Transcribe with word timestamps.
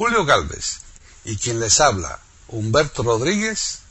Julio 0.00 0.24
Galvez 0.24 0.80
y 1.26 1.36
quien 1.36 1.60
les 1.60 1.78
habla, 1.78 2.20
Humberto 2.48 3.02
Rodríguez, 3.02 3.82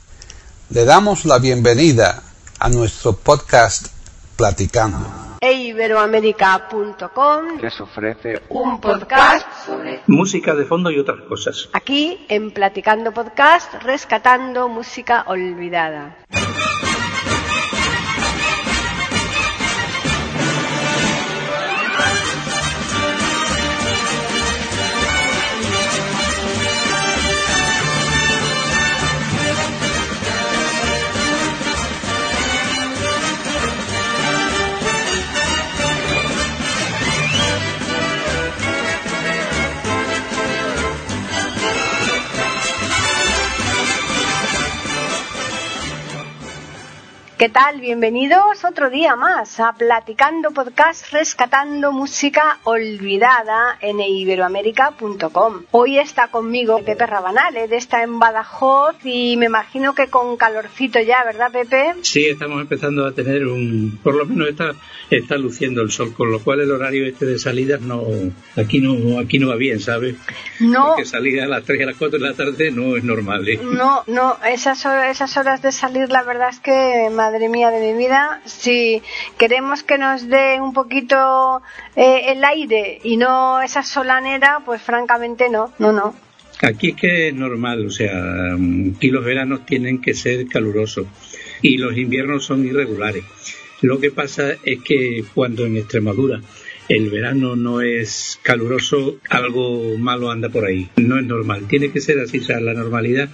le 0.70 0.84
damos 0.84 1.24
la 1.24 1.38
bienvenida 1.38 2.24
a 2.58 2.68
nuestro 2.68 3.12
podcast 3.12 3.86
Platicando. 4.36 5.06
E 5.40 5.52
iberoamérica.com 5.52 7.60
les 7.62 7.80
ofrece 7.80 8.42
un 8.48 8.80
podcast 8.80 9.46
sobre 9.64 10.02
música 10.08 10.56
de 10.56 10.64
fondo 10.64 10.90
y 10.90 10.98
otras 10.98 11.20
cosas. 11.28 11.68
aquí 11.74 12.26
en 12.28 12.50
Platicando 12.50 13.12
Podcast 13.12 13.72
rescatando 13.74 14.68
música 14.68 15.22
olvidada. 15.28 16.16
¿Qué 47.40 47.48
tal? 47.48 47.80
Bienvenidos 47.80 48.66
otro 48.66 48.90
día 48.90 49.16
más 49.16 49.60
a 49.60 49.72
Platicando 49.72 50.50
Podcast 50.50 51.10
Rescatando 51.10 51.90
Música 51.90 52.58
Olvidada 52.64 53.78
en 53.80 53.98
iberoamérica.com. 53.98 55.62
Hoy 55.70 55.98
está 55.98 56.28
conmigo 56.28 56.84
Pepe 56.84 57.06
Rabanal, 57.06 57.56
está 57.56 58.02
en 58.02 58.18
Badajoz 58.18 58.96
y 59.04 59.38
me 59.38 59.46
imagino 59.46 59.94
que 59.94 60.08
con 60.08 60.36
calorcito 60.36 61.00
ya, 61.00 61.24
¿verdad 61.24 61.50
Pepe? 61.50 61.94
Sí, 62.02 62.26
estamos 62.26 62.60
empezando 62.60 63.06
a 63.06 63.12
tener 63.12 63.46
un, 63.46 63.98
por 64.02 64.16
lo 64.16 64.26
menos 64.26 64.48
está, 64.48 64.74
está 65.08 65.38
luciendo 65.38 65.80
el 65.80 65.90
sol, 65.90 66.12
con 66.12 66.30
lo 66.30 66.40
cual 66.40 66.60
el 66.60 66.70
horario 66.70 67.06
este 67.06 67.24
de 67.24 67.38
salidas 67.38 67.80
no, 67.80 68.02
aquí 68.54 68.80
no, 68.80 69.18
aquí 69.18 69.38
no 69.38 69.48
va 69.48 69.56
bien, 69.56 69.80
¿sabes? 69.80 70.14
No, 70.58 70.88
Porque 70.88 71.06
salir 71.06 71.40
a 71.40 71.46
las 71.46 71.64
3 71.64 71.80
y 71.80 71.82
a 71.84 71.86
las 71.86 71.96
4 71.96 72.18
de 72.18 72.28
la 72.28 72.34
tarde 72.34 72.70
no 72.70 72.98
es 72.98 73.04
normal, 73.04 73.48
¿eh? 73.48 73.58
no, 73.62 74.04
no, 74.08 74.36
esas, 74.46 74.84
esas 74.84 75.38
horas 75.38 75.62
de 75.62 75.72
salir 75.72 76.10
la 76.10 76.22
verdad 76.22 76.50
es 76.50 76.60
que, 76.60 77.08
madre 77.30 77.48
mía 77.48 77.70
de 77.70 77.92
mi 77.92 77.96
vida, 77.96 78.40
si 78.44 79.02
queremos 79.38 79.84
que 79.84 79.98
nos 79.98 80.28
dé 80.28 80.60
un 80.60 80.72
poquito 80.72 81.62
eh, 81.94 82.32
el 82.32 82.42
aire 82.42 82.98
y 83.04 83.16
no 83.16 83.62
esa 83.62 83.84
solanera, 83.84 84.62
pues 84.66 84.82
francamente 84.82 85.48
no, 85.48 85.72
no, 85.78 85.92
no. 85.92 86.12
Aquí 86.60 86.88
es 86.88 86.96
que 86.96 87.28
es 87.28 87.34
normal, 87.34 87.86
o 87.86 87.90
sea, 87.90 88.56
aquí 88.96 89.10
los 89.10 89.24
veranos 89.24 89.64
tienen 89.64 90.00
que 90.00 90.12
ser 90.12 90.48
calurosos 90.48 91.06
y 91.62 91.78
los 91.78 91.96
inviernos 91.96 92.44
son 92.44 92.66
irregulares. 92.66 93.22
Lo 93.80 94.00
que 94.00 94.10
pasa 94.10 94.56
es 94.64 94.82
que 94.82 95.24
cuando 95.32 95.64
en 95.64 95.76
Extremadura 95.76 96.40
el 96.88 97.10
verano 97.10 97.54
no 97.54 97.80
es 97.80 98.40
caluroso, 98.42 99.18
algo 99.28 99.96
malo 99.98 100.32
anda 100.32 100.48
por 100.48 100.64
ahí. 100.64 100.88
No 100.96 101.16
es 101.16 101.24
normal, 101.24 101.68
tiene 101.68 101.92
que 101.92 102.00
ser 102.00 102.18
así, 102.18 102.40
o 102.40 102.42
sea, 102.42 102.58
la 102.58 102.74
normalidad 102.74 103.30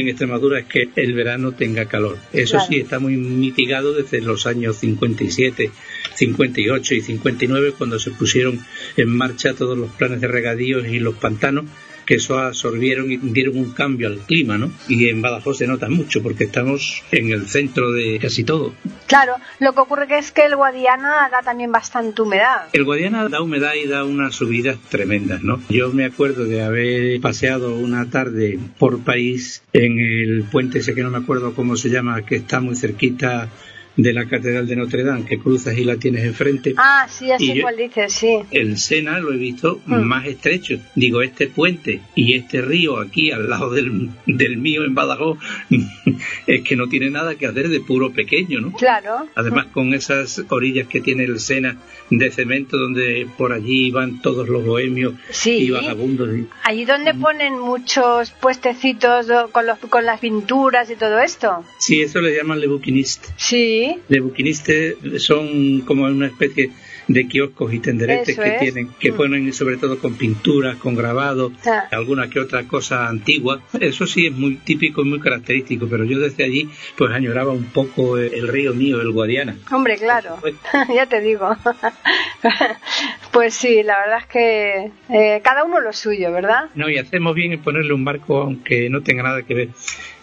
en 0.00 0.08
Extremadura 0.08 0.58
es 0.60 0.66
que 0.66 0.88
el 0.96 1.12
verano 1.14 1.52
tenga 1.52 1.86
calor. 1.86 2.18
Eso 2.32 2.52
Claro. 2.56 2.66
sí 2.68 2.76
está 2.78 2.98
muy 2.98 3.16
mitigado 3.16 3.92
desde 3.92 4.20
los 4.20 4.46
años 4.46 4.76
57, 4.76 5.70
58 6.14 6.94
y 6.94 7.00
59 7.00 7.74
cuando 7.76 7.98
se 7.98 8.10
pusieron 8.10 8.58
en 8.96 9.08
marcha 9.08 9.54
todos 9.54 9.76
los 9.78 9.90
planes 9.90 10.20
de 10.20 10.28
regadíos 10.28 10.86
y 10.88 10.98
los 10.98 11.14
pantanos 11.16 11.64
que 12.04 12.16
eso 12.16 12.38
absorbieron 12.38 13.10
y 13.10 13.16
dieron 13.16 13.56
un 13.56 13.72
cambio 13.72 14.08
al 14.08 14.18
clima, 14.18 14.58
¿no? 14.58 14.70
Y 14.88 15.08
en 15.08 15.22
Badajoz 15.22 15.58
se 15.58 15.66
nota 15.66 15.88
mucho 15.88 16.22
porque 16.22 16.44
estamos 16.44 17.02
en 17.10 17.30
el 17.30 17.48
centro 17.48 17.92
de 17.92 18.18
casi 18.20 18.44
todo. 18.44 18.74
Claro, 19.06 19.34
lo 19.60 19.72
que 19.72 19.80
ocurre 19.80 20.06
que 20.06 20.18
es 20.18 20.32
que 20.32 20.44
el 20.44 20.56
Guadiana 20.56 21.28
da 21.30 21.42
también 21.42 21.72
bastante 21.72 22.22
humedad. 22.22 22.68
El 22.72 22.84
Guadiana 22.84 23.28
da 23.28 23.40
humedad 23.40 23.74
y 23.74 23.86
da 23.86 24.04
unas 24.04 24.34
subidas 24.34 24.78
tremendas, 24.88 25.42
¿no? 25.42 25.60
Yo 25.68 25.92
me 25.92 26.04
acuerdo 26.04 26.44
de 26.44 26.62
haber 26.62 27.20
paseado 27.20 27.76
una 27.76 28.10
tarde 28.10 28.58
por 28.78 29.00
París 29.00 29.62
en 29.72 29.98
el 29.98 30.44
puente 30.44 30.78
ese 30.78 30.94
que 30.94 31.02
no 31.02 31.10
me 31.10 31.18
acuerdo 31.18 31.54
cómo 31.54 31.76
se 31.76 31.90
llama, 31.90 32.22
que 32.22 32.36
está 32.36 32.60
muy 32.60 32.76
cerquita 32.76 33.48
de 33.96 34.12
la 34.12 34.26
Catedral 34.26 34.66
de 34.66 34.76
Notre 34.76 35.04
Dame, 35.04 35.24
que 35.24 35.38
cruzas 35.38 35.76
y 35.78 35.84
la 35.84 35.96
tienes 35.96 36.24
enfrente. 36.24 36.74
Ah, 36.76 37.06
sí, 37.08 37.28
yo- 37.38 37.62
cuál 37.62 37.76
dices, 37.76 38.12
sí. 38.12 38.38
El 38.50 38.76
Sena 38.78 39.20
lo 39.20 39.32
he 39.32 39.36
visto 39.36 39.80
Mm. 39.86 40.00
más 40.02 40.26
estrecho. 40.26 40.78
Digo, 40.96 41.22
este 41.22 41.46
puente 41.46 42.00
y 42.16 42.34
este 42.34 42.60
río 42.60 42.98
aquí 42.98 43.30
al 43.30 43.48
lado 43.48 43.70
del, 43.70 44.10
del 44.26 44.56
mío 44.56 44.84
en 44.84 44.94
Badajoz 44.94 45.38
es 46.46 46.62
que 46.62 46.76
no 46.76 46.88
tiene 46.88 47.10
nada 47.10 47.36
que 47.36 47.46
hacer 47.46 47.68
de 47.68 47.80
puro 47.80 48.12
pequeño, 48.12 48.60
¿no? 48.60 48.72
Claro. 48.72 49.28
Además, 49.34 49.66
con 49.72 49.94
esas 49.94 50.42
orillas 50.48 50.88
que 50.88 51.00
tiene 51.00 51.24
el 51.24 51.38
Sena 51.40 51.76
de 52.10 52.30
cemento, 52.30 52.76
donde 52.76 53.26
por 53.38 53.52
allí 53.52 53.90
van 53.90 54.20
todos 54.20 54.48
los 54.48 54.64
bohemios 54.64 55.14
Sí. 55.30 55.50
y 55.66 55.70
vagabundos. 55.70 56.28
y- 56.36 56.46
Allí 56.64 56.84
donde 56.84 57.14
ponen 57.14 57.58
muchos 57.58 58.30
puestecitos 58.32 59.26
con, 59.52 59.66
los, 59.66 59.78
con 59.78 60.04
las 60.04 60.20
pinturas 60.20 60.90
y 60.90 60.96
todo 60.96 61.18
esto. 61.20 61.64
Sí, 61.78 62.00
eso 62.02 62.20
le 62.20 62.36
llaman 62.36 62.60
le 62.60 62.66
bouquiniste. 62.66 63.28
Sí, 63.36 63.83
Le 64.08 64.20
bouquiniste 64.20 64.96
son 65.18 65.80
como 65.82 66.04
una 66.04 66.26
especie 66.26 66.70
de 67.06 67.28
kioscos 67.28 67.72
y 67.74 67.80
tenderetes 67.80 68.30
Eso 68.30 68.42
que 68.42 68.48
es. 68.54 68.60
tienen, 68.60 68.88
que 68.98 69.12
Mm. 69.12 69.16
ponen 69.16 69.52
sobre 69.52 69.76
todo 69.76 69.98
con 69.98 70.14
pinturas, 70.14 70.76
con 70.76 70.94
grabados, 70.94 71.52
Ah. 71.66 71.84
alguna 71.90 72.30
que 72.30 72.40
otra 72.40 72.64
cosa 72.64 73.08
antigua. 73.08 73.60
Eso 73.78 74.06
sí 74.06 74.26
es 74.26 74.32
muy 74.32 74.54
típico 74.56 75.02
y 75.02 75.04
muy 75.04 75.20
característico, 75.20 75.86
pero 75.90 76.04
yo 76.04 76.18
desde 76.18 76.44
allí 76.44 76.68
pues 76.96 77.12
añoraba 77.12 77.52
un 77.52 77.64
poco 77.64 78.16
el, 78.16 78.48
río 78.48 78.72
mío, 78.72 79.00
el 79.02 79.10
Guadiana. 79.12 79.56
hombre, 79.70 79.96
claro. 79.98 80.38
Ya 80.94 81.04
te 81.06 81.20
digo. 81.20 81.54
pues 83.32 83.54
sí, 83.54 83.82
la 83.82 83.98
verdad 83.98 84.18
es 84.20 84.26
que 84.26 84.90
eh, 85.10 85.40
cada 85.42 85.64
uno 85.64 85.80
lo 85.80 85.92
suyo, 85.92 86.32
¿verdad? 86.32 86.70
No, 86.74 86.88
y 86.88 86.98
hacemos 86.98 87.34
bien 87.34 87.52
en 87.52 87.60
ponerle 87.60 87.92
un 87.92 88.04
marco, 88.04 88.38
aunque 88.42 88.88
no 88.90 89.02
tenga 89.02 89.22
nada 89.22 89.42
que 89.42 89.54
ver 89.54 89.68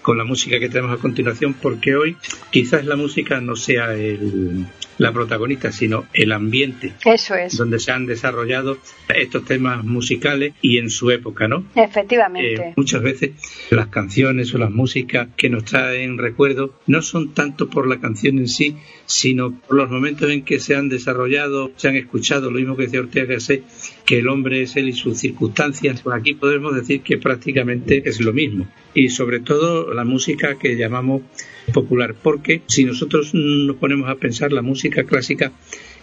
con 0.01 0.17
la 0.17 0.23
música 0.23 0.59
que 0.59 0.69
tenemos 0.69 0.97
a 0.97 1.01
continuación, 1.01 1.53
porque 1.53 1.95
hoy 1.95 2.17
quizás 2.51 2.85
la 2.85 2.95
música 2.95 3.39
no 3.41 3.55
sea 3.55 3.93
el- 3.93 4.65
la 4.97 5.11
protagonista, 5.13 5.71
sino 5.71 6.05
el 6.13 6.31
ambiente 6.31 6.93
Eso 7.05 7.33
es, 7.35 7.57
donde 7.57 7.79
se 7.79 7.91
han 7.91 8.05
desarrollado 8.05 8.77
estos 9.15 9.45
temas 9.45 9.83
musicales 9.83 10.53
y 10.61 10.77
en 10.77 10.89
su 10.91 11.09
época, 11.09 11.47
¿no? 11.47 11.65
efectivamente. 11.75 12.53
Eh, 12.69 12.73
muchas 12.75 13.01
veces 13.01 13.31
las 13.71 13.87
canciones 13.87 14.53
o 14.53 14.57
las 14.59 14.69
músicas 14.71 15.29
que 15.35 15.49
nos 15.49 15.65
traen 15.65 16.17
recuerdos 16.17 16.71
no 16.87 17.01
son 17.01 17.33
tanto 17.33 17.67
por 17.69 17.87
la 17.87 17.99
canción 17.99 18.37
en 18.37 18.47
sí, 18.47 18.75
sino 19.11 19.51
por 19.51 19.75
los 19.75 19.89
momentos 19.89 20.31
en 20.31 20.43
que 20.43 20.59
se 20.59 20.75
han 20.75 20.87
desarrollado, 20.87 21.71
se 21.75 21.89
han 21.89 21.95
escuchado, 21.95 22.49
lo 22.49 22.59
mismo 22.59 22.77
que 22.77 22.83
decía 22.83 23.01
Ortega 23.01 23.33
Gasset, 23.33 23.63
que 24.05 24.19
el 24.19 24.29
hombre 24.29 24.61
es 24.61 24.75
él 24.77 24.89
y 24.89 24.93
sus 24.93 25.17
circunstancias. 25.17 26.01
Pues 26.01 26.15
aquí 26.17 26.33
podemos 26.33 26.73
decir 26.75 27.01
que 27.01 27.17
prácticamente 27.17 28.03
es 28.05 28.21
lo 28.21 28.31
mismo. 28.31 28.67
Y 28.93 29.09
sobre 29.09 29.39
todo 29.39 29.93
la 29.93 30.05
música 30.05 30.57
que 30.57 30.75
llamamos 30.75 31.23
popular, 31.73 32.15
porque 32.21 32.61
si 32.67 32.85
nosotros 32.85 33.33
nos 33.33 33.75
ponemos 33.77 34.09
a 34.09 34.15
pensar 34.15 34.51
la 34.51 34.61
música 34.61 35.03
clásica 35.03 35.51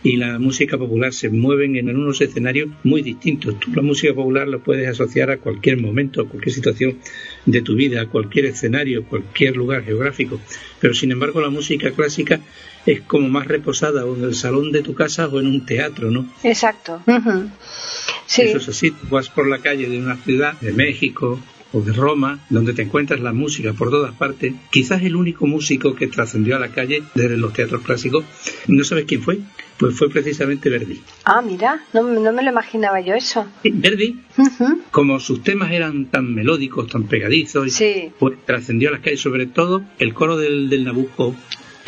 y 0.03 0.17
la 0.17 0.39
música 0.39 0.79
popular 0.79 1.13
se 1.13 1.29
mueven 1.29 1.77
en 1.77 1.89
unos 1.89 2.21
escenarios 2.21 2.69
muy 2.85 3.03
distintos. 3.03 3.59
Tú 3.59 3.73
la 3.75 3.83
música 3.83 4.15
popular 4.15 4.47
la 4.49 4.59
puedes 4.59 4.89
asociar 4.89 5.31
a 5.31 5.39
cualquier 5.39 5.79
momento, 5.79 6.21
a 6.21 6.29
cualquier 6.29 6.55
situación 6.55 6.99
de 7.47 7.63
tu 7.63 7.75
vida, 7.75 8.03
a 8.03 8.07
cualquier 8.07 8.47
escenario, 8.47 9.05
cualquier 9.05 9.57
lugar 9.57 9.85
geográfico. 9.85 10.41
Pero 10.81 10.95
sin 10.95 11.11
embargo 11.11 11.41
la 11.41 11.51
música 11.51 11.91
clásica 11.91 12.41
es 12.93 13.01
como 13.03 13.29
más 13.29 13.47
reposada 13.47 14.05
o 14.07 14.17
en 14.17 14.25
el 14.25 14.35
salón 14.35 14.73
de 14.73 14.83
tu 14.83 14.95
casa 14.95 15.27
o 15.29 15.39
en 15.41 15.47
un 15.47 15.67
teatro, 15.67 16.11
¿no? 16.11 16.27
Exacto. 16.43 17.03
Ujú. 17.07 17.51
Sí, 18.27 18.43
Eso 18.43 18.59
es 18.59 18.69
así, 18.69 18.91
tú 18.91 19.07
vas 19.11 19.29
por 19.29 19.47
la 19.49 19.59
calle 19.59 19.89
de 19.89 19.99
una 19.99 20.17
ciudad, 20.17 20.59
de 20.61 20.73
México 20.73 21.39
o 21.73 21.83
de 21.83 21.93
Roma, 21.93 22.41
donde 22.49 22.73
te 22.73 22.81
encuentras 22.83 23.21
la 23.21 23.33
música 23.35 23.75
por 23.75 23.91
todas 23.91 24.15
partes. 24.15 24.55
Quizás 24.71 25.03
el 25.03 25.17
único 25.17 25.47
músico 25.47 25.95
que 25.95 26.07
trascendió 26.07 26.57
a 26.57 26.59
la 26.59 26.69
calle 26.69 27.03
desde 27.15 27.37
los 27.37 27.53
teatros 27.53 27.83
clásicos, 27.83 28.25
¿no 28.69 28.85
sabes 28.85 29.05
quién 29.07 29.23
fue? 29.23 29.39
Pues 29.79 29.95
fue 29.95 30.09
precisamente 30.09 30.71
Verdi. 30.71 31.01
Ah, 31.25 31.43
mira, 31.43 31.83
no, 31.93 32.03
no 32.03 32.33
me 32.33 32.43
lo 32.43 32.51
imaginaba 32.51 33.01
yo 33.01 33.15
eso. 33.15 33.47
Verdi, 33.65 34.19
como 34.91 35.21
sus 35.21 35.43
temas 35.43 35.71
eran 35.73 36.07
tan 36.07 36.35
melódicos, 36.35 36.89
tan 36.89 37.05
pegadizos, 37.05 37.71
Sí. 37.75 38.11
pues 38.19 38.39
trascendió 38.47 38.89
a 38.89 38.93
las 38.93 39.01
calles, 39.03 39.21
sobre 39.21 39.47
todo 39.47 39.83
el 39.99 40.15
coro 40.15 40.39
del, 40.39 40.71
del 40.71 40.85
Nabucco, 40.85 41.37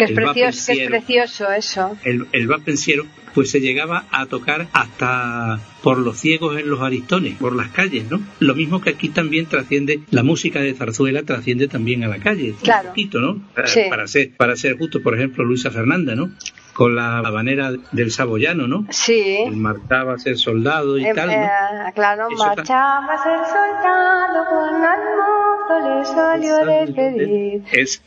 Que 0.06 0.12
es, 0.12 0.12
precioso, 0.12 0.72
que 0.72 0.82
es 0.84 0.88
precioso 0.88 1.50
eso. 1.52 1.96
el, 2.04 2.26
el 2.32 2.46
vapensiero, 2.46 3.04
pues 3.34 3.50
se 3.50 3.60
llegaba 3.60 4.04
a 4.10 4.26
tocar 4.26 4.66
hasta 4.72 5.60
por 5.82 5.98
los 5.98 6.18
ciegos 6.18 6.58
en 6.58 6.68
los 6.68 6.80
aristones, 6.80 7.36
por 7.38 7.54
las 7.54 7.68
calles, 7.68 8.04
¿no? 8.10 8.20
Lo 8.40 8.54
mismo 8.54 8.80
que 8.80 8.90
aquí 8.90 9.08
también 9.08 9.46
trasciende, 9.46 10.00
la 10.10 10.22
música 10.22 10.60
de 10.60 10.74
zarzuela 10.74 11.22
trasciende 11.22 11.68
también 11.68 12.02
a 12.04 12.08
la 12.08 12.18
calle, 12.18 12.54
Claro. 12.62 12.82
un 12.82 12.88
poquito, 12.88 13.20
¿no? 13.20 13.40
Para, 13.54 13.66
Sí. 13.68 13.82
para 13.88 14.06
ser, 14.08 14.30
para 14.36 14.56
ser 14.56 14.76
justo, 14.78 15.00
por 15.02 15.14
ejemplo, 15.14 15.44
Luisa 15.44 15.70
Fernanda, 15.70 16.14
¿no? 16.14 16.30
con 16.72 16.94
la 16.96 17.18
habanera 17.18 17.72
del 17.92 18.10
saboyano, 18.10 18.66
¿no? 18.66 18.86
Sí. 18.90 19.36
El 19.46 19.56
marchaba 19.56 20.14
a 20.14 20.18
ser 20.18 20.38
soldado 20.38 20.96
y 20.96 21.04
Eh, 21.04 21.12
tal, 21.14 21.26
¿no? 21.28 21.34
eh, 21.34 21.48
claro, 21.94 22.28
Eso 22.32 22.42
marchaba 22.46 23.12
a 23.12 23.22
ser 23.22 23.38
soldado 23.44 24.46
con 24.48 24.82
al 24.82 25.00
mozo 25.18 25.98
le 25.98 26.04
salió 26.06 26.56
de 26.64 26.92
pedir. 26.94 27.62
Es, 27.72 28.02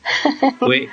pues, 0.60 0.90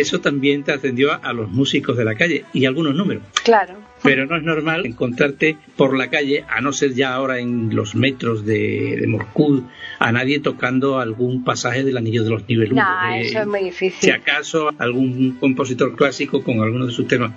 eso 0.00 0.20
también 0.20 0.64
te 0.64 0.72
ascendió 0.72 1.12
a, 1.12 1.16
a 1.16 1.32
los 1.32 1.50
músicos 1.50 1.96
de 1.96 2.04
la 2.04 2.14
calle 2.14 2.44
y 2.52 2.66
algunos 2.66 2.94
números. 2.94 3.22
Claro. 3.44 3.74
Pero 4.02 4.26
no 4.26 4.36
es 4.36 4.42
normal 4.42 4.86
encontrarte 4.86 5.56
por 5.76 5.96
la 5.96 6.08
calle, 6.10 6.44
a 6.48 6.60
no 6.60 6.72
ser 6.72 6.94
ya 6.94 7.14
ahora 7.14 7.38
en 7.38 7.74
los 7.74 7.94
metros 7.94 8.44
de, 8.44 8.96
de 9.00 9.06
Moscú, 9.06 9.64
a 9.98 10.12
nadie 10.12 10.40
tocando 10.40 10.98
algún 11.00 11.44
pasaje 11.44 11.84
del 11.84 11.96
Anillo 11.96 12.24
de 12.24 12.30
los 12.30 12.48
Nibelungos. 12.48 12.84
No, 12.84 13.14
Eh, 13.14 13.20
eso 13.22 13.40
es 13.40 13.46
muy 13.46 13.58
si 13.60 13.64
difícil. 13.66 14.12
acaso 14.12 14.70
algún 14.78 15.36
compositor 15.40 15.96
clásico 15.96 16.42
con 16.42 16.60
alguno 16.60 16.86
de 16.86 16.92
sus 16.92 17.06
temas 17.08 17.32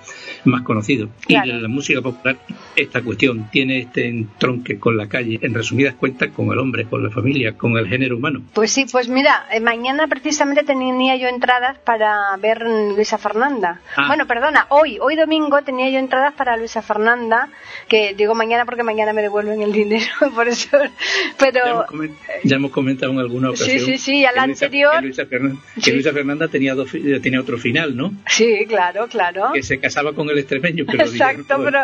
más 0.46 0.62
conocidos. 0.62 1.10
Claro. 1.28 1.48
Y 1.50 1.54
de 1.56 1.62
la 1.62 1.68
música 1.68 2.02
popular, 2.02 2.38
esta 2.76 3.02
cuestión 3.02 3.50
tiene 3.52 3.80
este 3.80 4.08
entronque 4.08 4.78
con 4.80 4.98
la 4.98 5.08
calle, 5.08 5.40
en 5.42 5.54
resumidas 5.54 5.96
cuentas, 5.96 6.30
con 6.36 6.52
el 6.52 6.60
hombre, 6.60 6.86
con 6.86 7.04
la 7.04 7.10
familia, 7.10 7.54
con 7.58 7.78
el 7.78 7.88
género 7.88 8.18
humano. 8.18 8.42
Pues 8.54 8.72
sí, 8.72 8.86
pues 8.92 9.08
mira, 9.10 9.46
eh, 9.52 9.60
mañana 9.60 10.08
precisamente 10.08 10.64
tenía 10.64 11.16
yo 11.18 11.28
entradas 11.28 11.78
para 11.80 12.36
ver 12.42 12.62
Luisa 12.96 13.18
Fernanda. 13.18 13.82
Ah. 13.96 14.08
Bueno, 14.08 14.28
perdona, 14.28 14.66
hoy, 14.70 14.98
hoy 15.00 15.16
domingo 15.16 15.62
tenía 15.64 15.90
yo 15.90 16.00
entradas 16.00 16.34
para 16.34 16.51
Luisa 16.58 16.82
Fernanda, 16.82 17.50
que 17.88 18.14
digo 18.16 18.36
mañana 18.36 18.66
porque 18.66 18.84
mañana 18.84 19.14
me 19.14 19.22
devuelven 19.22 19.62
el 19.62 19.72
dinero, 19.72 20.06
por 20.36 20.48
eso. 20.48 20.78
Ya 20.82 20.92
Pero 21.38 21.86
hemos, 21.92 22.10
ya 22.44 22.56
hemos 22.56 22.72
comentado 22.72 23.12
en 23.12 23.20
alguna 23.20 23.50
Sí, 23.56 23.64
ocasión. 23.64 23.86
sí, 23.86 23.98
sí, 23.98 24.26
a 24.26 24.32
la 24.32 24.42
que 24.44 24.48
Luisa- 24.48 24.66
anterior- 24.66 24.96
Que 24.96 25.02
Luisa, 25.02 25.26
Fernan- 25.26 25.58
que 25.76 25.82
Sí. 25.82 25.92
Luisa 25.92 26.12
Fernanda 26.12 26.48
tenía, 26.48 26.76
dos 26.76 26.90
fi- 26.90 27.20
tenía 27.20 27.40
otro 27.42 27.58
final, 27.58 27.96
¿no? 27.96 28.12
sí, 28.28 28.66
claro, 28.68 29.08
claro. 29.08 29.52
Que 29.54 29.64
se 29.64 29.80
casaba 29.80 30.14
con 30.14 30.30
el 30.30 30.38
extremeño, 30.38 30.86
pero 30.86 31.04
Exacto, 31.06 31.62
pero 31.64 31.80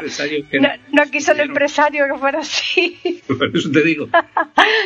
que 0.50 0.60
no, 0.60 0.70
no 0.92 1.04
quiso 1.12 1.32
el 1.34 1.42
empresario 1.42 2.06
que 2.12 2.20
fuera 2.20 2.40
así. 2.40 3.22
Por 3.28 3.56
eso 3.56 3.70
te 3.72 3.82
digo. 3.84 4.08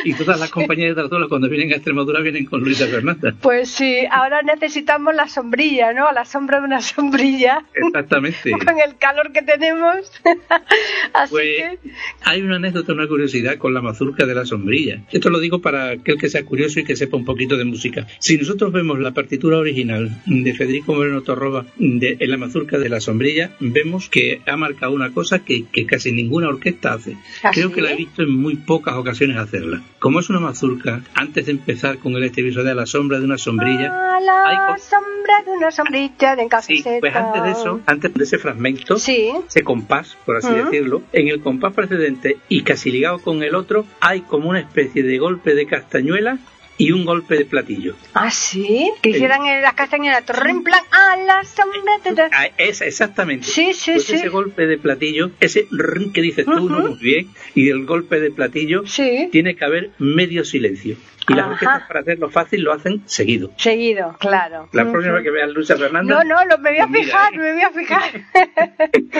Y 0.04 0.14
todas 0.14 0.38
las 0.38 0.50
compañías 0.50 0.90
de 0.94 1.02
Tartola 1.02 1.26
cuando 1.28 1.48
vienen 1.48 1.72
a 1.72 1.76
Extremadura 1.76 2.20
vienen 2.20 2.44
con 2.46 2.60
Luisa 2.60 2.86
Fernanda. 2.86 3.34
Pues 3.40 3.70
sí, 3.70 3.98
ahora 4.10 4.42
necesitamos 4.42 5.14
la 5.14 5.28
sombrilla, 5.28 5.92
¿no? 5.92 6.10
La 6.12 6.24
sombra 6.24 6.58
de 6.60 6.66
una 6.66 6.80
sombrilla. 6.80 7.64
Exactamente. 7.74 8.50
Con 8.52 8.78
el 8.80 8.96
calor 8.96 9.32
que 9.32 9.42
tenemos. 9.42 9.71
Así 11.14 11.30
Pues 11.30 11.46
que. 11.56 11.78
hay 12.24 12.42
una 12.42 12.56
anécdota, 12.56 12.92
una 12.92 13.06
curiosidad 13.08 13.56
con 13.58 13.74
la 13.74 13.82
mazurca 13.82 14.26
de 14.26 14.34
la 14.34 14.46
sombrilla. 14.46 15.02
Esto 15.12 15.30
lo 15.30 15.40
digo 15.40 15.60
para 15.60 15.90
aquel 15.90 16.18
que 16.18 16.28
sea 16.28 16.44
curioso 16.44 16.80
y 16.80 16.84
que 16.84 16.96
sepa 16.96 17.16
un 17.16 17.24
poquito 17.24 17.56
de 17.56 17.64
música. 17.64 18.06
Si 18.18 18.36
nosotros 18.38 18.72
vemos 18.72 18.98
la 19.00 19.12
partitura 19.12 19.58
original 19.58 20.10
de 20.26 20.54
Federico 20.54 20.94
Moreno 20.94 21.22
Torroba 21.22 21.66
de, 21.76 22.16
en 22.20 22.30
la 22.30 22.36
mazurca 22.36 22.78
de 22.78 22.88
la 22.88 23.00
sombrilla, 23.00 23.50
vemos 23.60 24.08
que 24.08 24.40
ha 24.46 24.56
marcado 24.56 24.92
una 24.92 25.12
cosa 25.12 25.40
que, 25.44 25.64
que 25.70 25.86
casi 25.86 26.12
ninguna 26.12 26.48
orquesta 26.48 26.94
hace. 26.94 27.16
¿Ah, 27.42 27.50
Creo 27.52 27.72
que 27.72 27.82
la 27.82 27.92
he 27.92 27.96
visto 27.96 28.22
en 28.22 28.30
muy 28.34 28.56
pocas 28.56 28.94
ocasiones 28.94 29.36
hacerla. 29.36 29.82
Como 29.98 30.20
es 30.20 30.30
una 30.30 30.40
mazurca, 30.40 31.02
antes 31.14 31.46
de 31.46 31.52
empezar 31.52 31.98
con 31.98 32.14
el 32.16 32.24
estribillo 32.24 32.64
de 32.64 32.74
la 32.74 32.86
sombra 32.86 33.18
de 33.18 33.24
una 33.24 33.38
sombrilla, 33.38 33.92
A 33.92 34.16
hay 34.18 34.24
la 34.56 34.66
co- 34.74 34.78
sombra 34.82 35.42
de 35.44 35.50
una 35.58 35.70
sombrilla 35.70 36.36
de 36.36 36.48
Sí, 36.62 36.82
pues 37.00 37.14
antes 37.14 37.42
de 37.44 37.50
eso, 37.52 37.80
antes 37.86 38.12
de 38.14 38.24
ese 38.24 38.38
fragmento, 38.38 38.98
Sí. 38.98 39.30
Compás, 39.64 40.16
por 40.26 40.36
así 40.36 40.52
decirlo, 40.52 41.02
en 41.12 41.28
el 41.28 41.40
compás 41.40 41.72
precedente 41.74 42.36
y 42.48 42.62
casi 42.62 42.90
ligado 42.90 43.18
con 43.18 43.42
el 43.42 43.54
otro, 43.54 43.86
hay 44.00 44.20
como 44.22 44.48
una 44.50 44.60
especie 44.60 45.02
de 45.02 45.18
golpe 45.18 45.54
de 45.54 45.66
castañuela 45.66 46.38
y 46.78 46.90
un 46.92 47.04
golpe 47.04 47.36
de 47.36 47.44
platillo. 47.44 47.94
¿Ah, 48.14 48.30
sí? 48.30 48.90
Que 49.02 49.10
hicieran 49.10 49.42
las 49.62 49.74
castañuelas 49.74 50.24
torre 50.24 50.50
en 50.50 50.62
plan 50.64 50.80
a 50.90 51.16
la 51.18 51.44
sombra 51.44 51.80
de... 52.02 52.22
Ah, 52.32 52.48
esa, 52.58 52.86
exactamente. 52.86 53.46
Sí, 53.46 53.72
sí, 53.74 53.92
Pues 53.92 54.04
sí. 54.04 54.14
ese 54.14 54.28
golpe 54.30 54.66
de 54.66 54.78
platillo, 54.78 55.30
ese 55.38 55.68
que 56.12 56.22
dices 56.22 56.46
tú, 56.46 56.68
no 56.68 56.80
muy 56.80 56.98
bien, 56.98 57.28
y 57.54 57.68
el 57.68 57.84
golpe 57.84 58.18
de 58.20 58.30
platillo, 58.30 58.84
Sí. 58.86 59.28
tiene 59.30 59.54
que 59.54 59.64
haber 59.64 59.90
medio 59.98 60.44
silencio. 60.44 60.96
Y 61.32 61.36
las 61.36 61.46
orquestas, 61.48 61.82
para 61.88 62.00
hacerlo 62.00 62.30
fácil, 62.30 62.62
lo 62.62 62.72
hacen 62.72 63.02
seguido. 63.06 63.50
Seguido, 63.56 64.16
claro. 64.18 64.68
La 64.72 64.90
próxima 64.90 65.14
vez 65.14 65.22
que 65.24 65.30
veas 65.30 65.50
Luisa 65.50 65.76
Fernanda. 65.76 66.14
No, 66.14 66.24
no, 66.24 66.44
lo, 66.44 66.58
me 66.58 66.70
voy 66.70 66.78
a 66.80 66.86
pues 66.86 66.90
mira, 66.90 67.04
fijar, 67.04 67.34
¿eh? 67.34 67.38
me 67.38 67.52
voy 67.52 67.62
a 67.62 67.70
fijar. 67.70 68.02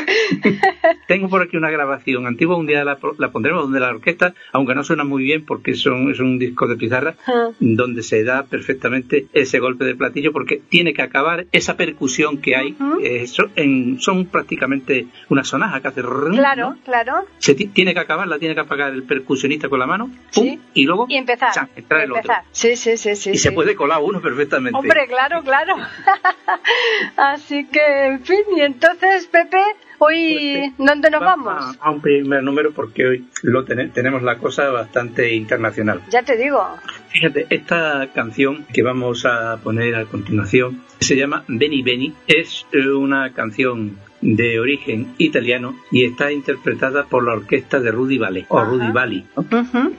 Tengo 1.07 1.29
por 1.29 1.43
aquí 1.43 1.57
una 1.57 1.71
grabación 1.71 2.27
antigua, 2.27 2.57
un 2.57 2.67
día 2.67 2.85
la, 2.85 2.99
la 3.19 3.31
pondremos 3.31 3.63
donde 3.63 3.81
la 3.81 3.91
orquesta, 3.91 4.35
aunque 4.53 4.75
no 4.75 4.85
suena 4.85 5.05
muy 5.05 5.23
bien 5.25 5.45
porque 5.45 5.75
son, 5.75 6.11
es 6.11 6.21
un 6.21 6.39
disco 6.39 6.67
de 6.67 6.77
pizarra, 6.77 7.15
donde 7.61 8.03
se 8.03 8.25
da 8.25 8.45
perfectamente 8.45 9.27
ese 9.33 9.59
golpe 9.59 9.85
de 9.85 9.95
platillo 9.95 10.33
porque 10.33 10.61
tiene 10.69 10.93
que 10.95 11.03
acabar 11.03 11.47
esa 11.53 11.77
percusión 11.77 12.39
que 12.39 12.57
hay. 12.57 12.77
Eh, 13.03 13.27
son, 13.27 13.51
en- 13.57 14.01
son 14.01 14.27
prácticamente 14.27 15.07
una 15.29 15.45
sonaja 15.45 15.81
que 15.81 15.89
hace 15.89 16.03
Claro, 16.03 16.71
¿no? 16.71 16.77
claro. 16.85 17.13
Se 17.39 17.55
ti- 17.55 17.67
tiene 17.69 17.95
que 17.95 18.01
acabarla, 18.01 18.39
tiene 18.39 18.55
que 18.55 18.61
apagar 18.61 18.93
el 18.93 19.03
percusionista 19.05 19.69
con 19.69 19.79
la 19.79 19.87
mano, 19.87 20.11
¡pum! 20.35 20.45
Sí. 20.45 20.61
y 20.75 20.85
luego 20.85 21.07
Y 21.09 21.17
empezar. 21.17 21.53
¡chan! 21.53 21.69
entrar 21.77 22.02
otro. 22.11 22.35
Sí, 22.51 22.75
sí, 22.77 22.97
sí, 22.97 23.15
sí. 23.15 23.31
Y 23.31 23.39
se 23.39 23.53
puede 23.53 23.77
colar 23.77 24.01
uno 24.03 24.21
perfectamente. 24.21 24.77
Hombre, 24.77 25.07
claro, 25.07 25.43
claro. 25.43 25.77
Así 27.17 27.67
que, 27.67 28.07
en 28.07 28.21
fin, 28.25 28.43
y 28.57 28.61
entonces, 28.63 29.27
Pepe, 29.27 29.59
hoy, 29.99 30.73
Pues, 30.77 30.89
¿dónde 30.89 31.11
nos 31.11 31.21
Vamos 31.21 31.47
vamos? 31.47 31.77
A, 31.81 31.85
a 31.87 31.91
un 31.91 32.01
primer 32.01 32.43
número 32.43 32.73
porque 32.73 33.07
hoy 33.07 33.29
lo 33.43 33.65
tene- 33.65 33.89
tenemos 33.89 34.23
la 34.23 34.39
cosa 34.39 34.71
bastante 34.71 35.35
internacional. 35.35 36.03
Ya 36.11 36.23
te 36.23 36.37
digo. 36.37 36.67
Fíjate, 37.09 37.47
esta 37.51 38.09
canción 38.15 38.67
que 38.73 38.83
vamos 38.83 39.25
a 39.27 39.59
poner 39.63 39.95
a 39.95 40.05
continuación 40.07 40.83
se 41.01 41.17
llama 41.17 41.45
Beni 41.49 41.83
Beni. 41.83 42.15
Es 42.27 42.67
eh, 42.73 42.89
una 42.89 43.33
canción 43.33 43.99
de 44.23 44.59
origen 44.61 45.15
italiano 45.19 45.77
y 45.91 46.05
está 46.05 46.33
interpretada 46.33 47.05
por 47.07 47.25
la 47.25 47.35
orquesta 47.35 47.81
de 47.81 47.91
Rudy 47.91 48.19
Valli, 48.19 48.47
o. 48.49 48.65
Rudy 48.65 48.91
Valli, 48.93 49.25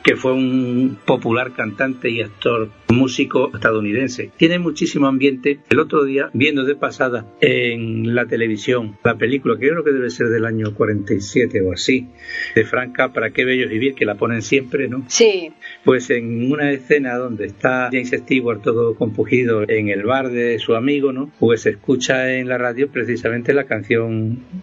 que 0.04 0.16
fue 0.16 0.34
un 0.34 0.98
popular 1.06 1.54
cantante 1.54 2.10
y 2.10 2.22
actor 2.22 2.70
músico 2.94 3.52
estadounidense. 3.54 4.32
Tiene 4.38 4.60
muchísimo 4.60 5.08
ambiente. 5.08 5.60
El 5.70 5.80
otro 5.80 6.06
día, 6.06 6.30
viendo 6.34 6.64
de 6.64 6.76
pasada 6.76 7.26
en 7.42 8.16
la 8.16 8.26
televisión 8.26 8.98
la 9.04 9.18
película, 9.18 9.58
que 9.58 9.68
yo 9.68 9.74
creo 9.74 9.84
que 9.84 9.92
debe 9.92 10.10
ser 10.10 10.28
del 10.28 10.46
año 10.46 10.74
47 10.74 11.62
o 11.62 11.74
así, 11.74 12.08
de 12.56 12.64
Frank 12.64 12.96
Capra, 12.96 13.32
Qué 13.32 13.46
bello 13.46 13.68
vivir, 13.68 13.96
que 13.96 14.06
la 14.06 14.16
ponen 14.16 14.42
siempre, 14.42 14.88
¿no? 14.88 15.04
Sí. 15.08 15.52
Pues 15.84 16.10
en 16.12 16.52
una 16.52 16.72
escena 16.72 17.16
donde 17.16 17.46
está 17.46 17.90
James 17.92 18.12
Stewart 18.12 18.62
todo 18.62 18.96
compugido 18.96 19.64
en 19.68 19.90
el 19.90 20.04
bar 20.04 20.30
de 20.30 20.60
su 20.60 20.76
amigo, 20.76 21.12
¿no? 21.12 21.32
Pues 21.40 21.62
se 21.62 21.72
escucha 21.72 22.36
en 22.36 22.48
la 22.48 22.58
radio 22.58 22.90
precisamente 22.90 23.54
la 23.54 23.66
canción 23.66 24.13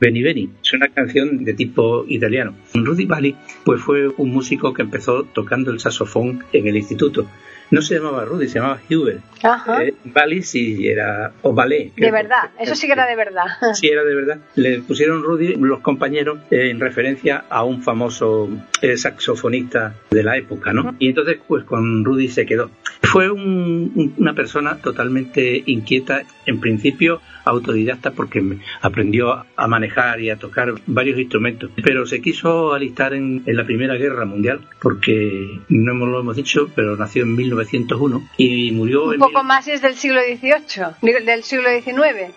Beni 0.00 0.22
Beni. 0.22 0.50
Es 0.62 0.72
una 0.72 0.88
canción 0.88 1.44
de 1.44 1.54
tipo 1.54 2.04
italiano. 2.08 2.54
Rudy 2.74 3.06
Valli, 3.06 3.36
pues 3.64 3.80
fue 3.80 4.08
un 4.16 4.30
músico 4.30 4.72
que 4.72 4.82
empezó 4.82 5.24
tocando 5.24 5.70
el 5.70 5.80
saxofón 5.80 6.44
en 6.52 6.66
el 6.66 6.76
instituto. 6.76 7.26
No 7.70 7.82
se 7.82 7.94
llamaba 7.96 8.24
Rudy, 8.24 8.48
se 8.48 8.58
llamaba 8.58 8.80
Hubert. 8.90 9.20
Ajá. 9.42 9.84
Eh, 9.84 9.94
sí 10.42 10.86
era, 10.88 11.32
o 11.42 11.52
Ballet. 11.54 11.92
de 11.96 12.10
verdad, 12.10 12.50
eso 12.58 12.74
sí 12.74 12.86
que 12.86 12.92
era 12.92 13.06
de 13.06 13.16
verdad. 13.16 13.44
Sí, 13.74 13.88
era 13.88 14.04
de 14.04 14.14
verdad. 14.14 14.38
Le 14.56 14.80
pusieron 14.80 15.22
Rudy 15.22 15.54
los 15.56 15.80
compañeros 15.80 16.38
eh, 16.50 16.70
en 16.70 16.80
referencia 16.80 17.44
a 17.48 17.64
un 17.64 17.82
famoso 17.82 18.48
eh, 18.82 18.96
saxofonista 18.96 19.94
de 20.10 20.22
la 20.22 20.36
época, 20.36 20.72
¿no? 20.72 20.94
Y 20.98 21.08
entonces, 21.08 21.38
pues 21.46 21.64
con 21.64 22.04
Rudy 22.04 22.28
se 22.28 22.44
quedó. 22.46 22.70
Fue 23.02 23.30
un- 23.30 23.92
un- 23.94 24.14
una 24.18 24.34
persona 24.34 24.76
totalmente 24.76 25.62
inquieta, 25.66 26.22
en 26.46 26.60
principio 26.60 27.20
autodidacta, 27.44 28.10
porque 28.12 28.44
aprendió 28.82 29.44
a 29.56 29.66
manejar 29.66 30.20
y 30.20 30.28
a 30.30 30.36
tocar 30.36 30.74
varios 30.86 31.18
instrumentos, 31.18 31.70
pero 31.82 32.04
se 32.06 32.20
quiso 32.20 32.74
alistar 32.74 33.14
en, 33.14 33.42
en 33.46 33.56
la 33.56 33.64
Primera 33.64 33.94
Guerra 33.94 34.26
Mundial, 34.26 34.60
porque 34.82 35.58
no 35.70 35.94
lo 35.94 36.20
hemos 36.20 36.36
dicho, 36.36 36.70
pero 36.74 36.96
nació 36.96 37.22
en 37.24 37.34
1901 37.64 38.28
y 38.36 38.70
murió 38.72 39.04
Un 39.04 39.14
en 39.14 39.20
poco 39.20 39.38
mil- 39.40 39.46
más 39.48 39.68
es 39.68 39.82
del 39.82 39.94
siglo 39.94 40.20
XVIII, 40.20 41.24
del 41.24 41.42
siglo 41.42 41.68
XIX. 41.70 42.32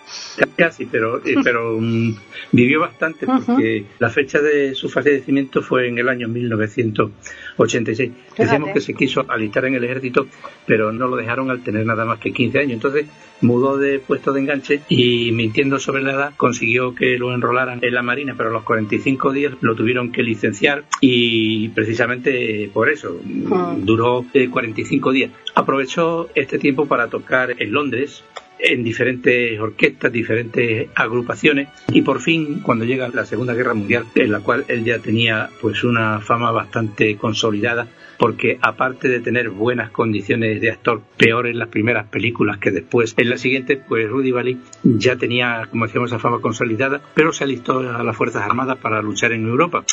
Casi, 0.55 0.85
pero, 0.85 1.17
eh, 1.25 1.35
pero 1.43 1.77
mm, 1.79 2.15
vivió 2.51 2.79
bastante 2.81 3.25
porque 3.25 3.85
la 3.99 4.09
fecha 4.09 4.39
de 4.41 4.75
su 4.75 4.89
fallecimiento 4.89 5.61
fue 5.61 5.87
en 5.87 5.97
el 5.97 6.09
año 6.09 6.27
1986. 6.27 8.11
Decíamos 8.37 8.69
Fíjate. 8.69 8.73
que 8.73 8.81
se 8.81 8.93
quiso 8.93 9.25
alistar 9.29 9.65
en 9.65 9.75
el 9.75 9.83
ejército, 9.83 10.27
pero 10.65 10.91
no 10.91 11.07
lo 11.07 11.15
dejaron 11.15 11.49
al 11.51 11.63
tener 11.63 11.85
nada 11.85 12.05
más 12.05 12.19
que 12.19 12.31
15 12.31 12.59
años. 12.59 12.73
Entonces 12.73 13.05
mudó 13.41 13.77
de 13.77 13.99
puesto 13.99 14.31
de 14.31 14.39
enganche 14.39 14.81
y 14.89 15.31
mintiendo 15.33 15.77
sobre 15.77 16.01
la 16.01 16.13
edad 16.13 16.33
consiguió 16.37 16.95
que 16.95 17.17
lo 17.17 17.33
enrolaran 17.33 17.79
en 17.81 17.93
la 17.93 18.01
Marina, 18.01 18.33
pero 18.37 18.49
a 18.49 18.53
los 18.53 18.63
45 18.63 19.33
días 19.33 19.53
lo 19.61 19.75
tuvieron 19.75 20.11
que 20.13 20.23
licenciar 20.23 20.85
y 21.01 21.67
precisamente 21.69 22.69
por 22.73 22.89
eso 22.89 23.19
mm, 23.23 23.43
Ah. 23.53 23.75
duró 23.77 24.25
eh, 24.33 24.49
45 24.49 25.11
Aprovechó 25.55 26.29
este 26.35 26.57
tiempo 26.57 26.85
para 26.87 27.07
tocar 27.07 27.55
en 27.61 27.71
Londres 27.71 28.23
en 28.63 28.83
diferentes 28.83 29.59
orquestas, 29.59 30.11
diferentes 30.11 30.87
agrupaciones 30.95 31.67
y 31.89 32.01
por 32.01 32.21
fin 32.21 32.61
cuando 32.61 32.85
llega 32.85 33.09
la 33.09 33.25
Segunda 33.25 33.53
Guerra 33.53 33.73
Mundial, 33.73 34.05
en 34.15 34.31
la 34.31 34.39
cual 34.39 34.63
él 34.69 34.85
ya 34.85 34.99
tenía 34.99 35.49
pues 35.61 35.83
una 35.83 36.21
fama 36.21 36.51
bastante 36.51 37.17
consolidada, 37.17 37.87
porque 38.17 38.57
aparte 38.61 39.09
de 39.09 39.19
tener 39.19 39.49
buenas 39.49 39.91
condiciones 39.91 40.61
de 40.61 40.71
actor, 40.71 41.01
peor 41.17 41.47
en 41.47 41.59
las 41.59 41.67
primeras 41.67 42.07
películas 42.07 42.57
que 42.57 42.71
después, 42.71 43.13
en 43.17 43.29
la 43.29 43.37
siguiente, 43.37 43.75
pues 43.75 44.09
Rudy 44.09 44.31
Valley 44.31 44.57
ya 44.83 45.17
tenía, 45.17 45.67
como 45.69 45.85
decíamos, 45.85 46.11
esa 46.11 46.19
fama 46.19 46.39
consolidada, 46.39 47.01
pero 47.13 47.33
se 47.33 47.43
alistó 47.43 47.79
a 47.79 48.03
las 48.03 48.15
Fuerzas 48.15 48.43
Armadas 48.43 48.77
para 48.77 49.01
luchar 49.01 49.33
en 49.33 49.45
Europa. 49.45 49.83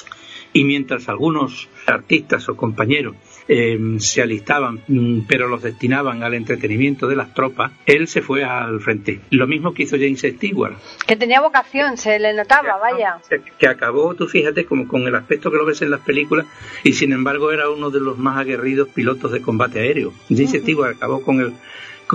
Y 0.53 0.65
mientras 0.65 1.09
algunos 1.09 1.69
artistas 1.87 2.49
o 2.49 2.57
compañeros 2.57 3.15
eh, 3.52 3.97
se 3.99 4.23
alistaban, 4.23 4.80
mm, 4.87 5.23
pero 5.26 5.49
los 5.49 5.61
destinaban 5.61 6.23
al 6.23 6.35
entretenimiento 6.35 7.09
de 7.09 7.16
las 7.16 7.35
tropas, 7.35 7.73
él 7.85 8.07
se 8.07 8.23
fue 8.23 8.45
al 8.45 8.78
frente. 8.78 9.23
Lo 9.30 9.49
mismo 9.49 9.75
que 9.75 9.83
hizo 9.83 9.97
James 9.97 10.21
Stewart. 10.21 10.76
Que 11.04 11.16
tenía 11.16 11.40
vocación, 11.40 11.97
se 11.97 12.21
le 12.21 12.33
notaba, 12.33 12.78
vaya. 12.78 13.19
Que 13.59 13.66
acabó, 13.66 14.14
tú 14.14 14.28
fíjate, 14.28 14.66
como 14.66 14.87
con 14.87 15.02
el 15.02 15.16
aspecto 15.16 15.50
que 15.50 15.57
lo 15.57 15.66
ves 15.66 15.83
en 15.83 15.90
las 15.90 16.00
películas, 16.00 16.47
y 16.85 16.92
sin 16.92 17.12
embargo 17.12 17.50
era 17.50 17.69
uno 17.69 17.90
de 17.90 17.99
los 17.99 18.19
más 18.19 18.38
aguerridos 18.38 18.88
pilotos 18.88 19.33
de 19.33 19.42
combate 19.42 19.80
aéreo. 19.80 20.12
James 20.28 20.52
Stewart 20.52 20.95
acabó 20.95 21.21
con 21.23 21.40
el 21.40 21.52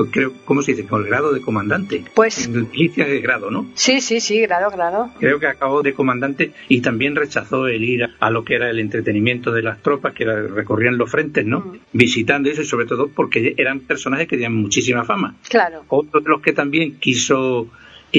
creo, 0.04 0.34
¿cómo 0.46 0.62
se 0.62 0.74
dice? 0.74 0.86
Con 0.86 1.02
el 1.02 1.08
grado 1.08 1.34
de 1.34 1.42
comandante. 1.42 2.04
Pues. 2.14 2.50
Milicia 2.50 3.06
de 3.06 3.22
grado, 3.22 3.50
¿no? 3.52 3.68
Sí, 3.74 4.02
sí, 4.02 4.20
sí, 4.20 4.42
grado, 4.42 4.70
grado. 4.70 5.12
Creo 5.20 5.40
que 5.40 5.48
acabó 5.48 5.82
de 5.82 5.94
comandante 5.94 6.52
y 6.68 6.82
también 6.82 7.16
rechazó 7.16 7.68
el 7.68 7.84
ir 7.84 8.10
a 8.20 8.30
lo 8.30 8.44
que 8.44 8.56
era 8.56 8.70
el 8.70 8.80
entretenimiento 8.80 9.52
de 9.52 9.62
las 9.62 9.82
tropas 9.82 10.14
que 10.14 10.26
recorrían 10.26 10.98
los 10.98 11.10
frentes, 11.10 11.46
¿no? 11.46 11.60
Mm. 11.60 11.78
Visitando 11.94 12.50
eso 12.50 12.62
y 12.62 12.66
sobre 12.66 12.86
todo 12.86 13.08
porque 13.08 13.56
eran 13.58 13.80
personajes 13.80 14.28
que 14.28 14.36
tenían 14.36 14.56
muchísima 14.56 15.06
fama. 15.06 15.36
Claro. 15.50 15.86
Otro 15.88 16.20
de 16.20 16.30
los 16.30 16.42
que 16.42 16.54
también 16.54 17.00
quiso 17.00 17.70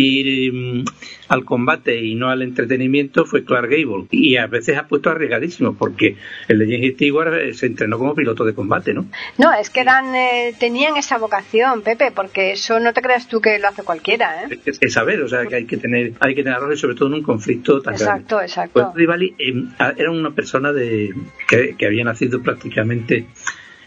ir 0.01 0.53
mm, 0.53 0.85
al 1.29 1.45
combate 1.45 2.01
y 2.03 2.15
no 2.15 2.29
al 2.29 2.43
entretenimiento 2.43 3.25
fue 3.25 3.45
Clark 3.45 3.71
Gable. 3.71 4.07
Y 4.11 4.37
a 4.37 4.47
veces 4.47 4.79
ha 4.79 4.87
puesto 4.87 5.11
arriesgadísimo, 5.11 5.75
porque 5.75 6.17
el 6.49 6.59
de 6.59 6.67
James 6.67 6.95
Stewart 6.95 7.55
se 7.55 7.67
entrenó 7.67 7.99
como 7.99 8.15
piloto 8.15 8.45
de 8.45 8.55
combate, 8.55 8.95
¿no? 8.95 9.07
No, 9.39 9.53
es 9.53 9.71
que 9.71 9.81
eran, 9.81 10.15
eh, 10.15 10.55
tenían 10.59 10.97
esa 10.97 11.19
vocación, 11.19 11.83
Pepe, 11.83 12.13
porque 12.15 12.53
eso 12.53 12.81
no 12.81 12.93
te 12.93 13.03
creas 13.03 13.29
tú 13.29 13.41
que 13.41 13.59
lo 13.59 13.69
hace 13.69 13.83
cualquiera, 13.83 14.45
¿eh? 14.45 14.59
Es, 14.65 14.93
saber, 14.93 15.21
o 15.23 15.29
sea, 15.29 15.47
que 15.47 15.57
hay 15.57 15.67
que 15.67 15.77
tener, 15.77 16.13
hay 16.21 16.35
que 16.35 16.43
tener 16.43 16.57
sobre 16.77 16.95
todo 16.95 17.09
en 17.09 17.15
un 17.15 17.23
conflicto 17.23 17.81
tan 17.81 17.95
exacto, 17.95 18.41
Exacto, 18.41 18.93
pues 18.93 19.33
era 19.97 20.11
una 20.11 20.31
persona 20.31 20.73
de 20.73 21.15
que, 21.49 21.75
que 21.77 21.87
había 21.87 22.05
nacido 22.05 22.43
prácticamente 22.43 23.27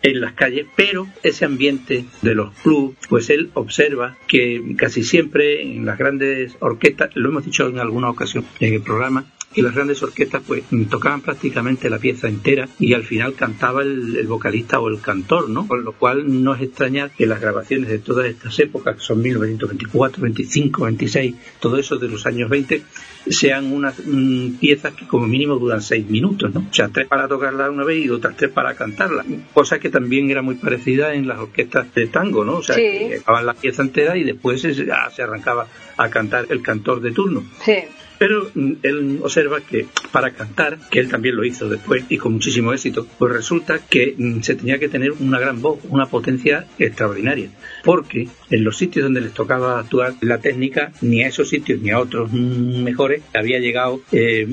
en 0.01 0.21
las 0.21 0.33
calles, 0.33 0.65
pero 0.75 1.07
ese 1.23 1.45
ambiente 1.45 2.05
de 2.21 2.35
los 2.35 2.53
clubs, 2.55 2.95
pues 3.09 3.29
él 3.29 3.51
observa 3.53 4.17
que 4.27 4.75
casi 4.77 5.03
siempre 5.03 5.61
en 5.61 5.85
las 5.85 5.97
grandes 5.97 6.55
orquestas, 6.59 7.15
lo 7.15 7.29
hemos 7.29 7.45
dicho 7.45 7.67
en 7.67 7.79
alguna 7.79 8.09
ocasión 8.09 8.45
en 8.59 8.73
el 8.73 8.81
programa, 8.81 9.25
y 9.55 9.61
las 9.61 9.73
grandes 9.73 10.01
orquestas 10.03 10.43
pues 10.45 10.63
tocaban 10.89 11.21
prácticamente 11.21 11.89
la 11.89 11.97
pieza 11.97 12.27
entera 12.27 12.69
y 12.77 12.93
al 12.93 13.03
final 13.03 13.33
cantaba 13.33 13.81
el, 13.81 14.27
vocalista 14.27 14.79
o 14.79 14.89
el 14.89 15.01
cantor, 15.01 15.49
¿no? 15.49 15.67
Con 15.67 15.83
lo 15.83 15.93
cual 15.93 16.43
no 16.43 16.53
es 16.53 16.61
extrañar 16.61 17.11
que 17.11 17.25
las 17.25 17.41
grabaciones 17.41 17.89
de 17.89 17.99
todas 17.99 18.27
estas 18.27 18.59
épocas, 18.59 18.97
que 18.97 19.01
son 19.01 19.21
1924, 19.21 20.21
25, 20.21 20.83
26, 20.83 21.35
todo 21.59 21.77
eso 21.77 21.97
de 21.97 22.07
los 22.07 22.25
años 22.27 22.49
20, 22.49 22.83
sean 23.27 23.71
unas 23.73 23.95
mm, 24.05 24.57
piezas 24.59 24.93
que 24.93 25.07
como 25.07 25.27
mínimo 25.27 25.55
duran 25.55 25.81
seis 25.81 26.07
minutos, 26.07 26.53
¿no? 26.53 26.67
O 26.69 26.73
sea, 26.73 26.89
tres 26.89 27.07
para 27.07 27.27
tocarla 27.27 27.69
una 27.69 27.83
vez 27.83 28.05
y 28.05 28.09
otras 28.09 28.37
tres 28.37 28.51
para 28.51 28.75
cantarla. 28.75 29.25
Cosa 29.53 29.79
que 29.79 29.89
también 29.89 30.29
era 30.29 30.41
muy 30.41 30.55
parecida 30.55 31.13
en 31.13 31.27
las 31.27 31.39
orquestas 31.39 31.93
de 31.93 32.07
tango, 32.07 32.45
¿no? 32.45 32.57
O 32.57 32.63
sea, 32.63 32.75
que 32.75 33.17
acababan 33.21 33.47
la 33.47 33.53
pieza 33.55 33.81
entera 33.81 34.15
y 34.15 34.23
después 34.23 34.61
se, 34.61 34.73
se 34.73 35.21
arrancaba 35.21 35.67
a 35.97 36.09
cantar 36.09 36.45
el 36.49 36.61
cantor 36.61 37.01
de 37.01 37.11
turno. 37.11 37.43
Sí. 37.63 37.83
Pero 38.19 38.51
mm, 38.53 38.73
él 38.83 39.19
observa 39.23 39.61
que 39.61 39.87
para 40.11 40.31
cantar, 40.31 40.77
que 40.91 40.99
él 40.99 41.09
también 41.09 41.35
lo 41.35 41.43
hizo 41.43 41.67
después 41.67 42.03
y 42.09 42.17
con 42.17 42.33
muchísimo 42.33 42.73
éxito, 42.73 43.07
pues 43.17 43.33
resulta 43.33 43.79
que 43.79 44.13
mm, 44.15 44.41
se 44.41 44.55
tenía 44.55 44.77
que 44.77 44.89
tener 44.89 45.13
una 45.13 45.39
gran 45.39 45.61
voz, 45.61 45.79
una 45.89 46.05
potencia 46.05 46.67
extraordinaria. 46.77 47.49
Porque 47.83 48.27
en 48.49 48.63
los 48.63 48.77
sitios 48.77 49.03
donde 49.03 49.21
les 49.21 49.33
tocaba 49.33 49.79
actuar, 49.79 50.13
la 50.21 50.39
técnica, 50.39 50.91
ni 51.01 51.23
a 51.23 51.27
esos 51.27 51.49
sitios 51.49 51.81
ni 51.81 51.91
a 51.91 51.99
otros 51.99 52.31
mejores, 52.31 53.23
había 53.33 53.59
llegado 53.59 54.01
eh, 54.11 54.47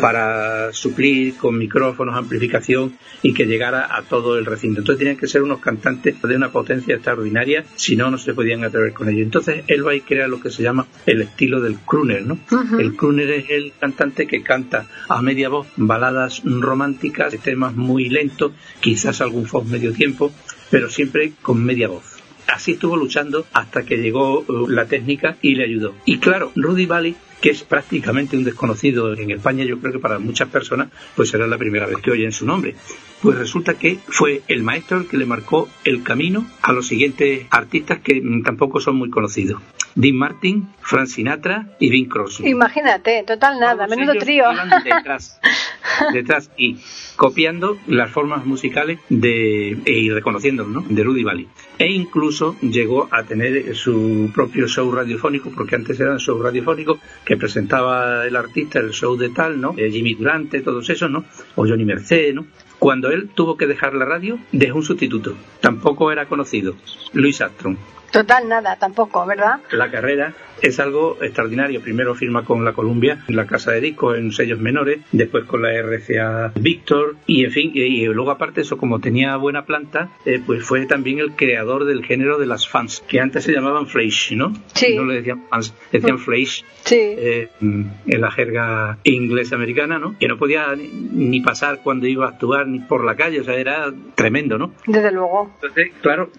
para 0.00 0.72
suplir 0.72 1.36
con 1.36 1.58
micrófonos, 1.58 2.16
amplificación 2.16 2.96
y 3.22 3.34
que 3.34 3.46
llegara 3.46 3.94
a 3.94 4.02
todo 4.02 4.38
el 4.38 4.46
recinto. 4.46 4.80
Entonces 4.80 4.98
tenían 4.98 5.16
que 5.16 5.26
ser 5.26 5.42
unos 5.42 5.60
cantantes 5.60 6.20
de 6.22 6.36
una 6.36 6.50
potencia 6.50 6.94
extraordinaria, 6.94 7.64
si 7.76 7.96
no, 7.96 8.10
no 8.10 8.18
se 8.18 8.34
podían 8.34 8.64
atrever 8.64 8.92
con 8.92 9.08
ello. 9.08 9.22
Entonces 9.22 9.64
él 9.66 9.86
va 9.86 9.94
y 9.94 10.00
crea 10.00 10.28
lo 10.28 10.40
que 10.40 10.50
se 10.50 10.62
llama 10.62 10.86
el 11.06 11.22
estilo 11.22 11.60
del 11.60 11.76
crooner, 11.78 12.24
¿no? 12.24 12.38
El 12.78 12.96
crooner 12.96 13.30
es 13.30 13.50
el 13.50 13.72
cantante 13.78 14.26
que 14.26 14.42
canta 14.42 14.86
a 15.08 15.22
media 15.22 15.48
voz 15.48 15.66
baladas 15.76 16.42
románticas, 16.44 17.36
temas 17.42 17.74
muy 17.74 18.08
lentos, 18.08 18.52
quizás 18.80 19.20
algún 19.20 19.46
folk 19.46 19.66
medio 19.66 19.92
tiempo, 19.92 20.32
pero 20.70 20.88
siempre 20.88 21.32
con 21.42 21.62
media 21.62 21.88
voz. 21.88 22.11
Así 22.46 22.72
estuvo 22.72 22.96
luchando 22.96 23.46
hasta 23.52 23.84
que 23.84 23.96
llegó 23.96 24.40
uh, 24.40 24.68
la 24.68 24.86
técnica 24.86 25.36
y 25.42 25.54
le 25.54 25.64
ayudó. 25.64 25.94
Y 26.04 26.18
claro, 26.18 26.52
Rudy 26.54 26.86
Valley 26.86 27.16
que 27.42 27.50
es 27.50 27.64
prácticamente 27.64 28.36
un 28.36 28.44
desconocido 28.44 29.12
en 29.12 29.32
España, 29.32 29.64
yo 29.64 29.78
creo 29.80 29.92
que 29.92 29.98
para 29.98 30.20
muchas 30.20 30.48
personas 30.48 30.88
pues 31.16 31.28
será 31.28 31.46
la 31.48 31.58
primera 31.58 31.86
vez 31.86 31.98
que 31.98 32.12
oyen 32.12 32.32
su 32.32 32.46
nombre. 32.46 32.76
Pues 33.20 33.36
resulta 33.36 33.74
que 33.74 33.98
fue 34.06 34.42
el 34.48 34.62
maestro 34.62 34.98
el 34.98 35.08
que 35.08 35.16
le 35.16 35.26
marcó 35.26 35.68
el 35.84 36.02
camino 36.02 36.46
a 36.62 36.72
los 36.72 36.86
siguientes 36.86 37.46
artistas 37.50 37.98
que 37.98 38.22
tampoco 38.44 38.80
son 38.80 38.96
muy 38.96 39.10
conocidos. 39.10 39.60
Dean 39.94 40.16
Martin, 40.16 40.68
Frank 40.80 41.06
Sinatra 41.06 41.66
y 41.78 41.90
Bing 41.90 42.08
Crosby. 42.08 42.48
Imagínate, 42.48 43.24
total 43.26 43.60
nada, 43.60 43.86
menudo 43.86 44.14
trío. 44.14 44.44
Detrás, 44.84 45.38
detrás 46.12 46.50
y 46.56 46.78
copiando 47.16 47.76
las 47.86 48.10
formas 48.10 48.46
musicales 48.46 48.98
de, 49.08 49.78
y 49.84 50.10
reconociéndolo, 50.10 50.70
¿no? 50.70 50.84
de 50.88 51.02
Rudy 51.02 51.24
Valley. 51.24 51.48
E 51.78 51.90
incluso 51.90 52.56
llegó 52.60 53.08
a 53.10 53.24
tener 53.24 53.74
su 53.74 54.30
propio 54.34 54.66
show 54.66 54.90
radiofónico, 54.90 55.50
porque 55.50 55.76
antes 55.76 56.00
eran 56.00 56.18
show 56.18 56.40
radiofónicos 56.42 56.98
que 57.24 57.31
presentaba 57.36 58.26
el 58.26 58.36
artista, 58.36 58.78
el 58.78 58.90
show 58.90 59.16
de 59.16 59.30
tal, 59.30 59.60
¿no? 59.60 59.74
Eh, 59.76 59.90
Jimmy 59.90 60.14
Durante, 60.14 60.60
todos 60.60 60.88
esos, 60.90 61.10
¿no? 61.10 61.24
O 61.54 61.66
Johnny 61.66 61.84
Merced, 61.84 62.34
¿no? 62.34 62.46
Cuando 62.78 63.10
él 63.10 63.30
tuvo 63.34 63.56
que 63.56 63.66
dejar 63.66 63.94
la 63.94 64.04
radio, 64.04 64.38
dejó 64.50 64.78
un 64.78 64.84
sustituto. 64.84 65.36
Tampoco 65.60 66.10
era 66.10 66.26
conocido, 66.26 66.74
Luis 67.12 67.40
Armstrong. 67.40 67.76
Total, 68.12 68.46
nada, 68.46 68.76
tampoco, 68.76 69.26
¿verdad? 69.26 69.60
La 69.70 69.90
carrera 69.90 70.34
es 70.62 70.78
algo 70.78 71.18
extraordinario. 71.20 71.80
Primero 71.80 72.14
firma 72.14 72.44
con 72.44 72.64
la 72.64 72.72
Columbia, 72.72 73.24
en 73.26 73.36
la 73.36 73.46
casa 73.46 73.72
de 73.72 73.80
discos, 73.80 74.16
en 74.16 74.32
sellos 74.32 74.60
menores, 74.60 75.00
después 75.10 75.44
con 75.44 75.62
la 75.62 75.72
RCA 75.72 76.52
Victor, 76.54 77.16
y 77.26 77.44
en 77.44 77.50
fin, 77.50 77.72
y, 77.74 78.04
luego 78.06 78.30
aparte 78.30 78.60
eso, 78.60 78.78
como 78.78 79.00
tenía 79.00 79.36
buena 79.36 79.64
planta, 79.64 80.10
eh, 80.24 80.40
pues 80.44 80.62
fue 80.62 80.86
también 80.86 81.18
el 81.18 81.32
creador 81.32 81.84
del 81.84 82.04
género 82.04 82.38
de 82.38 82.46
las 82.46 82.68
fans, 82.68 83.02
que 83.08 83.20
antes 83.20 83.44
se 83.44 83.52
llamaban 83.52 83.86
flash, 83.86 84.32
¿no? 84.32 84.52
Sí. 84.74 84.94
No 84.94 85.04
le 85.04 85.14
decían 85.14 85.44
fans, 85.48 85.74
decían 85.90 86.18
flash. 86.18 86.62
Sí. 86.84 86.98
Eh, 86.98 87.48
en 87.60 88.20
la 88.20 88.30
jerga 88.30 88.98
inglesa 89.04 89.56
americana, 89.56 89.98
¿no? 89.98 90.16
Que 90.18 90.28
no 90.28 90.36
podía 90.36 90.74
ni 90.76 91.40
pasar 91.40 91.80
cuando 91.82 92.06
iba 92.06 92.26
a 92.26 92.30
actuar 92.30 92.66
ni 92.66 92.80
por 92.80 93.04
la 93.04 93.16
calle, 93.16 93.40
o 93.40 93.44
sea, 93.44 93.54
era 93.54 93.92
tremendo, 94.14 94.58
¿no? 94.58 94.72
Desde 94.86 95.10
luego. 95.12 95.50
Entonces, 95.62 95.92
claro, 96.00 96.30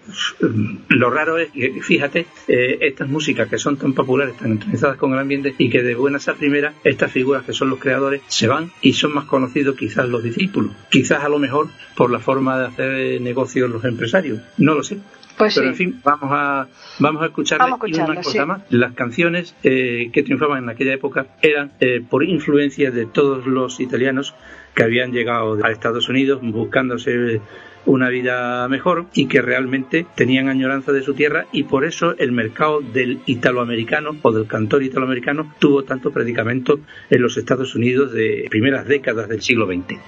lo 0.88 1.10
raro 1.10 1.38
es 1.38 1.50
que, 1.50 1.63
fíjate, 1.70 2.26
eh, 2.48 2.78
estas 2.80 3.08
músicas 3.08 3.48
que 3.48 3.58
son 3.58 3.76
tan 3.76 3.92
populares 3.92 4.34
están 4.34 4.52
entronizadas 4.52 4.96
con 4.96 5.12
el 5.12 5.18
ambiente 5.18 5.54
y 5.58 5.70
que 5.70 5.82
de 5.82 5.94
buenas 5.94 6.28
a 6.28 6.34
primeras 6.34 6.74
estas 6.84 7.10
figuras 7.12 7.44
que 7.44 7.52
son 7.52 7.70
los 7.70 7.78
creadores 7.78 8.22
se 8.28 8.48
van 8.48 8.70
y 8.80 8.92
son 8.92 9.14
más 9.14 9.24
conocidos 9.24 9.76
quizás 9.76 10.08
los 10.08 10.22
discípulos, 10.22 10.72
quizás 10.90 11.24
a 11.24 11.28
lo 11.28 11.38
mejor 11.38 11.68
por 11.96 12.10
la 12.10 12.18
forma 12.18 12.58
de 12.58 12.66
hacer 12.66 13.20
negocios 13.20 13.70
los 13.70 13.84
empresarios, 13.84 14.40
no 14.58 14.74
lo 14.74 14.82
sé. 14.82 14.98
Pues 15.36 15.56
Pero 15.56 15.68
en 15.68 15.74
fin, 15.74 16.00
vamos 16.04 16.30
a, 16.30 16.68
vamos 17.00 17.22
a 17.22 17.26
escuchar 17.26 17.60
una 17.60 17.76
cosa 18.22 18.46
más. 18.46 18.62
Las 18.70 18.92
canciones 18.92 19.56
eh, 19.64 20.10
que 20.12 20.22
triunfaban 20.22 20.62
en 20.62 20.68
aquella 20.68 20.94
época 20.94 21.26
eran 21.42 21.72
eh, 21.80 22.00
por 22.08 22.22
influencia 22.22 22.92
de 22.92 23.06
todos 23.06 23.44
los 23.44 23.80
italianos 23.80 24.34
que 24.74 24.84
habían 24.84 25.12
llegado 25.12 25.58
a 25.64 25.70
Estados 25.70 26.08
Unidos 26.08 26.40
buscándose 26.42 27.40
una 27.86 28.08
vida 28.08 28.66
mejor 28.68 29.06
y 29.14 29.26
que 29.26 29.42
realmente 29.42 30.06
tenían 30.14 30.48
añoranza 30.48 30.92
de 30.92 31.02
su 31.02 31.14
tierra 31.14 31.46
y 31.52 31.64
por 31.64 31.84
eso 31.84 32.14
el 32.18 32.32
mercado 32.32 32.80
del 32.80 33.20
italoamericano 33.26 34.16
o 34.22 34.32
del 34.32 34.46
cantor 34.46 34.82
italoamericano 34.82 35.54
tuvo 35.58 35.84
tanto 35.84 36.10
predicamento 36.10 36.80
en 37.10 37.22
los 37.22 37.36
Estados 37.36 37.74
Unidos 37.74 38.12
de 38.12 38.46
primeras 38.50 38.86
décadas 38.86 39.28
del 39.28 39.42
siglo 39.42 39.66
XX. 39.66 39.98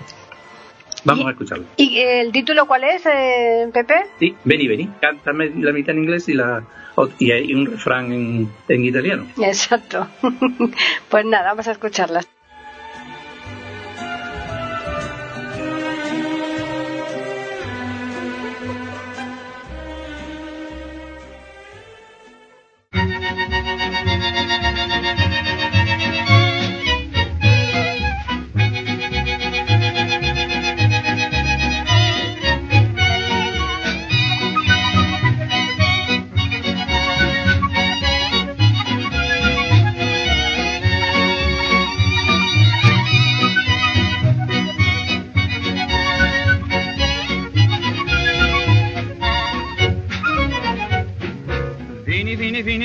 Vamos 1.04 1.26
a 1.26 1.30
escucharlo. 1.30 1.66
¿Y 1.76 1.98
el 1.98 2.32
título 2.32 2.66
cuál 2.66 2.82
es, 2.82 3.06
eh, 3.06 3.68
Pepe? 3.72 3.94
Sí, 4.18 4.34
Vení, 4.44 4.66
Vení. 4.66 4.90
Canta 5.00 5.32
la 5.32 5.72
mitad 5.72 5.94
en 5.94 6.02
inglés 6.02 6.28
y 6.28 6.34
la 6.34 6.64
y 7.18 7.30
hay 7.30 7.52
un 7.52 7.66
refrán 7.66 8.12
en, 8.12 8.50
en 8.68 8.84
italiano. 8.84 9.26
Exacto. 9.40 10.08
pues 11.10 11.24
nada, 11.24 11.50
vamos 11.50 11.68
a 11.68 11.72
escucharla. 11.72 12.22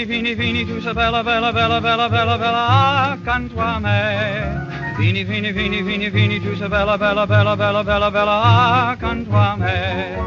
Vini, 0.05 0.33
vini, 0.33 0.35
vini, 0.35 0.65
tu 0.65 0.79
sei 0.81 0.93
bella, 0.93 1.23
bella, 1.23 1.51
bella, 1.51 1.79
bella, 1.79 2.09
bella, 2.09 2.37
bella 2.37 3.11
accanto 3.11 3.59
a 3.59 3.79
me. 3.79 4.67
Vini, 4.97 5.23
vini, 5.23 5.51
vini, 5.51 5.81
vini, 5.81 6.09
vini, 6.09 6.39
tu 6.39 6.55
sei 6.55 6.67
bella, 6.67 6.97
bella, 6.97 7.27
bella, 7.27 7.55
bella, 7.55 7.83
bella, 7.83 8.11
bella 8.11 8.87
accanto 8.89 9.35
a 9.35 9.55
me. 9.55 10.17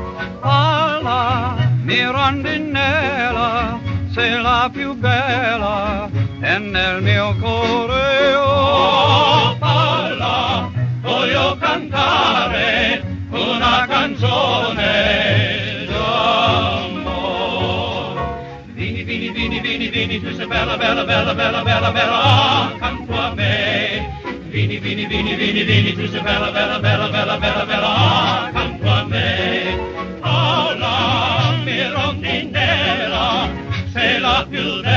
Alla 0.40 1.57
mia 1.83 2.11
rondinella, 2.11 3.78
sei 4.12 4.40
la 4.40 4.71
più 4.73 4.95
bella, 4.95 6.09
e 6.40 6.59
nel 6.59 7.02
mio 7.02 7.35
cuore, 7.40 8.35
oh, 8.35 9.57
alla, 9.59 10.71
voglio 11.00 11.57
cantare 11.59 13.02
una 13.31 13.87
canzone 13.88 15.63
vini, 19.95 20.21
tu 20.21 20.35
sei 20.35 20.47
bella, 20.47 20.77
bella, 20.77 21.05
bella, 21.05 21.33
bella, 21.35 21.63
bella, 21.63 21.93
bella, 21.93 22.75
accanto 22.75 23.17
a 23.17 23.33
me. 23.33 24.11
Vini, 24.51 24.79
vini, 24.79 25.07
vini, 25.07 25.37
vini, 25.37 25.63
vini, 25.63 25.93
tu 25.95 26.09
sei 26.09 26.21
bella, 26.21 26.51
bella, 26.51 26.81
bella, 26.81 27.09
bella, 27.09 27.37
bella, 27.39 27.65
bella, 27.65 28.47
accanto 28.47 28.89
a 28.89 29.05
me. 29.05 29.79
Oh, 30.21 30.75
la 30.75 31.55
mia 31.63 31.91
rondinella, 31.93 33.49
sei 33.93 34.19
la 34.19 34.45
più 34.49 34.81
bella, 34.83 34.94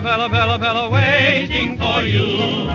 bella, 0.00 0.28
bella, 0.28 0.28
bella, 0.28 0.58
bella, 0.58 0.90
waiting 0.90 1.78
for 1.78 2.02
you. 2.02 2.68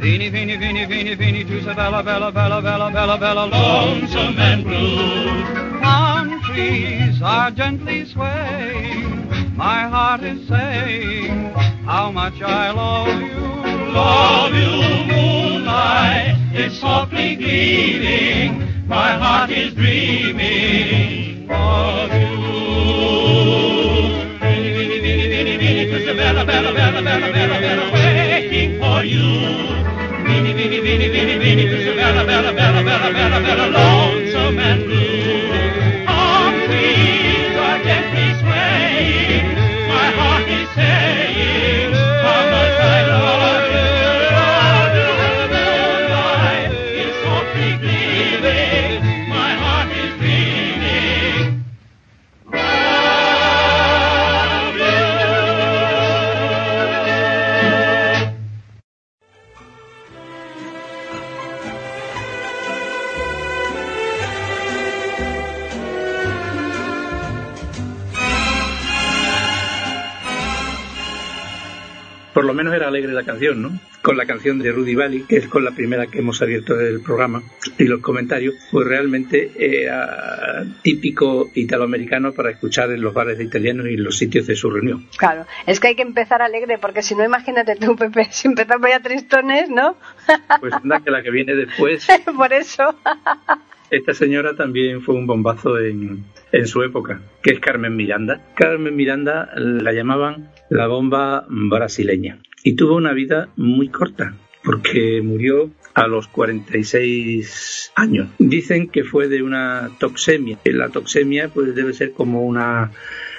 Vini, 0.00 0.30
vini, 0.30 0.56
vini, 0.56 0.86
vini, 0.86 1.14
vini, 1.14 1.44
sei 1.62 1.74
bella, 1.74 2.02
bella, 2.02 2.32
bella, 2.32 2.60
bella, 2.62 2.90
bella, 2.90 3.18
bella, 3.18 3.44
lonesome 3.44 4.38
and 4.38 4.64
blue. 4.64 5.80
Palm 5.80 6.40
trees 6.42 7.20
are 7.20 7.50
gently 7.50 8.06
swaying, 8.06 9.28
my 9.54 9.86
heart 9.88 10.22
is 10.22 10.48
saying 10.48 11.52
how 11.84 12.10
much 12.10 12.40
I 12.40 12.70
love 12.70 13.20
you. 13.20 13.92
Love 13.92 14.54
you, 14.54 15.12
moonlight, 15.12 16.36
it's 16.52 16.80
softly 16.80 17.36
gleaming, 17.36 18.86
my 18.86 19.12
heart 19.12 19.50
is 19.50 19.74
dreaming 19.74 21.50
of 21.50 22.12
you. 22.14 22.21
better, 26.52 26.74
better, 26.74 27.02
better, 27.02 27.32
better, 27.32 27.60
better 27.60 27.92
waiting 27.92 28.78
for 28.78 29.02
you. 29.04 29.24
Beanie, 30.24 30.52
beanie, 30.58 30.80
beanie, 30.84 31.08
beanie, 31.14 31.38
beanie, 31.40 31.96
better, 31.96 32.26
better, 32.26 32.52
better, 32.52 32.84
better, 32.84 33.12
better, 33.14 33.40
better, 33.42 33.68
lonesome 33.70 34.58
and 34.58 34.84
blue. 34.84 35.11
La 73.22 73.32
canción, 73.32 73.62
¿no? 73.62 73.80
Con 74.02 74.16
la 74.16 74.26
canción 74.26 74.58
de 74.58 74.72
Rudy 74.72 74.96
Valley, 74.96 75.22
que 75.22 75.36
es 75.36 75.46
con 75.46 75.64
la 75.64 75.70
primera 75.70 76.08
que 76.08 76.18
hemos 76.18 76.42
abierto 76.42 76.78
el 76.80 77.00
programa, 77.00 77.42
y 77.78 77.84
los 77.84 78.00
comentarios, 78.00 78.54
pues 78.70 78.86
realmente 78.86 79.52
era 79.56 80.64
típico 80.82 81.50
italoamericano 81.54 82.32
para 82.32 82.50
escuchar 82.50 82.90
en 82.90 83.00
los 83.00 83.14
bares 83.14 83.38
de 83.38 83.44
italianos 83.44 83.86
y 83.86 83.94
en 83.94 84.02
los 84.02 84.18
sitios 84.18 84.46
de 84.46 84.56
su 84.56 84.70
reunión. 84.70 85.06
Claro, 85.16 85.46
es 85.66 85.78
que 85.78 85.88
hay 85.88 85.94
que 85.94 86.02
empezar 86.02 86.42
alegre, 86.42 86.78
porque 86.78 87.02
si 87.02 87.14
no, 87.14 87.24
imagínate 87.24 87.76
tú, 87.76 87.94
Pepe, 87.96 88.26
si 88.30 88.48
empezamos 88.48 88.90
ya 88.90 89.00
tristones, 89.00 89.68
¿no? 89.68 89.96
Pues 90.60 90.74
anda 90.74 91.00
que 91.00 91.10
la 91.10 91.22
que 91.22 91.30
viene 91.30 91.54
después, 91.54 92.06
Por 92.36 92.52
eso. 92.52 92.94
esta 93.90 94.14
señora 94.14 94.56
también 94.56 95.02
fue 95.02 95.14
un 95.14 95.26
bombazo 95.26 95.78
en, 95.78 96.24
en 96.50 96.66
su 96.66 96.82
época, 96.82 97.20
que 97.42 97.52
es 97.52 97.60
Carmen 97.60 97.94
Miranda. 97.94 98.40
Carmen 98.54 98.96
Miranda 98.96 99.50
la 99.54 99.92
llamaban 99.92 100.50
la 100.70 100.86
bomba 100.86 101.44
brasileña 101.48 102.38
y 102.62 102.74
tuvo 102.74 102.96
una 102.96 103.12
vida 103.12 103.48
muy 103.56 103.88
corta 103.88 104.34
porque 104.64 105.20
murió 105.22 105.70
a 105.94 106.06
los 106.06 106.28
46 106.28 107.92
años. 107.96 108.28
Dicen 108.38 108.88
que 108.88 109.04
fue 109.04 109.28
de 109.28 109.42
una 109.42 109.90
toxemia. 109.98 110.58
La 110.64 110.88
toxemia 110.88 111.48
pues 111.48 111.74
debe 111.74 111.92
ser 111.92 112.12
como 112.12 112.42
una 112.42 112.92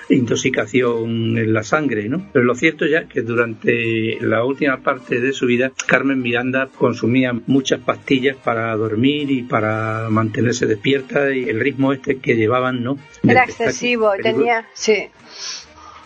intoxicación 0.09 1.37
en 1.37 1.53
la 1.53 1.63
sangre, 1.63 2.09
¿no? 2.09 2.29
Pero 2.33 2.45
lo 2.45 2.55
cierto 2.55 2.85
ya 2.85 3.07
que 3.07 3.21
durante 3.21 4.17
la 4.19 4.43
última 4.43 4.81
parte 4.81 5.19
de 5.19 5.31
su 5.31 5.45
vida 5.45 5.71
Carmen 5.87 6.21
Miranda 6.21 6.69
consumía 6.77 7.33
muchas 7.47 7.79
pastillas 7.79 8.35
para 8.35 8.75
dormir 8.75 9.31
y 9.31 9.43
para 9.43 10.09
mantenerse 10.09 10.65
despierta 10.65 11.31
y 11.33 11.49
el 11.49 11.59
ritmo 11.59 11.93
este 11.93 12.17
que 12.17 12.35
llevaban, 12.35 12.83
¿no? 12.83 12.97
Era 13.23 13.45
excesivo, 13.45 14.11
tenía, 14.21 14.67
sí. 14.73 15.07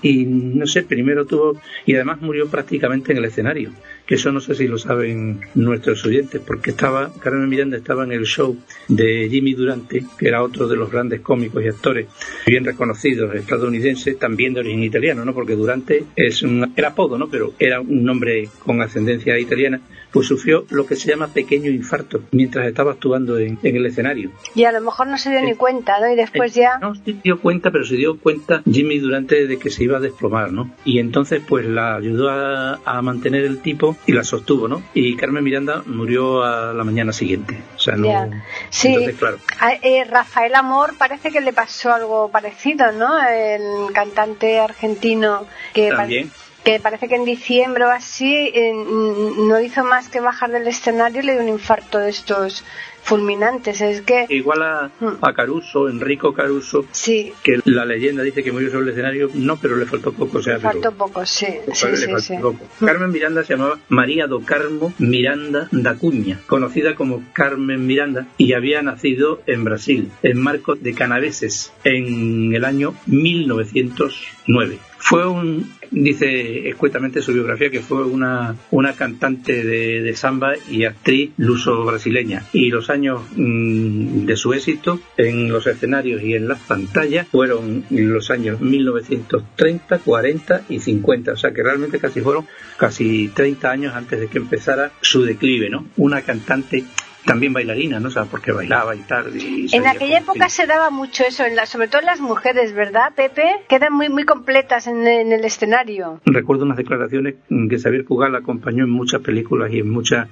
Y 0.02 0.26
no 0.26 0.66
sé, 0.68 0.84
primero 0.84 1.26
tuvo 1.26 1.60
y 1.86 1.96
además 1.96 2.22
murió 2.22 2.48
prácticamente 2.48 3.12
en 3.12 3.20
el 3.20 3.26
escenario, 3.26 3.72
que 4.06 4.16
eso 4.16 4.32
no 4.32 4.40
sé 4.40 4.56
si 4.56 4.68
lo 4.68 4.78
saben 4.78 5.42
nuestros 5.56 6.06
oyentes, 6.06 6.42
porque 6.46 6.72
estaba, 6.72 7.12
Carmen 7.20 7.50
Miranda 7.50 7.78
estaba 7.78 8.04
en 8.04 8.12
el 8.12 8.26
show 8.26 8.58
de 8.88 9.28
Jimmy 9.30 9.54
Durante, 9.54 10.04
que 10.18 10.28
era 10.28 10.44
otro 10.44 10.68
de 10.68 10.76
los 10.76 10.92
grandes 10.92 11.22
cómicos 11.22 11.64
y 11.64 11.68
actores 11.68 12.08
bien 12.46 12.64
reconocidos 12.64 13.36
estadounidenses, 13.36 14.18
también 14.18 14.54
de 14.54 14.62
origen 14.62 14.84
italiano, 14.84 15.26
¿no? 15.26 15.34
Porque 15.34 15.56
Durante 15.56 16.04
es 16.16 16.42
un, 16.44 16.74
era 16.76 16.90
apodo, 16.90 17.18
¿no? 17.18 17.28
Pero 17.28 17.54
era 17.60 17.82
un 17.82 18.04
nombre 18.04 18.50
con 18.60 18.82
ascendencia 18.82 19.38
italiana, 19.40 19.82
pues 20.12 20.28
sufrió 20.28 20.66
lo 20.70 20.86
que 20.86 20.96
se 20.96 21.10
llama 21.10 21.28
pequeño 21.28 21.70
infarto 21.70 22.22
mientras 22.32 22.68
estaba 22.68 22.94
actuando 22.94 23.38
en, 23.38 23.60
en 23.64 23.76
el 23.76 23.86
escenario. 23.86 24.32
Y 24.56 24.64
a 24.64 24.72
lo 24.72 24.82
mejor 24.82 25.08
no 25.08 25.18
se 25.18 25.30
dio 25.30 25.42
ni 25.42 25.54
cuenta, 25.56 26.00
¿no? 26.00 26.12
Y 26.12 26.16
después 26.16 26.56
Eh, 26.58 26.62
ya. 26.62 26.78
No 26.80 26.96
se 26.96 27.14
dio 27.14 27.40
cuenta, 27.40 27.72
pero 27.72 27.86
se 27.86 27.96
dio 27.96 28.18
cuenta 28.18 28.62
Jimmy 28.70 29.00
Durante 29.00 29.48
de 29.48 29.60
que 29.60 29.70
se 29.70 29.84
iba 29.84 29.98
a 29.98 30.00
desplomar, 30.00 30.52
¿no? 30.52 30.72
Y 30.86 31.00
entonces 31.00 31.42
pues 31.48 31.66
la 31.66 31.96
ayudó 31.96 32.30
a, 32.30 32.80
a 32.86 33.02
mantener 33.02 33.44
el 33.46 33.60
tipo 33.60 33.98
y 34.06 34.14
la 34.14 34.24
sostuvo, 34.24 34.68
¿no? 34.68 34.82
Y 34.94 35.16
Carmen 35.18 35.44
Miranda 35.44 35.84
murió 35.86 36.44
a 36.44 36.74
la 36.74 36.84
mañana 36.84 37.12
siguiente. 37.14 37.58
O 37.76 37.80
sea, 37.80 37.96
no... 37.96 38.08
Ya. 38.08 38.44
Sí. 38.70 38.88
Entonces, 38.90 39.16
claro. 39.18 39.38
A- 39.60 39.74
eh, 39.76 40.04
Rafael 40.10 40.56
Amor 40.56 40.94
parece 40.98 41.32
que 41.32 41.42
le 41.42 41.54
pasó 41.54 41.92
algo 41.94 42.30
parecido, 42.32 42.92
¿no? 42.92 43.18
El 43.28 43.92
cantante 43.94 44.60
argentino 44.60 45.46
que, 45.74 45.90
También. 45.90 46.32
Que 46.68 46.80
parece 46.80 47.08
que 47.08 47.16
en 47.16 47.26
diciembre 47.26 47.86
o 47.86 47.90
así 47.90 48.34
eh, 48.54 48.74
no 48.74 49.60
hizo 49.62 49.84
más 49.86 50.10
que 50.10 50.20
bajar 50.20 50.52
del 50.52 50.68
escenario 50.68 51.22
y 51.22 51.26
le 51.26 51.34
dio 51.34 51.42
un 51.42 51.50
infarto 51.50 51.98
de 52.00 52.10
estos 52.10 52.64
fulminantes. 53.04 53.80
Es 53.80 54.02
que. 54.02 54.26
Igual 54.28 54.62
a, 54.64 54.92
Mm. 55.00 55.24
a 55.24 55.34
Caruso, 55.34 55.88
Enrico 55.88 56.34
Caruso, 56.34 56.86
Sí, 56.92 57.32
que 57.42 57.60
la 57.64 57.86
leyenda 57.86 58.22
dice 58.22 58.44
que 58.44 58.52
murió 58.52 58.70
sobre 58.70 58.84
el 58.84 58.90
escenario, 58.90 59.30
no, 59.34 59.56
pero 59.56 59.78
le 59.78 59.86
faltó 59.86 60.12
poco, 60.12 60.40
o 60.40 60.42
sea, 60.42 60.58
pero- 60.58 60.72
faltó 60.74 60.92
poco, 60.92 61.26
sí. 61.26 61.46
Sí, 61.74 61.88
le 61.88 61.96
sí, 61.98 62.06
faltó 62.06 62.20
sí. 62.20 62.34
poco. 62.42 62.60
Carmen 62.86 63.12
Miranda 63.12 63.44
se 63.46 63.54
llamaba 63.54 63.80
María 63.88 64.28
do 64.28 64.42
Carmo 64.42 64.94
Miranda 65.00 65.70
da 65.72 65.96
Cunha, 65.96 66.40
conocida 66.48 66.96
como 66.96 67.24
Carmen 67.32 67.88
Miranda, 67.88 68.28
y 68.38 68.52
había 68.54 68.82
nacido 68.82 69.42
en 69.48 69.64
Brasil, 69.64 70.12
en 70.24 70.42
Marcos 70.42 70.84
de 70.84 70.94
Canaveses, 70.94 71.72
en 71.86 72.54
el 72.54 72.66
año 72.66 72.94
1909. 73.06 74.80
Fue 75.00 75.26
un, 75.28 75.72
dice 75.92 76.70
escuetamente 76.70 77.22
su 77.22 77.34
biografía, 77.34 77.70
que 77.70 77.82
fue 77.82 78.04
una, 78.04 78.56
una 78.72 78.94
cantante 78.94 79.64
de, 79.64 80.02
de 80.02 80.16
samba 80.16 80.54
y 80.70 80.86
actriz 80.86 81.32
luso-brasileña. 81.38 82.44
Y 82.54 82.70
los 82.70 82.90
años 82.90 83.22
mm, 83.36 84.26
de 84.26 84.36
su 84.36 84.54
éxito 84.54 85.00
en 85.18 85.52
los 85.52 85.68
escenarios 85.68 86.22
y 86.22 86.36
en 86.36 86.48
las 86.48 86.60
pantallas 86.60 87.28
fueron 87.28 87.86
los 87.90 88.32
años 88.32 88.60
1930, 88.62 90.00
40 90.00 90.62
y 90.70 90.80
50. 90.80 91.32
O 91.34 91.38
sea 91.38 91.52
que 91.52 91.64
realmente 91.64 92.00
casi 92.00 92.22
fueron 92.22 92.46
casi 92.78 93.30
30 93.30 93.70
años 93.70 93.96
antes 93.96 94.20
de 94.20 94.28
que 94.28 94.38
empezara 94.38 94.92
su 95.02 95.24
declive, 95.24 95.70
¿no? 95.70 95.86
Una 95.98 96.22
cantante 96.22 96.84
también 97.28 97.54
bailarina, 97.54 98.00
¿no? 98.00 98.08
O 98.08 98.12
sea, 98.12 98.26
porque 98.26 98.52
bailaba 98.52 98.96
y 98.96 99.00
tal. 99.02 99.26
y 99.40 99.68
En 99.76 99.86
aquella 99.86 100.18
época 100.20 100.50
se 100.50 100.66
daba 100.66 100.90
mucho 100.90 101.24
eso, 101.28 101.46
en 101.46 101.56
la- 101.56 101.68
sobre 101.68 101.88
todo 101.90 102.00
en 102.00 102.08
las 102.08 102.20
mujeres, 102.22 102.74
¿verdad, 102.74 103.14
Pepe? 103.16 103.44
Quedan 103.70 103.94
muy 103.94 104.10
muy 104.10 104.24
completas 104.24 104.88
en, 104.88 105.06
en 105.06 105.32
el 105.32 105.44
escenario. 105.46 106.20
Recuerdo 106.26 106.64
unas 106.66 106.78
declaraciones 106.78 107.36
que 107.70 107.78
Xavier 107.78 108.06
Cugal 108.06 108.36
acompañó 108.36 108.86
en 108.86 108.90
muchas 108.90 109.22
películas 109.22 109.72
y 109.72 109.80
en 109.80 109.90
muchas 109.92 110.28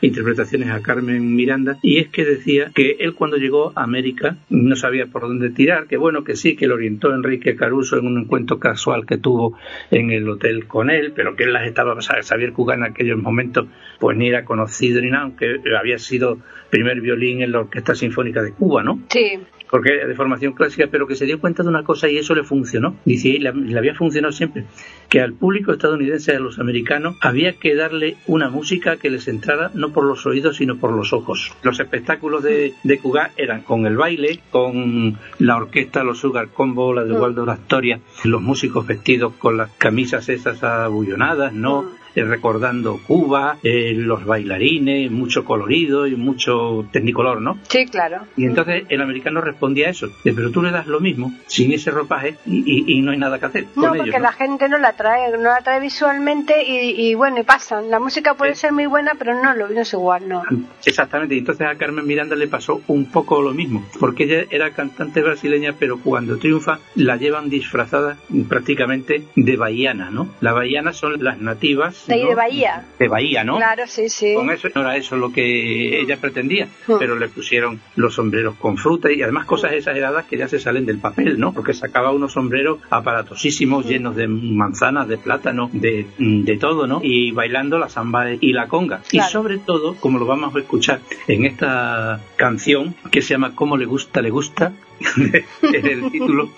interpretaciones 0.00 0.70
a 0.70 0.80
Carmen 0.82 1.34
Miranda, 1.34 1.78
y 1.82 1.98
es 1.98 2.08
que 2.08 2.24
decía 2.24 2.70
que 2.74 2.96
él 3.00 3.14
cuando 3.14 3.36
llegó 3.36 3.72
a 3.74 3.82
América 3.84 4.36
no 4.48 4.76
sabía 4.76 5.06
por 5.06 5.22
dónde 5.22 5.50
tirar, 5.50 5.86
que 5.86 5.96
bueno, 5.96 6.22
que 6.24 6.36
sí, 6.36 6.56
que 6.56 6.66
lo 6.66 6.74
orientó 6.74 7.12
Enrique 7.14 7.56
Caruso 7.56 7.98
en 7.98 8.06
un 8.06 8.18
encuentro 8.20 8.58
casual 8.58 9.06
que 9.06 9.18
tuvo 9.18 9.58
en 9.90 10.10
el 10.10 10.28
hotel 10.28 10.66
con 10.66 10.90
él, 10.90 11.12
pero 11.14 11.34
que 11.34 11.44
él 11.44 11.52
las 11.52 11.66
estaba, 11.66 11.94
o 11.94 12.00
sea, 12.00 12.22
Xavier 12.22 12.52
Cugal 12.52 12.78
en 12.78 12.84
aquellos 12.84 13.18
momentos 13.18 13.66
pues 13.98 14.16
ni 14.16 14.28
era 14.28 14.44
conocido 14.44 15.00
ni 15.00 15.10
nada, 15.10 15.24
aunque 15.24 15.56
había 15.78 15.98
sido 15.98 16.35
primer 16.70 17.00
violín 17.00 17.42
en 17.42 17.52
la 17.52 17.60
Orquesta 17.60 17.94
Sinfónica 17.94 18.42
de 18.42 18.52
Cuba, 18.52 18.82
¿no? 18.82 19.00
Sí, 19.08 19.38
porque 19.70 19.94
era 19.94 20.06
de 20.06 20.14
formación 20.14 20.52
clásica, 20.52 20.88
pero 20.90 21.06
que 21.06 21.16
se 21.16 21.26
dio 21.26 21.40
cuenta 21.40 21.62
de 21.62 21.68
una 21.68 21.82
cosa 21.82 22.08
y 22.08 22.18
eso 22.18 22.34
le 22.34 22.44
funcionó. 22.44 22.96
Dice, 23.04 23.28
y 23.28 23.38
le, 23.38 23.48
había 23.76 23.94
funcionado 23.94 24.32
siempre, 24.32 24.64
que 25.08 25.20
al 25.20 25.32
público 25.32 25.72
estadounidense, 25.72 26.36
a 26.36 26.40
los 26.40 26.58
americanos, 26.58 27.16
había 27.20 27.54
que 27.54 27.74
darle 27.74 28.16
una 28.26 28.48
música 28.48 28.96
que 28.96 29.10
les 29.10 29.28
entrara 29.28 29.70
no 29.74 29.92
por 29.92 30.04
los 30.04 30.24
oídos, 30.26 30.56
sino 30.58 30.76
por 30.76 30.92
los 30.92 31.12
ojos. 31.12 31.52
Los 31.62 31.80
espectáculos 31.80 32.42
de, 32.42 32.74
de 32.84 32.98
Cugat 32.98 33.32
eran 33.36 33.62
con 33.62 33.86
el 33.86 33.96
baile, 33.96 34.40
con 34.50 35.18
la 35.38 35.56
orquesta, 35.56 36.04
los 36.04 36.18
Sugar 36.18 36.48
Combo, 36.48 36.94
la 36.94 37.04
de 37.04 37.16
Mm. 37.16 37.20
Waldo 37.20 37.50
Astoria, 37.50 38.00
los 38.24 38.42
músicos 38.42 38.86
vestidos 38.86 39.32
con 39.34 39.56
las 39.56 39.70
camisas 39.72 40.28
esas 40.28 40.62
abullonadas, 40.62 41.52
¿no? 41.52 41.82
Mm. 41.82 42.05
Recordando 42.24 42.98
Cuba, 43.06 43.58
eh, 43.62 43.92
los 43.94 44.24
bailarines, 44.24 45.10
mucho 45.10 45.44
colorido 45.44 46.06
y 46.06 46.16
mucho 46.16 46.86
tecnicolor, 46.92 47.40
¿no? 47.42 47.58
sí, 47.68 47.86
claro. 47.86 48.22
Y 48.36 48.44
entonces 48.44 48.84
el 48.88 49.00
americano 49.02 49.40
respondía 49.40 49.88
a 49.88 49.90
eso, 49.90 50.08
de, 50.24 50.32
pero 50.32 50.50
tú 50.50 50.62
le 50.62 50.70
das 50.70 50.86
lo 50.86 51.00
mismo, 51.00 51.32
sin 51.46 51.72
ese 51.72 51.90
ropaje, 51.90 52.36
y, 52.46 52.58
y- 52.66 52.98
y 52.98 53.02
no 53.02 53.12
hay 53.12 53.18
nada 53.18 53.38
que 53.38 53.46
hacer. 53.46 53.64
No, 53.76 53.88
con 53.88 53.96
porque 53.98 54.10
ellos, 54.10 54.14
¿no? 54.20 54.22
la 54.22 54.32
gente 54.32 54.68
no 54.68 54.78
la 54.78 54.92
trae, 54.94 55.30
no 55.32 55.42
la 55.44 55.60
trae 55.62 55.80
visualmente 55.80 56.54
y, 56.66 57.08
y 57.10 57.14
bueno, 57.14 57.40
y 57.40 57.42
pasan. 57.42 57.90
La 57.90 57.98
música 58.00 58.34
puede 58.34 58.54
Sí. 58.54 58.62
ser 58.62 58.72
muy 58.72 58.86
buena, 58.86 59.12
pero 59.18 59.34
no 59.42 59.54
lo 59.54 59.68
no 59.68 59.80
es 59.80 59.92
igual, 59.92 60.28
no. 60.28 60.42
Exactamente, 60.84 61.34
y 61.34 61.38
entonces 61.38 61.66
a 61.66 61.74
Carmen 61.76 62.06
Miranda 62.06 62.36
le 62.36 62.48
pasó 62.48 62.80
un 62.86 63.10
poco 63.10 63.42
lo 63.42 63.52
mismo, 63.52 63.84
porque 64.00 64.24
ella 64.24 64.46
era 64.50 64.70
cantante 64.70 65.20
brasileña, 65.22 65.74
pero 65.78 65.98
cuando 66.00 66.38
triunfa 66.38 66.78
la 66.94 67.16
llevan 67.16 67.48
disfrazada 67.50 68.16
prácticamente 68.48 69.24
de 69.34 69.56
bahiana, 69.56 70.10
¿no? 70.10 70.28
Las 70.40 70.54
bahianas 70.54 70.96
son 70.96 71.22
las 71.22 71.38
nativas 71.40 72.05
De 72.06 72.14
ahí 72.14 72.22
¿no? 72.22 72.28
de 72.28 72.34
Bahía. 72.34 72.84
de 72.98 73.08
Bahía, 73.08 73.44
¿no? 73.44 73.56
Claro, 73.56 73.84
sí, 73.86 74.08
sí. 74.08 74.34
Con 74.34 74.50
eso 74.50 74.68
no 74.74 74.80
era 74.82 74.96
eso 74.96 75.16
lo 75.16 75.32
que 75.32 76.00
ella 76.00 76.16
pretendía, 76.18 76.68
Mm. 76.86 76.94
pero 76.98 77.16
le 77.18 77.28
pusieron 77.28 77.80
los 77.96 78.14
sombreros 78.14 78.54
con 78.56 78.76
fruta 78.76 79.10
y 79.12 79.22
además 79.22 79.46
cosas 79.46 79.72
exageradas 79.72 80.24
que 80.26 80.36
ya 80.36 80.48
se 80.48 80.58
salen 80.60 80.86
del 80.86 80.98
papel, 80.98 81.38
¿no? 81.38 81.52
Porque 81.52 81.74
sacaba 81.74 82.12
unos 82.12 82.32
sombreros 82.32 82.78
aparatosísimos 82.90 83.84
Mm. 83.84 83.88
llenos 83.88 84.16
de 84.16 84.28
manzanas, 84.28 85.08
de 85.08 85.18
plátano, 85.18 85.70
de, 85.72 86.06
de 86.18 86.56
todo, 86.58 86.86
¿no? 86.86 87.00
Y 87.02 87.32
bailando 87.32 87.78
la 87.78 87.88
samba 87.88 88.32
y 88.32 88.52
la 88.52 88.68
conga. 88.68 89.02
Claro. 89.08 89.28
Y 89.28 89.32
sobre 89.32 89.58
todo, 89.58 89.94
como 89.96 90.18
lo 90.18 90.26
vamos 90.26 90.54
a 90.54 90.58
escuchar 90.58 91.00
en 91.28 91.44
esta 91.44 92.20
canción 92.36 92.94
que 93.10 93.22
se 93.22 93.30
llama 93.34 93.54
Cómo 93.54 93.76
le 93.76 93.86
gusta, 93.86 94.22
le 94.22 94.30
gusta, 94.30 94.72
es 95.00 95.84
el 95.84 96.10
título 96.10 96.50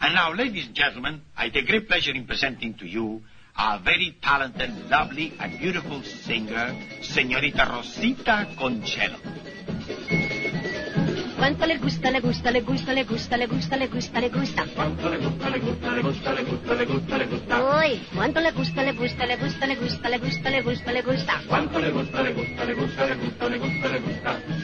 And 0.00 0.14
now, 0.14 0.32
ladies 0.32 0.64
and 0.66 0.74
gentlemen, 0.74 1.20
I 1.36 1.50
take 1.50 1.66
great 1.66 1.86
pleasure 1.88 2.12
in 2.14 2.24
presenting 2.26 2.72
to 2.78 2.86
you 2.86 3.22
our 3.56 3.78
very 3.80 4.16
talented, 4.22 4.70
lovely, 4.90 5.32
and 5.38 5.58
beautiful 5.58 6.02
singer, 6.02 6.74
Señorita 7.02 7.64
Rosita 7.64 8.46
Conchelo. 8.58 9.18
Cuánto 11.36 11.66
le 11.66 11.76
gusta, 11.76 12.10
le 12.10 12.20
gusta, 12.20 12.50
le 12.50 12.60
gusta, 12.62 12.94
le 12.94 13.04
gusta, 13.04 13.36
le 13.36 13.46
gusta, 13.46 13.76
le 13.76 13.86
gusta, 13.88 14.20
le 14.20 14.28
gusta. 14.28 14.64
Uy, 17.84 18.00
cuánto 18.14 18.40
le 18.40 18.50
gusta, 18.52 18.82
le 18.82 18.92
gusta, 18.92 19.26
le 19.26 19.36
gusta, 19.36 19.66
le 19.66 19.76
gusta, 19.76 20.08
le 20.08 20.18
gusta, 20.18 20.50
le 20.50 20.62
gusta, 20.62 20.92
le 20.92 21.02
gusta. 21.02 21.40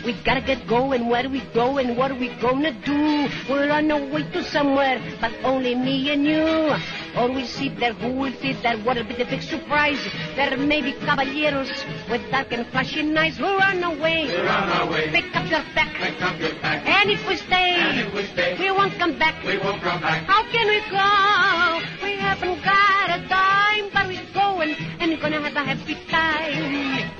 We 0.04 0.14
gotta 0.24 0.40
get 0.40 0.66
going, 0.66 1.08
where 1.08 1.28
we 1.28 1.42
going, 1.52 1.96
what 1.96 2.10
are 2.10 2.18
we 2.18 2.28
gonna 2.40 2.72
do? 2.72 3.28
We're 3.48 3.70
on 3.70 3.90
our 3.90 4.00
way 4.00 4.22
to 4.32 4.42
somewhere, 4.44 5.00
but 5.20 5.32
only 5.44 5.74
me 5.74 6.10
and 6.10 6.24
you. 6.24 6.74
Always 7.16 7.48
see 7.50 7.68
there, 7.68 7.92
who 7.92 8.12
will 8.12 8.32
sit 8.40 8.62
there? 8.62 8.76
What'll 8.78 9.04
be 9.04 9.14
the 9.14 9.24
big 9.24 9.42
surprise? 9.42 9.98
There 10.36 10.56
may 10.56 10.80
be 10.80 10.92
caballeros 10.92 11.70
with 12.08 12.22
dark 12.30 12.52
and 12.52 12.66
flashing 12.68 13.16
eyes. 13.16 13.36
who 13.36 13.44
run 13.44 13.82
away. 13.82 14.30
our 14.36 14.86
way. 14.86 15.08
We're 15.08 15.16
on. 15.16 15.22
Pick 15.22 15.36
up 15.36 15.50
your 15.50 15.62
pack. 15.74 15.92
Pick 15.94 16.22
up 16.22 16.38
your 16.38 16.54
pack. 16.60 16.86
And 16.86 17.10
if 17.10 17.26
we 17.26 17.36
stay, 17.36 17.74
and 17.74 18.00
if 18.00 18.14
we 18.14 18.24
stay, 18.24 18.56
we 18.58 18.70
won't 18.70 18.94
come 18.98 19.18
back. 19.18 19.42
We 19.44 19.58
won't 19.58 19.82
come 19.82 20.00
back. 20.00 20.24
How 20.26 20.42
can 20.50 20.66
we 20.68 20.80
go? 20.90 22.06
We 22.06 22.16
haven't 22.16 22.62
got 22.62 23.10
a 23.10 23.28
dime, 23.28 23.90
but 23.92 24.06
we're 24.06 24.32
going, 24.32 24.74
and 25.00 25.10
we're 25.10 25.20
gonna 25.20 25.40
have 25.40 25.56
a 25.56 25.64
happy 25.64 25.96
time. 26.08 27.10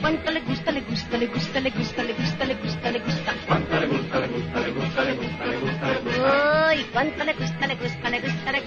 Cuánto 0.00 0.30
le 0.32 0.40
gusta, 0.40 0.72
le 0.72 0.80
gusta, 0.80 1.18
le 1.18 1.26
gusta, 1.26 1.60
le 1.60 1.70
gusta, 1.70 2.02
le 2.02 2.14
gusta, 2.14 2.44
le 2.44 2.54
gusta, 2.54 2.90
le 2.90 2.98
gusta. 3.00 3.34
Cuánto 3.46 3.78
le 3.78 3.86
gusta, 3.86 4.20
le 4.20 4.28
gusta, 4.28 4.60
le 4.60 4.60
gusta, 4.60 4.60
le 4.60 4.60
gusta, 4.60 4.60
le 4.60 4.70
gusta. 4.72 4.79
Uy, 4.79 4.79
cuánto 6.92 7.24
le 7.24 7.32
gusta, 7.34 7.66
le 7.66 7.74
gusta, 7.76 8.10
le 8.10 8.20
gusta, 8.20 8.52
le. 8.52 8.60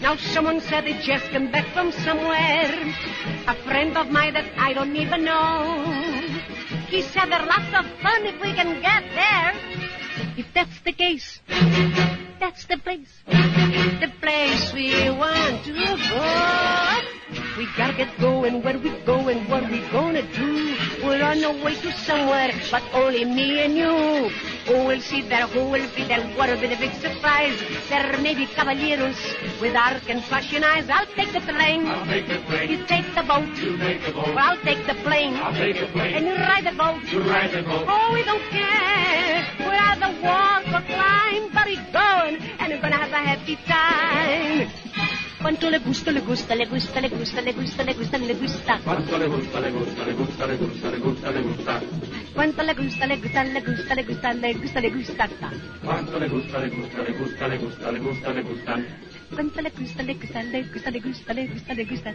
Now 0.00 0.16
someone 0.16 0.60
said 0.60 0.84
they 0.84 0.94
just 1.02 1.30
came 1.30 1.50
back 1.50 1.66
from 1.74 1.92
somewhere. 1.92 2.72
A 3.46 3.54
friend 3.66 3.96
of 3.96 4.10
mine 4.10 4.34
that 4.34 4.46
I 4.56 4.72
don't 4.72 4.96
even 4.96 5.24
know. 5.24 5.84
He 6.88 7.02
said 7.02 7.26
there's 7.30 7.46
lots 7.46 7.72
of 7.74 7.86
fun 8.00 8.26
if 8.26 8.40
we 8.40 8.52
can 8.52 8.80
get 8.80 9.04
there. 9.14 9.52
If 10.36 10.46
that's 10.54 10.80
the 10.80 10.92
case, 10.92 11.40
that's 12.40 12.64
the 12.66 12.78
place. 12.78 13.12
The 13.26 14.10
place 14.20 14.72
we 14.72 15.10
want 15.10 15.64
to 15.64 15.72
go. 15.72 17.18
We 17.56 17.66
gotta 17.76 17.92
get 17.92 18.18
going, 18.20 18.62
where 18.62 18.78
we 18.78 18.90
going, 19.04 19.48
what 19.50 19.68
we 19.70 19.80
gonna 19.90 20.22
do? 20.34 20.76
We're 21.02 21.22
on 21.22 21.44
our 21.44 21.64
way 21.64 21.74
to 21.74 21.92
somewhere, 21.92 22.52
but 22.70 22.82
only 22.94 23.24
me 23.24 23.60
and 23.60 23.76
you. 23.76 24.30
Who 24.66 24.86
will 24.86 25.00
see 25.00 25.22
there? 25.22 25.46
Who 25.48 25.68
will 25.68 25.88
be 25.94 26.04
there? 26.04 26.22
What 26.36 26.48
will 26.50 26.60
be 26.60 26.68
the 26.68 26.76
big 26.76 26.94
surprise? 26.94 27.58
There 27.88 28.16
may 28.18 28.34
be 28.34 28.46
caballeros 28.46 29.18
with 29.60 29.74
arc 29.76 30.08
and 30.08 30.22
flashing 30.24 30.62
eyes. 30.62 30.88
I'll 30.88 31.06
take 31.06 31.32
the 31.32 31.40
train. 31.40 31.86
I'll 31.86 32.06
take 32.06 32.28
the 32.28 32.38
train. 32.46 32.70
You 32.70 32.86
take 32.86 33.14
the 33.14 33.22
boat. 33.22 33.48
You 33.58 33.76
take 33.76 34.04
the 34.06 34.12
boat. 34.12 34.28
Well, 34.28 34.38
I'll 34.38 34.62
take 34.62 34.86
the 34.86 34.94
plane. 35.02 35.34
I'll 35.34 35.52
take 35.54 35.80
the 35.80 35.86
plane. 35.86 36.14
And 36.14 36.26
you 36.26 36.34
ride 36.34 36.64
the 36.64 36.76
boat. 36.76 37.02
You 37.10 37.20
ride 37.22 37.50
the 37.52 37.62
boat. 37.62 37.86
Oh, 37.88 38.12
we 38.14 38.22
don't 38.24 38.42
care. 38.50 39.46
We're 39.60 39.74
either 39.74 40.22
walk 40.22 40.66
or 40.68 40.82
climb, 40.86 41.27
we're 41.66 41.92
going, 41.92 42.36
and 42.58 42.72
we're 42.72 42.80
gonna 42.80 42.96
have 42.96 43.12
a 43.12 43.18
happy 43.18 43.56
time. 43.66 44.68
Cuánto 45.40 45.70
le 45.70 45.78
gusta, 45.78 46.10
le 46.10 46.20
gusta, 46.20 46.54
le 46.54 46.66
gusta, 46.66 47.00
le 47.00 47.08
gusta, 47.08 47.40
le 47.40 47.52
gusta, 47.52 47.84
le 47.84 47.94
gusta, 47.94 48.18
le 48.18 48.34
gusta. 48.34 48.80
Quanto 48.82 49.16
le 49.16 49.28
gusta, 49.28 49.60
le 49.60 49.70
gusta, 49.70 50.04
le 50.04 50.12
gusta, 50.12 50.46
le 50.46 50.56
gusta, 50.56 50.90
le 50.90 50.98
gusta, 50.98 51.30
le 51.30 51.42
gusta. 51.42 51.80
Cuánto 52.34 52.62
le 52.62 52.74
gusta, 52.74 53.06
le 53.06 53.16
gusta, 53.16 53.44
le 53.44 53.60
gusta, 53.62 53.94
le 53.94 54.02
gusta, 54.02 54.34
le 54.34 54.50
gusta, 54.50 54.80
le 54.80 54.90
gusta. 54.90 55.50
Quanto 55.84 56.18
le 56.18 56.28
gusta, 56.28 56.58
le 56.58 56.68
gusta, 56.68 57.02
le 57.02 57.12
gusta, 57.12 57.46
le 57.46 57.58
gusta, 57.58 57.90
le 57.92 57.98
gusta, 58.00 58.32
le 58.32 58.42
gusta. 58.42 58.78
Cuánto 59.30 59.60
le 59.60 59.70
gusta, 59.70 60.02
le 60.02 60.14
gusta, 60.14 60.42
le 60.42 60.62
gusta, 60.62 60.90
le 60.90 61.00
gusta, 61.00 61.32
le 61.32 61.46
gusta, 61.46 61.74
le 61.74 61.84
gusta. 61.84 62.14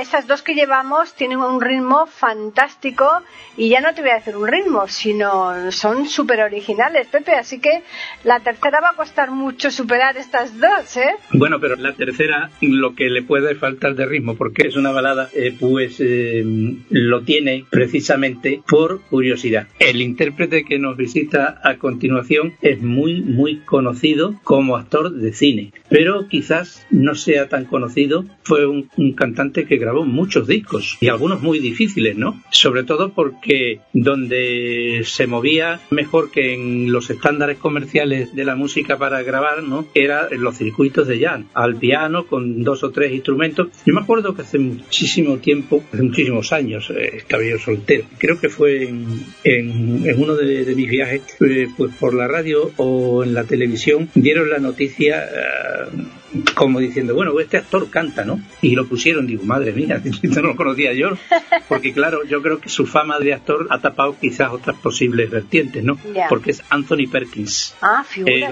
Estas 0.00 0.26
dos 0.26 0.42
que 0.42 0.54
llevamos 0.54 1.14
tienen 1.14 1.38
un 1.38 1.60
ritmo 1.60 2.06
fantástico 2.06 3.06
y 3.56 3.70
ya 3.70 3.80
no 3.80 3.94
te 3.94 4.02
voy 4.02 4.10
a 4.10 4.16
decir 4.16 4.36
un 4.36 4.46
ritmo, 4.46 4.86
sino 4.88 5.72
son 5.72 6.06
súper 6.06 6.40
originales, 6.40 7.06
Pepe. 7.06 7.32
Así 7.32 7.60
que 7.60 7.82
la 8.24 8.40
tercera 8.40 8.80
va 8.80 8.90
a 8.90 8.96
costar 8.96 9.30
mucho 9.30 9.70
superar 9.70 10.16
estas 10.18 10.58
dos, 10.60 10.96
¿eh? 10.98 11.14
Bueno, 11.32 11.60
pero 11.60 11.76
la 11.76 11.94
tercera 11.94 12.50
lo 12.60 12.94
que 12.94 13.08
le 13.08 13.22
puede 13.22 13.54
faltar 13.54 13.94
de 13.94 14.04
ritmo, 14.04 14.36
porque 14.36 14.66
es 14.68 14.76
una 14.76 14.90
balada, 14.90 15.30
eh, 15.32 15.56
pues 15.58 15.96
eh, 16.00 16.44
lo 16.90 17.22
tiene 17.22 17.64
precisamente 17.70 18.62
por 18.68 19.00
curiosidad. 19.02 19.68
El 19.78 20.02
intérprete 20.02 20.64
que 20.64 20.78
nos 20.78 20.96
visita 20.96 21.60
a 21.62 21.76
continuación 21.76 22.54
es 22.60 22.82
muy, 22.82 23.22
muy 23.22 23.60
conocido 23.60 24.34
como 24.44 24.76
actor 24.76 25.12
de 25.12 25.32
cine, 25.32 25.72
pero 25.88 26.28
quizás 26.28 26.86
no 26.90 27.14
sea 27.14 27.48
tan 27.48 27.64
conocido. 27.64 28.24
Fue 28.42 28.66
un, 28.66 28.90
un 28.96 29.14
cantante 29.14 29.66
que 29.66 29.78
grabó 29.86 30.04
muchos 30.04 30.48
discos 30.48 30.98
y 31.00 31.06
algunos 31.06 31.40
muy 31.42 31.60
difíciles, 31.60 32.16
¿no? 32.16 32.42
Sobre 32.50 32.82
todo 32.82 33.12
porque 33.12 33.78
donde 33.92 35.02
se 35.04 35.28
movía 35.28 35.78
mejor 35.90 36.32
que 36.32 36.54
en 36.54 36.90
los 36.90 37.08
estándares 37.08 37.58
comerciales 37.58 38.34
de 38.34 38.44
la 38.44 38.56
música 38.56 38.98
para 38.98 39.22
grabar, 39.22 39.62
¿no? 39.62 39.86
Era 39.94 40.26
en 40.28 40.42
los 40.42 40.56
circuitos 40.56 41.06
de 41.06 41.20
jazz, 41.20 41.44
al 41.54 41.76
piano 41.76 42.26
con 42.26 42.64
dos 42.64 42.82
o 42.82 42.90
tres 42.90 43.12
instrumentos. 43.12 43.68
Yo 43.86 43.94
me 43.94 44.00
acuerdo 44.00 44.34
que 44.34 44.42
hace 44.42 44.58
muchísimo 44.58 45.36
tiempo, 45.36 45.84
hace 45.92 46.02
muchísimos 46.02 46.52
años, 46.52 46.90
eh, 46.90 47.18
estaba 47.18 47.44
yo 47.44 47.56
soltero. 47.60 48.06
Creo 48.18 48.40
que 48.40 48.48
fue 48.48 48.88
en, 48.88 49.06
en, 49.44 50.02
en 50.04 50.20
uno 50.20 50.34
de, 50.34 50.64
de, 50.64 50.74
mis 50.74 50.90
viajes, 50.90 51.22
eh, 51.42 51.68
pues 51.76 51.94
por 51.94 52.12
la 52.12 52.26
radio 52.26 52.72
o 52.76 53.22
en 53.22 53.34
la 53.34 53.44
televisión, 53.44 54.08
dieron 54.16 54.50
la 54.50 54.58
noticia. 54.58 55.28
Uh, 55.92 56.25
como 56.54 56.80
diciendo, 56.80 57.14
bueno, 57.14 57.38
este 57.40 57.56
actor 57.56 57.90
canta, 57.90 58.24
¿no? 58.24 58.40
Y 58.62 58.74
lo 58.74 58.86
pusieron, 58.86 59.26
digo, 59.26 59.44
madre 59.44 59.72
mía, 59.72 60.00
no 60.22 60.42
lo 60.42 60.56
conocía 60.56 60.92
yo, 60.92 61.10
porque 61.68 61.92
claro, 61.92 62.24
yo 62.24 62.42
creo 62.42 62.60
que 62.60 62.68
su 62.68 62.86
fama 62.86 63.18
de 63.18 63.34
actor 63.34 63.66
ha 63.70 63.80
tapado 63.80 64.16
quizás 64.20 64.50
otras 64.52 64.76
posibles 64.76 65.30
vertientes, 65.30 65.82
¿no? 65.84 65.98
Ya. 66.14 66.28
Porque 66.28 66.50
es 66.50 66.62
Anthony 66.70 67.08
Perkins, 67.10 67.74
Ah, 67.80 68.04
el, 68.16 68.44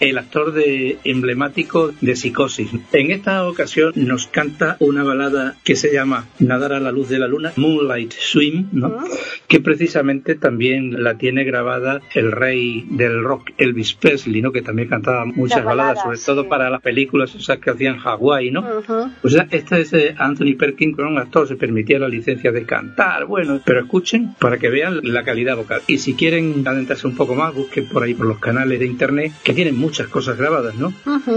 el 0.00 0.18
actor 0.18 0.52
de 0.52 0.98
emblemático 1.04 1.92
de 2.00 2.16
Psicosis. 2.16 2.70
En 2.92 3.10
esta 3.10 3.46
ocasión 3.48 3.92
nos 3.96 4.26
canta 4.26 4.76
una 4.80 5.02
balada 5.02 5.56
que 5.64 5.76
se 5.76 5.92
llama 5.92 6.26
Nadar 6.38 6.72
a 6.72 6.80
la 6.80 6.92
luz 6.92 7.08
de 7.08 7.18
la 7.18 7.28
luna, 7.28 7.52
Moonlight 7.56 8.12
Swim, 8.12 8.68
¿no? 8.72 9.04
Que 9.48 9.60
precisamente 9.60 10.34
también 10.34 11.02
la 11.02 11.16
tiene 11.16 11.44
grabada 11.44 12.00
el 12.14 12.32
rey 12.32 12.86
del 12.90 13.22
rock 13.22 13.50
Elvis 13.58 13.94
Presley, 13.94 14.42
¿no? 14.42 14.52
Que 14.52 14.62
también 14.62 14.88
cantaba 14.88 15.24
muchas 15.24 15.64
baladas, 15.64 15.76
baladas, 15.76 16.02
sobre 16.02 16.16
sí. 16.18 16.26
todo 16.26 16.48
para 16.48 16.70
las 16.70 16.82
películas 16.82 17.25
esas 17.34 17.58
que 17.58 17.70
hacían 17.70 17.98
Hawái, 17.98 18.50
¿no? 18.50 18.60
Ujú. 18.60 19.10
O 19.22 19.28
sea, 19.28 19.46
esta 19.50 19.78
es 19.78 19.92
eh, 19.92 20.14
Anthony 20.18 20.56
Perkins, 20.58 20.96
que 20.96 21.02
era 21.02 21.10
un 21.10 21.18
actor, 21.18 21.48
se 21.48 21.56
permitía 21.56 21.98
la 21.98 22.08
licencia 22.08 22.52
de 22.52 22.64
cantar, 22.64 23.26
bueno, 23.26 23.60
pero 23.64 23.80
escuchen 23.80 24.34
para 24.38 24.58
que 24.58 24.68
vean 24.68 25.00
la 25.02 25.24
calidad 25.24 25.56
vocal. 25.56 25.82
Y 25.86 25.98
si 25.98 26.14
quieren 26.14 26.66
adentrarse 26.66 27.06
un 27.06 27.16
poco 27.16 27.34
más, 27.34 27.54
busquen 27.54 27.86
por 27.88 28.02
ahí 28.02 28.14
por 28.14 28.26
los 28.26 28.38
canales 28.38 28.78
de 28.78 28.86
internet, 28.86 29.32
que 29.42 29.52
tienen 29.52 29.76
muchas 29.76 30.08
cosas 30.08 30.38
grabadas, 30.38 30.74
¿no? 30.76 30.92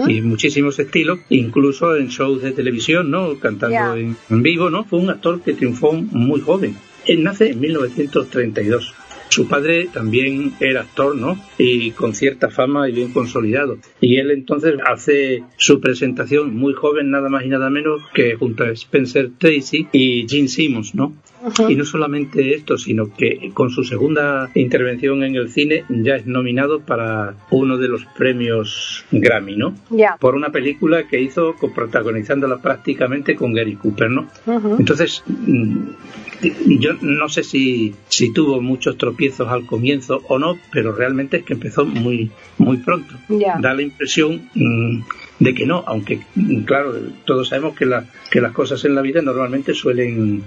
Y 0.08 0.22
muchísimos 0.22 0.78
estilos, 0.80 1.20
incluso 1.30 1.96
en 1.96 2.08
shows 2.08 2.42
de 2.42 2.52
televisión, 2.52 3.12
¿no? 3.12 3.40
Cantando 3.40 3.96
en 3.96 4.44
vivo, 4.44 4.70
¿no? 4.70 4.84
Fue 4.84 5.00
un 5.00 5.10
actor 5.10 5.42
que 5.42 5.54
triunfó 5.54 5.94
muy 5.94 6.42
joven. 6.42 6.76
Él 7.06 7.24
nace 7.24 7.52
en 7.52 7.60
1932. 7.60 8.94
Su 9.30 9.48
padre 9.48 9.90
también 9.94 10.54
era 10.60 10.82
actor, 10.82 11.16
¿no? 11.16 11.40
Y 11.58 11.92
con 11.92 12.14
cierta 12.14 12.50
fama 12.50 12.90
y 12.90 12.94
bien 12.94 13.14
consolidado. 13.14 13.78
Y 14.02 14.18
él 14.18 14.32
entonces 14.32 14.76
hace 14.86 15.44
su 15.58 15.80
presentación 15.80 16.56
muy 16.56 16.74
joven, 16.74 17.12
nada 17.12 17.30
más 17.30 17.46
y 17.46 17.50
nada 17.50 17.70
menos 17.70 18.02
que 18.14 18.36
junto 18.36 18.64
a 18.64 18.72
Spencer 18.72 19.32
Tracy 19.38 19.88
y 19.92 20.28
Gene 20.28 20.48
Simmons, 20.48 20.96
¿no? 20.96 21.14
Y 21.68 21.76
no 21.76 21.86
solamente 21.86 22.54
esto, 22.54 22.78
sino 22.78 23.14
que 23.14 23.52
con 23.54 23.70
su 23.70 23.84
segunda 23.84 24.50
intervención 24.56 25.24
en 25.24 25.36
el 25.36 25.50
cine 25.50 25.86
ya 25.90 26.16
es 26.16 26.26
nominado 26.26 26.82
para 26.82 27.36
uno 27.50 27.78
de 27.78 27.88
los 27.88 28.06
premios 28.06 29.06
Grammy, 29.12 29.56
¿no? 29.56 29.76
Ya. 29.90 30.18
Por 30.20 30.36
una 30.36 30.50
película 30.50 31.08
que 31.08 31.22
hizo 31.22 31.56
protagonizándola 31.74 32.58
prácticamente 32.58 33.36
con 33.36 33.54
Gary 33.54 33.76
Cooper, 33.76 34.10
¿no? 34.10 34.28
Entonces, 34.78 35.24
mm, 35.28 35.78
yo 36.80 36.94
no 37.02 37.30
sé 37.30 37.44
si, 37.44 37.96
si 38.08 38.34
tuvo 38.34 38.62
muchos 38.62 38.98
tropiezos 38.98 39.48
al 39.50 39.66
comienzo 39.66 40.22
o 40.28 40.40
no, 40.40 40.58
pero 40.72 40.94
realmente 40.94 41.38
es 41.38 41.44
que 41.44 41.54
empezó 41.54 41.86
muy, 41.86 42.32
muy 42.58 42.78
pronto. 42.78 43.14
Da 43.62 43.74
la 43.74 43.82
impresión 43.82 44.50
mm, 44.56 45.02
de 45.40 45.54
que 45.54 45.66
no, 45.66 45.84
aunque, 45.88 46.22
mm, 46.36 46.62
claro, 46.62 46.94
todos 47.26 47.50
sabemos 47.50 47.76
que, 47.78 47.86
la, 47.86 48.06
que 48.30 48.42
las 48.42 48.52
cosas 48.52 48.84
en 48.86 48.96
la 48.96 49.02
vida 49.02 49.22
normalmente 49.22 49.74
suelen 49.74 50.44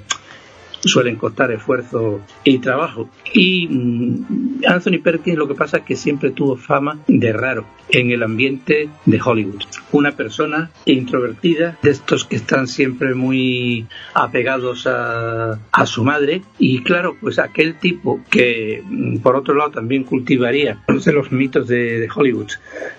suelen 0.84 1.16
costar 1.16 1.50
esfuerzo 1.52 2.20
y 2.44 2.58
trabajo. 2.58 3.08
Y 3.32 3.68
mm, 3.68 4.62
Anthony 4.66 4.98
Perkins 5.02 5.38
lo 5.38 5.48
que 5.48 5.54
pasa 5.54 5.78
es 5.78 5.84
que 5.84 5.96
siempre 5.96 6.30
tuvo 6.30 6.56
fama 6.56 6.98
de 7.06 7.32
raro 7.32 7.64
en 7.88 8.10
el 8.10 8.22
ambiente 8.22 8.88
de 9.04 9.20
Hollywood. 9.22 9.62
Una 9.92 10.12
persona 10.12 10.70
introvertida, 10.84 11.78
de 11.82 11.90
estos 11.90 12.24
que 12.24 12.36
están 12.36 12.66
siempre 12.66 13.14
muy 13.14 13.86
apegados 14.14 14.86
a, 14.86 15.58
a 15.70 15.86
su 15.86 16.04
madre. 16.04 16.42
Y 16.58 16.82
claro, 16.82 17.16
pues 17.20 17.38
aquel 17.38 17.74
tipo 17.78 18.20
que 18.30 18.82
mm, 18.84 19.18
por 19.18 19.36
otro 19.36 19.54
lado 19.54 19.70
también 19.70 20.04
cultivaría 20.04 20.78
de 20.86 21.12
los 21.12 21.32
mitos 21.32 21.68
de, 21.68 22.00
de 22.00 22.08
Hollywood, 22.14 22.50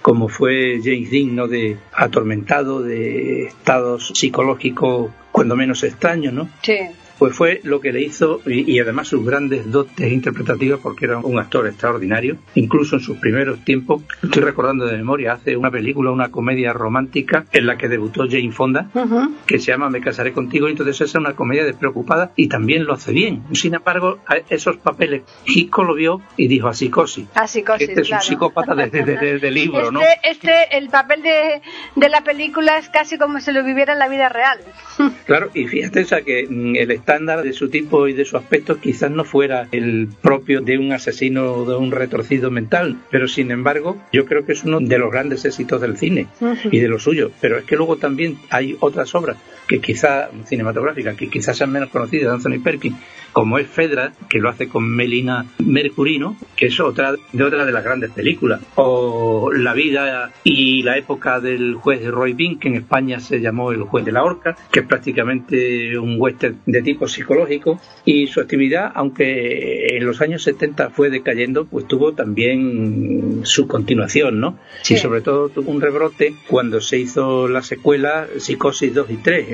como 0.01 0.27
fue 0.27 0.79
James 0.83 1.09
Dean, 1.11 1.35
¿no? 1.35 1.47
de 1.47 1.77
atormentado, 1.93 2.81
de 2.81 3.45
estados 3.45 4.11
psicológicos 4.13 5.11
cuando 5.31 5.55
menos 5.55 5.83
extraños, 5.83 6.33
¿no? 6.33 6.49
Sí. 6.61 6.77
Pues 7.19 7.35
fue 7.35 7.61
lo 7.63 7.79
que 7.79 7.93
le 7.93 8.01
hizo, 8.01 8.41
y, 8.45 8.69
y 8.71 8.79
además 8.79 9.07
sus 9.07 9.25
grandes 9.25 9.71
dotes 9.71 10.11
interpretativas, 10.11 10.79
porque 10.81 11.05
era 11.05 11.19
un 11.19 11.39
actor 11.39 11.67
extraordinario, 11.67 12.37
incluso 12.55 12.95
en 12.97 13.01
sus 13.01 13.17
primeros 13.17 13.63
tiempos, 13.63 14.01
estoy 14.21 14.41
recordando 14.43 14.85
de 14.85 14.97
memoria, 14.97 15.33
hace 15.33 15.55
una 15.55 15.71
película, 15.71 16.11
una 16.11 16.29
comedia 16.31 16.73
romántica 16.73 17.45
en 17.51 17.65
la 17.67 17.77
que 17.77 17.87
debutó 17.87 18.25
Jane 18.29 18.51
Fonda, 18.51 18.89
que 19.45 19.59
se 19.59 19.71
llama 19.71 19.89
Me 19.89 20.01
casaré 20.01 20.33
contigo, 20.33 20.67
y 20.67 20.71
entonces 20.71 20.95
esa 20.95 21.05
es 21.05 21.15
una 21.15 21.33
comedia 21.33 21.63
despreocupada 21.63 22.31
y 22.35 22.47
también 22.47 22.85
lo 22.85 22.93
hace 22.93 23.11
bien. 23.13 23.43
Sin 23.53 23.73
embargo, 23.75 24.19
a 24.27 24.37
esos 24.49 24.77
papeles, 24.77 25.21
Hitchcock 25.45 25.85
lo 25.87 25.95
vio 25.95 26.21
y 26.35 26.47
dijo 26.47 26.67
a 26.67 26.73
psicosis. 26.73 27.27
A 27.35 27.47
psicosis, 27.47 27.89
Este 27.89 28.01
es 28.01 28.09
un 28.11 28.21
psicópata 28.21 28.75
de, 28.75 28.87
de- 28.89 29.03
de- 29.03 29.39
de 29.39 29.51
libro, 29.51 29.91
¿no? 29.91 30.01
Este, 30.01 30.29
este, 30.31 30.77
el 30.77 30.89
papel 30.89 31.21
de, 31.21 31.61
de 31.95 32.09
la 32.09 32.21
película 32.21 32.77
es 32.77 32.89
casi 32.89 33.17
como 33.17 33.39
si 33.39 33.51
lo 33.51 33.63
viviera 33.63 33.93
en 33.93 33.99
la 33.99 34.07
vida 34.09 34.29
real. 34.29 34.59
Claro, 35.25 35.49
y 35.53 35.65
fíjate, 35.67 36.01
o 36.01 36.05
sea, 36.05 36.21
que 36.21 36.47
mm, 36.49 36.75
el 36.75 36.91
estándar 37.03 37.43
de 37.43 37.51
su 37.51 37.69
tipo 37.69 38.07
y 38.07 38.13
de 38.13 38.23
su 38.23 38.37
aspecto 38.37 38.79
quizás 38.79 39.11
no 39.11 39.25
fuera 39.25 39.67
el 39.73 40.07
propio 40.21 40.61
de 40.61 40.77
un 40.77 40.93
asesino 40.93 41.51
o 41.51 41.65
de 41.65 41.75
un 41.75 41.91
retorcido 41.91 42.49
mental, 42.49 42.97
pero 43.11 43.27
sin 43.27 43.51
embargo, 43.51 43.97
yo 44.13 44.25
creo 44.25 44.45
que 44.45 44.53
es 44.53 44.63
uno 44.63 44.79
de 44.79 44.97
los 44.97 45.11
grandes 45.11 45.43
éxitos 45.43 45.81
del 45.81 45.97
cine 45.97 46.27
y 46.71 46.79
de 46.79 46.87
lo 46.87 46.99
suyo. 46.99 47.31
Pero 47.41 47.57
es 47.57 47.65
que 47.65 47.75
luego 47.75 47.97
también 47.97 48.37
hay 48.49 48.77
otras 48.79 49.13
obras 49.15 49.35
que 49.67 49.79
quizás 49.79 50.29
cinematográficas 50.45 51.15
que 51.15 51.29
quizás 51.29 51.57
sean 51.57 51.71
menos 51.71 51.89
conocidas 51.89 52.29
de 52.29 52.49
Anthony 52.49 52.63
Perkins, 52.63 52.97
como 53.31 53.57
es 53.57 53.67
Fedra, 53.67 54.13
que 54.29 54.39
lo 54.39 54.49
hace 54.49 54.67
con 54.67 54.87
Melina 54.87 55.45
Mercurino, 55.57 56.37
que 56.55 56.67
es 56.67 56.79
otra 56.79 57.13
de 57.31 57.43
otra 57.43 57.65
de 57.65 57.71
las 57.71 57.83
grandes 57.83 58.11
películas, 58.11 58.61
o 58.75 59.51
La 59.51 59.73
vida 59.73 60.31
y 60.43 60.83
la 60.83 60.97
época 60.97 61.39
del 61.39 61.75
juez 61.75 62.05
Roy 62.05 62.33
Bean, 62.33 62.59
que 62.59 62.67
en 62.67 62.75
España 62.75 63.19
se 63.19 63.41
llamó 63.41 63.71
El 63.71 63.83
juez 63.83 64.05
de 64.05 64.11
la 64.11 64.23
horca, 64.23 64.55
que 64.71 64.81
es 64.81 64.85
prácticamente 64.85 65.97
un 65.97 66.17
western 66.19 66.59
de 66.65 66.81
tipo 66.83 67.07
psicológico, 67.07 67.81
y 68.05 68.27
su 68.27 68.39
actividad, 68.39 68.91
aunque 68.93 69.97
en 69.97 70.05
los 70.05 70.21
años 70.21 70.43
70 70.43 70.91
fue 70.91 71.09
decayendo, 71.09 71.65
pues 71.65 71.87
tuvo 71.87 72.13
también 72.13 73.41
su 73.43 73.67
continuación, 73.67 74.39
¿no? 74.39 74.59
Y 74.87 74.97
sobre 74.97 75.21
todo 75.21 75.49
tuvo 75.49 75.71
un 75.71 75.81
rebrote 75.81 76.35
cuando 76.47 76.81
se 76.81 76.99
hizo 76.99 77.47
la 77.47 77.63
secuela 77.63 78.27
Psicosis 78.37 78.93
2 78.93 79.09
y 79.09 79.17
3. 79.17 79.47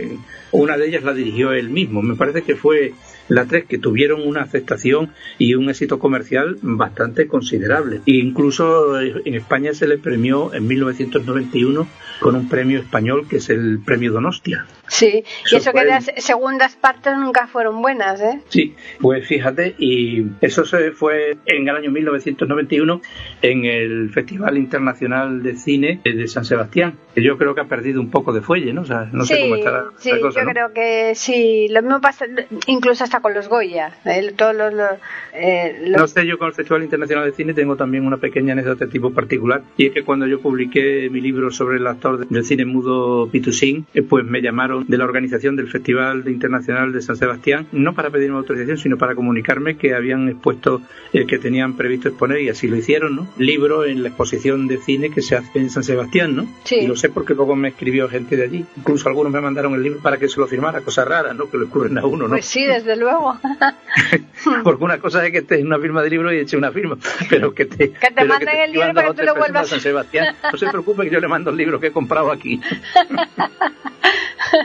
Una 0.51 0.77
de 0.77 0.87
ellas 0.87 1.03
la 1.03 1.13
dirigió 1.13 1.51
él 1.51 1.69
mismo. 1.69 2.01
Me 2.01 2.15
parece 2.15 2.43
que 2.43 2.55
fue 2.55 2.93
la 3.29 3.45
3 3.45 3.65
que 3.65 3.77
tuvieron 3.77 4.27
una 4.27 4.41
aceptación 4.41 5.13
y 5.37 5.53
un 5.53 5.69
éxito 5.69 5.99
comercial 5.99 6.57
bastante 6.61 7.27
considerable. 7.27 8.01
E 8.05 8.15
incluso 8.15 8.99
en 8.99 9.35
España 9.35 9.73
se 9.73 9.87
le 9.87 9.97
premió 9.97 10.53
en 10.53 10.67
1991 10.67 11.87
con 12.19 12.35
un 12.35 12.49
premio 12.49 12.79
español 12.79 13.27
que 13.29 13.37
es 13.37 13.49
el 13.49 13.79
premio 13.85 14.11
Donostia. 14.11 14.65
Sí, 14.87 15.23
y 15.51 15.55
eso 15.55 15.71
que 15.71 15.85
las 15.85 16.11
segundas 16.17 16.75
partes 16.75 17.15
nunca 17.15 17.47
fueron 17.47 17.81
buenas, 17.81 18.19
¿eh? 18.21 18.41
Sí, 18.49 18.75
pues 18.99 19.27
fíjate, 19.27 19.75
y 19.77 20.25
eso 20.41 20.65
se 20.65 20.91
fue 20.91 21.37
en 21.45 21.67
el 21.67 21.75
año 21.75 21.91
1991 21.91 23.01
en 23.41 23.65
el 23.65 24.09
Festival 24.09 24.57
Internacional 24.57 25.43
de 25.43 25.55
Cine 25.55 26.01
de 26.03 26.27
San 26.27 26.43
Sebastián, 26.43 26.95
que 27.13 27.23
yo 27.23 27.37
creo 27.37 27.53
que 27.53 27.61
ha 27.61 27.67
perdido 27.67 28.01
un 28.01 28.09
poco 28.09 28.33
de 28.33 28.41
fuelle, 28.41 28.73
¿no? 28.73 28.81
O 28.81 28.85
sea, 28.85 29.07
no 29.11 29.25
sí, 29.25 29.35
sé 29.35 29.41
cómo 29.41 29.55
estará 29.55 29.85
sí, 29.99 30.11
la 30.11 30.19
cosa, 30.19 30.39
yo 30.39 30.45
¿no? 30.45 30.51
creo 30.51 30.73
que 30.73 31.13
sí. 31.15 31.67
Lo 31.69 31.81
mismo 31.83 32.01
pasa 32.01 32.25
incluso 32.65 33.03
hasta 33.03 33.18
con 33.21 33.33
los 33.33 33.47
Goya. 33.49 33.91
¿eh? 34.05 34.33
Todos 34.35 34.55
los, 34.55 34.73
los, 34.73 34.89
eh, 35.33 35.79
los- 35.87 36.01
No 36.01 36.07
sé, 36.07 36.25
yo 36.25 36.37
con 36.37 36.47
el 36.47 36.53
Festival 36.53 36.83
Internacional 36.83 37.25
de 37.25 37.31
Cine 37.33 37.53
tengo 37.53 37.75
también 37.75 38.05
una 38.05 38.17
pequeña 38.17 38.53
anécdota 38.53 38.85
de 38.85 38.91
tipo 38.91 39.11
particular 39.11 39.61
y 39.77 39.87
es 39.87 39.93
que 39.93 40.03
cuando 40.03 40.27
yo 40.27 40.39
publiqué 40.39 41.09
mi 41.09 41.21
libro 41.21 41.51
sobre 41.51 41.77
el 41.77 41.87
actor 41.87 42.19
de- 42.19 42.25
del 42.29 42.45
cine 42.45 42.65
mudo 42.65 43.29
Pitu 43.31 43.51
Singh, 43.51 43.85
eh, 43.93 44.01
pues 44.01 44.25
me 44.25 44.41
llamaron 44.41 44.85
de 44.87 44.97
la 44.97 45.05
organización 45.05 45.55
del 45.55 45.67
Festival 45.69 46.27
Internacional 46.27 46.91
de 46.91 47.01
San 47.01 47.15
Sebastián, 47.15 47.67
no 47.71 47.93
para 47.93 48.09
pedirme 48.09 48.37
autorización, 48.37 48.77
sino 48.77 48.97
para 48.97 49.15
comunicarme 49.15 49.77
que 49.77 49.93
habían 49.93 50.29
expuesto, 50.29 50.81
eh, 51.13 51.25
que 51.25 51.37
tenían 51.39 51.75
previsto 51.75 52.09
exponer, 52.09 52.41
y 52.41 52.49
así 52.49 52.67
lo 52.67 52.75
hicieron, 52.75 53.15
¿no? 53.15 53.27
Libro 53.37 53.85
en 53.85 54.03
la 54.03 54.09
exposición 54.09 54.67
de 54.67 54.77
cine 54.77 55.09
que 55.09 55.21
se 55.21 55.35
hace 55.35 55.59
en 55.59 55.69
San 55.69 55.83
Sebastián, 55.83 56.35
¿no? 56.35 56.47
Sí. 56.63 56.75
Y 56.81 56.87
lo 56.87 56.95
sé 56.95 57.09
porque 57.09 57.33
luego 57.33 57.55
me 57.55 57.69
escribió 57.69 58.07
gente 58.09 58.35
de 58.37 58.43
allí. 58.43 58.65
Incluso 58.77 59.07
algunos 59.09 59.31
me 59.31 59.41
mandaron 59.41 59.73
el 59.75 59.83
libro 59.83 59.99
para 60.01 60.17
que 60.17 60.27
se 60.29 60.39
lo 60.39 60.47
firmara, 60.47 60.81
cosas 60.81 61.07
raras, 61.07 61.35
¿no? 61.35 61.49
Que 61.49 61.57
le 61.57 61.65
ocurren 61.65 61.97
a 61.97 62.05
uno, 62.05 62.23
¿no? 62.27 62.29
Pues 62.35 62.45
sí, 62.45 62.65
desde 62.65 62.95
luego. 62.95 63.08
Porque 64.63 64.83
una 64.83 64.99
cosa 64.99 65.25
es 65.25 65.31
que 65.31 65.39
estés 65.39 65.59
en 65.59 65.67
una 65.67 65.79
firma 65.79 66.01
de 66.01 66.09
libro 66.09 66.33
y 66.33 66.39
eche 66.39 66.57
una 66.57 66.71
firma, 66.71 66.97
pero 67.29 67.53
que 67.53 67.65
te, 67.65 67.89
te 67.89 68.11
pero 68.13 68.27
manden 68.27 68.57
el 68.57 68.71
libro 68.71 68.93
para 68.93 69.07
que 69.09 69.13
tú 69.15 69.23
lo 69.23 69.35
vuelvas. 69.35 69.63
a 69.63 69.69
San 69.69 69.79
Sebastián. 69.79 70.35
No 70.51 70.57
se 70.57 70.67
preocupe 70.67 71.03
que 71.03 71.09
yo 71.11 71.19
le 71.19 71.27
mando 71.27 71.49
el 71.51 71.57
libro 71.57 71.79
que 71.79 71.87
he 71.87 71.91
comprado 71.91 72.31
aquí. 72.31 72.61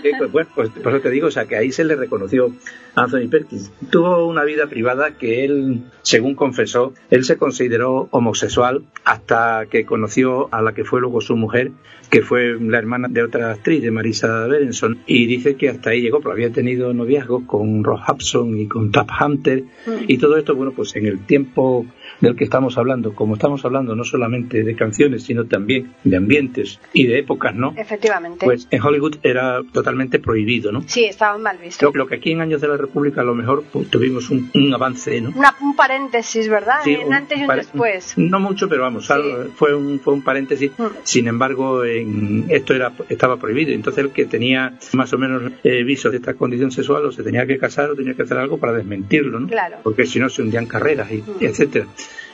Sí, 0.03 0.11
pues, 0.19 0.33
bueno, 0.33 0.49
pues 0.55 0.71
por 0.71 0.93
eso 0.93 1.03
te 1.03 1.11
digo, 1.11 1.29
o 1.29 1.31
sea, 1.31 1.47
que 1.47 1.57
ahí 1.57 1.73
se 1.73 1.85
le 1.85 1.97
reconoció 1.97 2.53
a 2.95 3.05
Anthony 3.05 3.29
Perkins. 3.31 3.71
Tuvo 3.91 4.27
una 4.27 4.45
vida 4.45 4.67
privada 4.67 5.17
que 5.19 5.45
él, 5.45 5.83
según 6.03 6.35
confesó, 6.35 6.95
él 7.11 7.25
se 7.25 7.37
consideró 7.37 8.09
homosexual 8.11 8.83
hasta 9.05 9.67
que 9.71 9.85
conoció 9.85 10.49
a 10.53 10.63
la 10.63 10.73
que 10.73 10.85
fue 10.85 11.01
luego 11.01 11.21
su 11.21 11.37
mujer, 11.37 11.73
que 12.11 12.23
fue 12.23 12.57
la 12.61 12.79
hermana 12.79 13.09
de 13.09 13.23
otra 13.23 13.51
actriz, 13.51 13.83
de 13.83 13.91
Marisa 13.91 14.47
Berenson, 14.47 14.99
y 15.07 15.27
dice 15.27 15.57
que 15.57 15.69
hasta 15.69 15.91
ahí 15.91 16.01
llegó, 16.01 16.21
pero 16.21 16.33
había 16.33 16.53
tenido 16.53 16.93
noviazgos 16.93 17.45
con 17.45 17.83
Ross 17.83 18.03
Hudson 18.09 18.59
y 18.59 18.69
con 18.69 18.93
Tab 18.93 19.09
Hunter, 19.21 19.65
y 20.07 20.19
todo 20.19 20.37
esto, 20.37 20.55
bueno, 20.55 20.73
pues 20.73 20.95
en 20.97 21.07
el 21.07 21.25
tiempo 21.27 21.87
del 22.25 22.37
que 22.37 22.45
estamos 22.45 22.77
hablando, 22.79 23.15
como 23.15 23.35
estamos 23.35 23.65
hablando 23.65 23.95
no 23.95 24.05
solamente 24.05 24.63
de 24.65 24.75
canciones, 24.75 25.23
sino 25.25 25.45
también 25.47 25.93
de 26.05 26.17
ambientes 26.17 26.81
y 26.93 27.07
de 27.07 27.19
épocas, 27.19 27.55
¿no? 27.55 27.75
Efectivamente. 27.77 28.45
Pues 28.47 28.67
en 28.71 28.83
Hollywood 28.83 29.17
era 29.23 29.61
totalmente 29.73 30.19
prohibido, 30.19 30.73
¿no? 30.73 30.83
sí, 30.87 31.05
estaban 31.05 31.43
mal 31.43 31.59
vistos. 31.59 31.83
Lo, 31.95 31.99
lo 32.05 32.07
que 32.07 32.17
aquí 32.17 32.33
en 32.33 32.41
Años 32.41 32.61
de 32.61 32.69
la 32.69 32.77
República 32.77 33.21
a 33.21 33.25
lo 33.25 33.35
mejor 33.35 33.65
pues, 33.73 33.89
tuvimos 33.91 34.31
un, 34.31 34.51
un 34.55 34.75
avance, 34.75 35.21
¿no? 35.21 35.31
Una- 35.35 35.55
un 35.61 35.77
paréntesis, 35.77 36.49
¿verdad? 36.49 36.79
Sí, 36.85 36.97
un 37.05 37.13
antes 37.13 37.39
y 37.39 37.43
un 37.45 37.55
después. 37.57 38.15
No 38.17 38.41
mucho, 38.41 38.69
pero 38.69 38.83
vamos, 38.83 39.11
algo- 39.11 39.49
fue, 39.55 39.75
un, 39.75 40.01
fue 40.01 40.15
un 40.15 40.23
paréntesis. 40.23 40.71
Mm. 40.77 40.85
Sin 41.03 41.29
embargo, 41.29 41.85
en, 41.85 42.47
esto 42.49 42.75
era 42.75 42.93
estaba 43.09 43.37
prohibido. 43.39 43.73
Entonces, 43.73 44.05
el 44.05 44.11
que 44.11 44.25
tenía 44.27 44.75
más 44.93 45.13
o 45.13 45.19
menos 45.19 45.53
eh, 45.63 45.83
visos 45.85 46.13
de 46.13 46.19
esta 46.19 46.35
condición 46.35 46.71
sexual, 46.71 47.05
o 47.07 47.13
se 47.13 47.23
tenía 47.23 47.47
que 47.47 47.59
casar 47.59 47.91
o 47.91 47.95
tenía 47.95 48.15
que 48.15 48.23
hacer 48.23 48.39
algo 48.39 48.59
para 48.59 48.73
desmentirlo, 48.73 49.41
¿no? 49.41 49.49
Claro. 49.49 49.77
Porque 49.83 50.07
si 50.07 50.19
no, 50.19 50.29
se 50.29 50.43
hundían 50.43 50.67
carreras, 50.67 51.11
y, 51.13 51.19
Mm. 51.19 51.25
etcétera. 51.41 51.87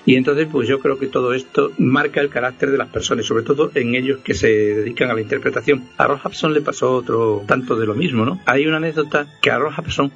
Y 0.06 0.16
entonces, 0.16 0.48
pues 0.50 0.68
yo 0.68 0.80
creo 0.80 0.98
que 0.98 1.06
todo 1.06 1.34
esto 1.34 1.72
marca 1.78 2.20
el 2.20 2.30
carácter 2.30 2.70
de 2.70 2.78
las 2.78 2.88
personas, 2.88 3.26
sobre 3.26 3.44
todo 3.44 3.70
en 3.74 3.94
ellos 3.94 4.20
que 4.24 4.34
se 4.34 4.48
dedican 4.48 5.10
a 5.10 5.14
la 5.14 5.20
interpretación. 5.20 5.84
A 5.98 6.06
Ross 6.06 6.20
Hudson 6.24 6.54
le 6.54 6.62
pasó 6.62 6.92
otro 6.92 7.42
tanto 7.46 7.76
de 7.76 7.86
lo 7.86 7.94
mismo, 7.94 8.24
¿no? 8.24 8.40
Hay 8.46 8.66
una 8.66 8.78
anécdota 8.78 9.26
que 9.42 9.50
a 9.50 9.58
Ross 9.58 9.78
Hudson 9.78 10.10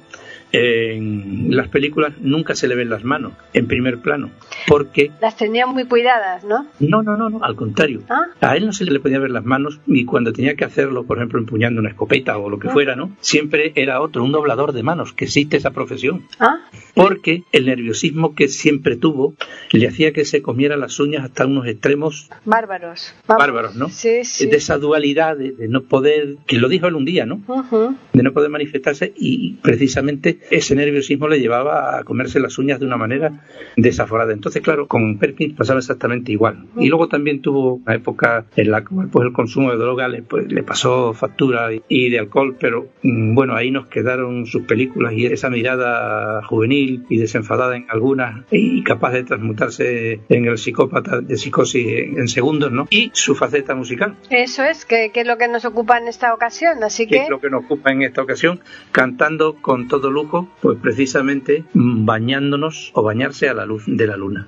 en 0.55 1.55
las 1.55 1.67
películas 1.69 2.13
nunca 2.19 2.55
se 2.55 2.67
le 2.67 2.75
ven 2.75 2.89
las 2.89 3.03
manos 3.03 3.33
en 3.53 3.67
primer 3.67 3.99
plano, 3.99 4.29
porque 4.67 5.11
Las 5.21 5.35
tenían 5.37 5.69
muy 5.69 5.85
cuidadas, 5.85 6.43
¿no? 6.43 6.65
no, 6.79 7.03
no, 7.03 7.17
no, 7.17 7.29
no, 7.29 7.43
al 7.43 7.55
contrario. 7.55 8.01
Ah. 8.09 8.23
A 8.41 8.55
él 8.57 8.65
no 8.65 8.73
se 8.73 8.85
le 8.85 8.99
podía 8.99 9.19
ver 9.19 9.31
las 9.31 9.43
manos 9.45 9.79
y 9.87 10.05
cuando 10.05 10.33
tenía 10.33 10.55
que 10.55 10.65
hacerlo, 10.65 11.03
por 11.05 11.17
ejemplo, 11.17 11.39
empuñando 11.39 11.79
una 11.81 11.89
escopeta 11.89 12.37
o 12.37 12.49
lo 12.49 12.59
que 12.59 12.67
Ah. 12.69 12.71
fuera, 12.73 12.95
¿no? 12.95 13.11
Siempre 13.19 13.71
era 13.75 14.01
otro, 14.01 14.23
un 14.23 14.31
doblador 14.31 14.71
de 14.73 14.83
manos, 14.83 15.13
que 15.13 15.25
existe 15.25 15.57
esa 15.57 15.71
profesión. 15.71 16.25
Ah, 16.39 16.57
Porque 16.93 17.43
el 17.51 17.65
nerviosismo 17.65 18.35
que 18.35 18.47
siempre 18.47 18.95
tuvo 18.95 19.35
le 19.71 19.87
hacía 19.87 20.13
que 20.13 20.25
se 20.25 20.41
comiera 20.41 20.77
las 20.77 20.99
uñas 20.99 21.23
hasta 21.25 21.45
unos 21.45 21.67
extremos 21.67 22.29
bárbaros. 22.45 23.13
Vamos. 23.27 23.43
bárbaros, 23.45 23.75
¿no? 23.75 23.89
Sí, 23.89 24.23
sí. 24.23 24.47
De 24.47 24.57
esa 24.57 24.77
dualidad 24.77 25.35
de, 25.37 25.51
de 25.51 25.67
no 25.67 25.83
poder, 25.83 26.37
que 26.47 26.57
lo 26.57 26.69
dijo 26.69 26.87
él 26.87 26.95
un 26.95 27.05
día, 27.05 27.25
¿no? 27.25 27.41
Ujú. 27.47 27.95
de 28.13 28.23
no 28.23 28.31
poder 28.33 28.49
manifestarse 28.49 29.13
y 29.17 29.53
precisamente 29.61 30.39
ese 30.49 30.75
nerviosismo 30.75 31.27
le 31.27 31.39
llevaba 31.39 31.97
a 31.97 32.03
comerse 32.03 32.39
las 32.39 32.57
uñas 32.57 32.79
de 32.79 32.85
una 32.85 32.97
manera 32.97 33.31
desaforada. 33.75 34.33
Entonces, 34.33 34.61
claro, 34.61 34.87
con 34.87 35.17
Perkins 35.17 35.55
pasaba 35.55 35.79
exactamente 35.79 36.31
igual. 36.31 36.65
Y 36.77 36.87
luego 36.87 37.07
también 37.07 37.41
tuvo 37.41 37.75
una 37.75 37.95
época 37.95 38.45
en 38.55 38.71
la 38.71 38.83
cual 38.83 39.09
pues, 39.09 39.25
el 39.25 39.33
consumo 39.33 39.71
de 39.71 39.77
droga 39.77 40.07
le, 40.07 40.21
pues, 40.21 40.51
le 40.51 40.63
pasó 40.63 41.13
factura 41.13 41.69
y, 41.87 42.09
de 42.09 42.19
alcohol, 42.19 42.55
pero 42.59 42.89
mm, 43.01 43.33
bueno, 43.33 43.55
ahí 43.55 43.71
nos 43.71 43.87
quedaron 43.87 44.45
sus 44.45 44.63
películas 44.63 45.13
y 45.13 45.25
esa 45.25 45.49
mirada 45.49 46.43
juvenil 46.43 47.05
y 47.09 47.17
desenfadada 47.17 47.75
en 47.75 47.85
algunas 47.89 48.45
y 48.51 48.83
capaz 48.83 49.11
de 49.13 49.23
transmutarse 49.23 50.21
en 50.29 50.45
el 50.45 50.57
psicópata 50.57 51.21
de 51.21 51.37
psicosis 51.37 51.87
en, 51.87 52.27
segundos, 52.27 52.71
¿no? 52.71 52.87
Y 52.89 53.11
su 53.13 53.35
faceta 53.35 53.75
musical. 53.75 54.15
Eso 54.29 54.63
es, 54.63 54.85
que, 54.85 55.11
que 55.11 55.21
es 55.21 55.27
lo 55.27 55.37
que 55.37 55.47
nos 55.47 55.65
ocupa 55.65 55.97
en 55.97 56.07
esta 56.07 56.33
ocasión. 56.33 56.83
Así 56.83 57.07
que 57.07 57.15
que 57.15 57.23
es 57.23 57.29
lo 57.29 57.39
que 57.39 57.49
nos 57.49 57.63
ocupa 57.65 57.91
en 57.91 58.01
esta 58.01 58.21
ocasión, 58.21 58.59
cantando 58.91 59.55
con 59.55 59.87
todo 59.87 60.11
lujo, 60.11 60.24
pues 60.61 60.77
precisamente 60.81 61.65
mm, 61.73 62.05
bañándonos 62.05 62.91
o 62.93 63.03
bañarse 63.03 63.49
a 63.49 63.53
la 63.53 63.65
luz 63.65 63.83
de 63.87 64.07
la 64.07 64.17
luna. 64.17 64.47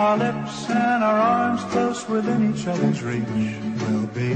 Our 0.00 0.16
lips 0.16 0.70
and 0.70 1.04
our 1.04 1.18
arms 1.18 1.62
close 1.64 2.08
within 2.08 2.54
each 2.54 2.66
other's 2.66 3.02
reach. 3.02 3.22
We'll 3.28 4.06
be 4.06 4.32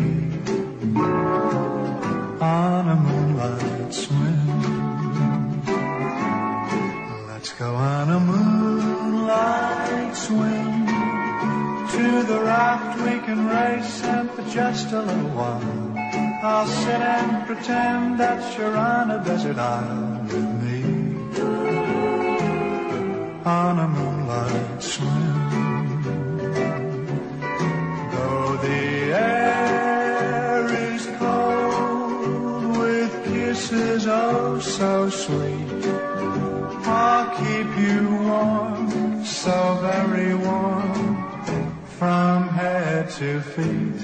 on 2.39 2.89
a 2.89 2.97
moonlight 3.07 3.95
swim. 3.95 5.63
Let's 7.29 7.55
go 7.55 7.75
on 7.75 8.11
a 8.11 8.21
moonlight 8.21 10.15
swim. 10.15 10.87
To 11.97 12.23
the 12.31 12.41
raft 12.43 13.01
we 13.01 13.19
can 13.25 13.49
race, 13.49 14.03
and 14.05 14.31
for 14.33 14.43
just 14.51 14.93
a 14.93 15.01
little 15.01 15.31
while, 15.31 15.95
I'll 16.43 16.67
sit 16.67 17.01
and 17.01 17.47
pretend 17.47 18.21
that 18.21 18.59
you're 18.59 18.77
on 18.77 19.13
a 19.13 19.25
desert 19.25 19.57
island 19.57 20.29
with 20.31 20.63
me. 20.63 20.83
On 23.47 23.79
a 23.79 23.89
moonlight 23.89 24.83
swim. 24.83 25.34
Oh 34.07 34.59
so 34.61 35.11
sweet, 35.11 35.85
I'll 36.87 37.29
keep 37.37 37.69
you 37.79 38.09
warm, 38.29 39.25
so 39.25 39.79
very 39.83 40.35
warm, 40.35 41.45
from 41.99 42.49
head 42.49 43.11
to 43.19 43.41
feet. 43.41 44.01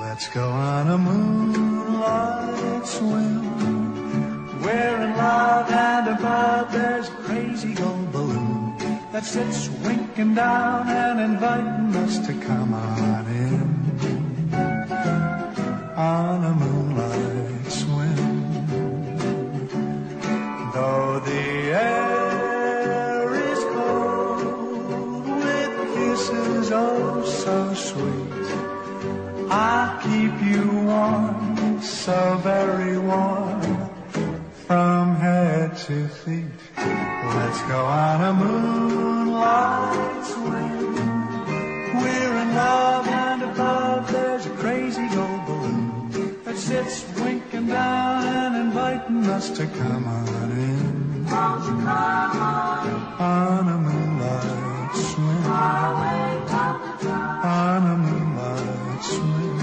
Let's 0.00 0.28
go 0.28 0.48
on 0.48 0.88
a 0.88 0.98
moonlight 0.98 2.86
swim. 2.86 4.62
We're 4.62 5.00
in 5.02 5.16
love 5.16 5.70
and 5.70 6.08
above 6.08 6.72
there's 6.72 7.08
crazy 7.26 7.74
gold 7.74 8.12
balloon 8.12 8.76
that 9.12 9.24
sits 9.24 9.68
winking 9.84 10.34
down 10.34 10.88
and 10.88 11.20
inviting 11.20 11.94
us 12.02 12.18
to 12.26 12.32
come 12.34 12.74
on 12.74 13.26
in. 13.26 13.66
On 15.96 16.44
a 16.44 16.54
moonlight 16.54 17.35
The 21.24 21.72
air 21.72 23.34
is 23.34 23.64
cold 23.64 25.26
with 25.26 25.74
kisses 25.94 26.70
oh 26.70 27.24
so 27.24 27.72
sweet, 27.72 28.46
I'll 29.50 29.98
keep 30.02 30.34
you 30.42 30.70
warm, 30.84 31.80
so 31.80 32.38
very 32.42 32.98
warm, 32.98 33.62
from 34.66 35.16
head 35.16 35.76
to 35.86 36.06
feet. 36.06 36.44
Let's 36.76 37.62
go 37.62 37.82
on 37.86 38.20
a 38.20 38.32
moonlight 38.34 40.24
swim. 40.26 40.94
We're 41.96 42.36
in 42.42 42.50
us 49.28 49.50
to 49.50 49.66
come 49.66 50.06
on 50.06 50.50
in. 50.52 51.26
On 53.18 53.68
a 53.68 53.78
moonlight 53.78 54.94
swim. 54.94 55.46
On 57.44 57.82
a 57.86 57.96
moonlight 57.96 59.02
swim. 59.02 59.55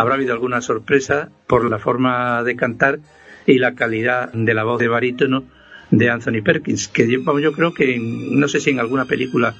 Habrá 0.00 0.14
habido 0.14 0.32
alguna 0.32 0.62
sorpresa 0.62 1.28
por 1.46 1.68
la 1.68 1.78
forma 1.78 2.42
de 2.42 2.56
cantar 2.56 3.00
y 3.44 3.58
la 3.58 3.74
calidad 3.74 4.32
de 4.32 4.54
la 4.54 4.64
voz 4.64 4.80
de 4.80 4.88
barítono 4.88 5.44
de 5.90 6.08
Anthony 6.08 6.40
Perkins, 6.42 6.88
que 6.88 7.06
yo, 7.06 7.38
yo 7.38 7.52
creo 7.52 7.74
que 7.74 7.98
no 8.00 8.48
sé 8.48 8.60
si 8.60 8.70
en 8.70 8.80
alguna 8.80 9.04
película 9.04 9.54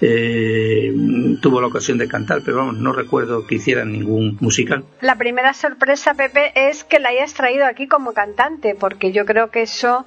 eh, 0.00 0.92
tuvo 1.40 1.60
la 1.60 1.68
ocasión 1.68 1.98
de 1.98 2.08
cantar, 2.08 2.42
pero 2.44 2.58
vamos, 2.58 2.76
no 2.76 2.92
recuerdo 2.92 3.46
que 3.46 3.56
hiciera 3.56 3.84
ningún 3.84 4.36
musical. 4.40 4.84
La 5.00 5.16
primera 5.16 5.54
sorpresa, 5.54 6.14
Pepe, 6.14 6.52
es 6.54 6.84
que 6.84 6.98
la 6.98 7.10
hayas 7.10 7.34
traído 7.34 7.66
aquí 7.66 7.86
como 7.86 8.12
cantante, 8.12 8.74
porque 8.78 9.12
yo 9.12 9.24
creo 9.24 9.50
que 9.50 9.62
eso, 9.62 10.06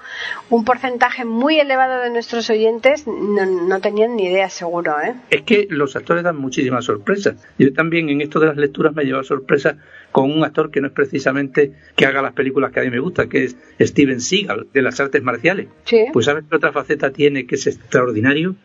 un 0.49 0.65
porcentaje 0.65 1.25
muy 1.25 1.59
elevado 1.59 2.01
de 2.01 2.09
nuestros 2.09 2.49
oyentes 2.49 3.07
no, 3.07 3.45
no 3.45 3.79
tenían 3.81 4.15
ni 4.15 4.25
idea, 4.25 4.49
seguro, 4.49 4.95
¿eh? 5.01 5.15
Es 5.29 5.41
que 5.43 5.67
los 5.69 5.95
actores 5.95 6.23
dan 6.23 6.37
muchísimas 6.37 6.85
sorpresas. 6.85 7.35
Yo 7.57 7.73
también 7.73 8.09
en 8.09 8.21
esto 8.21 8.39
de 8.39 8.47
las 8.47 8.57
lecturas 8.57 8.93
me 8.93 9.03
he 9.03 9.05
llevado 9.05 9.23
sorpresa 9.23 9.77
con 10.11 10.31
un 10.31 10.43
actor 10.43 10.71
que 10.71 10.81
no 10.81 10.87
es 10.87 10.93
precisamente 10.93 11.73
que 11.95 12.05
haga 12.05 12.21
las 12.21 12.33
películas 12.33 12.71
que 12.71 12.79
a 12.79 12.83
mí 12.83 12.89
me 12.89 12.99
gusta, 12.99 13.27
que 13.27 13.45
es 13.45 13.55
Steven 13.79 14.21
Seagal, 14.21 14.67
de 14.73 14.81
las 14.81 14.99
artes 14.99 15.21
marciales. 15.21 15.67
Sí. 15.83 16.05
Pues 16.11 16.25
¿sabes 16.25 16.45
qué 16.49 16.55
otra 16.55 16.71
faceta 16.71 17.11
tiene 17.11 17.45
que 17.45 17.55
es 17.55 17.67
extraordinario? 17.67 18.55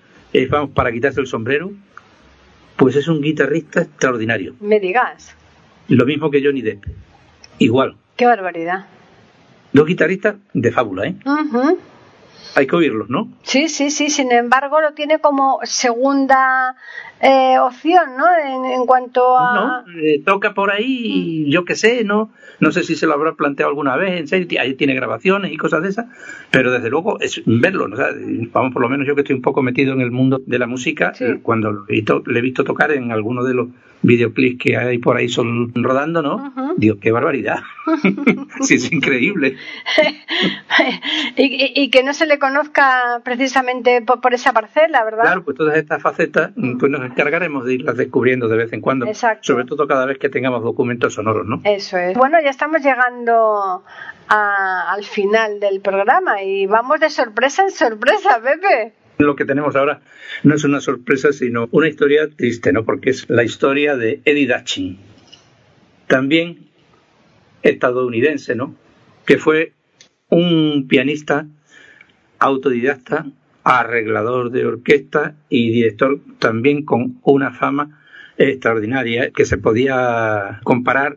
Vamos, 0.51 0.71
para 0.71 0.93
quitarse 0.93 1.21
el 1.21 1.27
sombrero, 1.27 1.73
pues 2.77 2.97
es 2.97 3.09
un 3.09 3.21
guitarrista 3.21 3.83
extraordinario. 3.83 4.55
Me 4.61 4.81
digas. 4.81 5.35
Lo 5.89 6.07
mismo 6.07 6.31
que 6.31 6.43
Johnny 6.43 6.63
Depp. 6.63 6.85
Igual. 7.59 7.97
Qué 8.17 8.27
barbaridad. 8.27 8.87
Dos 9.73 9.87
guitarristas 9.87 10.37
de 10.53 10.73
fábula, 10.73 11.07
¿eh? 11.07 11.17
Ujú. 11.25 11.79
Hay 12.55 12.67
que 12.67 12.77
oírlos, 12.77 13.09
¿no? 13.09 13.29
Sí, 13.43 13.69
sí, 13.69 13.91
sí. 13.91 14.11
Sin 14.11 14.31
embargo, 14.33 14.81
lo 14.81 14.93
tiene 14.93 15.19
como 15.21 15.59
segunda 15.65 16.77
eh, 17.21 17.59
opción, 17.59 18.17
¿no? 18.19 18.25
En, 18.45 18.73
en 18.73 18.87
cuanto 18.87 19.37
a. 19.39 19.55
No, 19.87 20.01
eh, 20.03 20.23
toca 20.25 20.53
por 20.55 20.71
ahí, 20.71 20.85
y 21.47 21.51
yo 21.51 21.65
qué 21.65 21.75
sé, 21.77 22.05
¿no? 22.05 22.31
No 22.61 22.71
sé 22.73 22.85
si 22.85 22.95
se 22.95 23.07
lo 23.07 23.15
habrá 23.15 23.33
planteado 23.35 23.71
alguna 23.71 23.97
vez, 23.97 24.21
en 24.21 24.29
serio, 24.29 24.61
ahí 24.61 24.75
tiene 24.75 24.95
grabaciones 24.95 25.53
y 25.53 25.57
cosas 25.57 25.83
de 25.83 25.89
esas, 25.89 26.07
pero 26.51 26.71
desde 26.71 26.91
luego 26.91 27.19
es 27.21 27.43
verlo, 27.47 27.89
¿no? 27.89 27.95
O 27.95 27.97
sea, 27.99 28.09
vamos, 28.53 28.73
por 28.73 28.83
lo 28.83 28.89
menos 28.89 29.07
yo 29.07 29.15
que 29.15 29.23
estoy 29.23 29.35
un 29.37 29.43
poco 29.43 29.63
metido 29.63 29.93
en 29.95 30.01
el 30.01 30.11
mundo 30.11 30.41
de 30.45 30.59
la 30.59 30.67
música, 30.67 31.13
Sí. 31.15 31.25
eh, 31.25 31.39
cuando 31.43 31.73
lo 31.73 31.85
he 31.89 31.93
visto- 31.95 32.23
le 32.27 32.39
he 32.39 32.43
visto 32.43 32.63
tocar 32.65 32.93
en 32.93 33.11
alguno 33.11 33.43
de 33.45 33.55
los 33.55 33.69
videoclips 34.05 34.59
que 34.63 34.77
hay 34.77 34.99
por 34.99 35.17
ahí 35.17 35.29
son 35.29 35.73
rodando, 35.75 36.23
¿no? 36.23 36.37
Ujú. 36.37 36.75
Digo, 36.77 36.97
qué 37.01 37.11
barbaridad. 37.13 37.61
sí, 38.61 38.75
es 38.75 38.93
increíble. 38.93 39.57
y, 41.37 41.43
y- 41.43 41.73
y 41.85 41.91
que 41.91 42.03
no 42.03 42.13
se 42.15 42.27
le 42.27 42.32
conozca 42.39 43.21
precisamente 43.25 44.03
por, 44.03 44.21
por 44.21 44.35
esa 44.35 44.53
parcela, 44.53 45.05
¿verdad? 45.05 45.23
Claro, 45.23 45.45
pues 45.45 45.57
todas 45.57 45.77
estas 45.77 46.01
facetas, 46.03 46.53
mm, 46.57 46.79
pues 46.79 46.91
nos 46.93 47.05
encargaremos 47.05 47.65
de 47.65 47.75
irlas 47.75 47.97
descubriendo 47.97 48.49
de 48.49 48.57
vez 48.57 48.73
en 48.73 48.81
cuando. 48.81 49.07
Exacto. 49.07 49.41
Sobre 49.45 49.65
todo 49.65 49.87
cada 49.87 50.07
vez 50.07 50.19
que 50.19 50.29
tengamos 50.29 50.63
documentos 50.63 51.15
sonoros, 51.15 51.47
¿no? 51.47 51.61
Eso 51.65 51.99
es. 51.99 52.17
Bueno, 52.17 52.39
ya 52.43 52.51
estamos 52.51 52.83
llegando 52.83 53.85
a- 54.29 54.93
al 54.93 55.05
final 55.05 55.61
del 55.61 55.81
programa 55.81 56.43
y 56.43 56.67
vamos 56.67 57.01
de 57.01 57.11
sorpresa 57.11 57.63
en 57.63 57.71
sorpresa, 57.71 58.41
Pepe. 58.43 58.95
Lo 59.19 59.37
que 59.37 59.45
tenemos 59.45 59.77
ahora 59.77 60.01
no 60.43 60.55
es 60.55 60.65
una 60.65 60.81
sorpresa, 60.81 61.33
sino 61.33 61.69
una 61.71 61.89
historia 61.89 62.29
triste, 62.35 62.73
¿no? 62.73 62.85
Porque 62.85 63.11
es 63.11 63.29
la 63.31 63.45
historia 63.45 63.97
de 63.97 64.21
Eddie 64.25 64.47
Dutchin, 64.49 64.99
también 66.09 66.69
estadounidense, 67.63 68.55
¿no? 68.55 68.75
Que 69.27 69.39
fue 69.39 69.73
un 70.29 70.87
pianista 70.89 71.47
autodidacta, 72.43 73.27
arreglador 73.65 74.51
de 74.51 74.67
orquesta 74.67 75.35
y 75.49 75.71
director 75.71 76.19
también 76.39 76.85
con 76.85 77.19
una 77.23 77.53
fama 77.53 78.01
extraordinaria 78.37 79.31
que 79.31 79.45
se 79.45 79.59
podía 79.59 80.61
comparar 80.65 81.17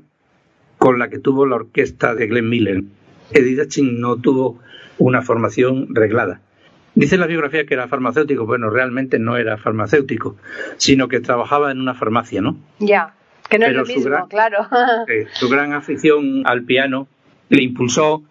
con 0.77 0.99
la 0.99 1.09
que 1.09 1.19
tuvo 1.19 1.45
la 1.45 1.55
orquesta 1.55 2.13
de 2.13 2.27
Glenn 2.27 2.49
Miller. 2.49 2.83
Eddie 3.31 3.55
Dutchin 3.55 3.99
no 3.99 4.17
tuvo 4.17 4.59
una 4.99 5.21
formación 5.23 5.87
reglada. 5.95 6.41
Dice 6.93 7.17
la 7.17 7.25
biografía 7.27 7.65
que 7.65 7.73
era 7.73 7.87
farmacéutico, 7.87 8.45
bueno, 8.45 8.69
realmente 8.69 9.17
no 9.19 9.35
era 9.37 9.57
farmacéutico, 9.57 10.37
sino 10.77 11.07
que 11.07 11.19
trabajaba 11.19 11.71
en 11.71 11.81
una 11.81 11.93
farmacia, 11.95 12.41
¿no? 12.41 12.57
Ya, 12.79 13.15
que 13.49 13.57
no 13.59 13.65
Pero 13.65 13.81
es 13.81 13.87
lo 13.89 13.95
mismo, 13.95 14.11
gran- 14.11 14.27
claro. 14.27 14.57
Eh, 15.07 15.25
su 15.33 15.49
gran 15.49 15.73
afición 15.73 16.43
al 16.45 16.63
piano 16.63 17.07
le 17.49 17.63
impulsó 17.63 18.23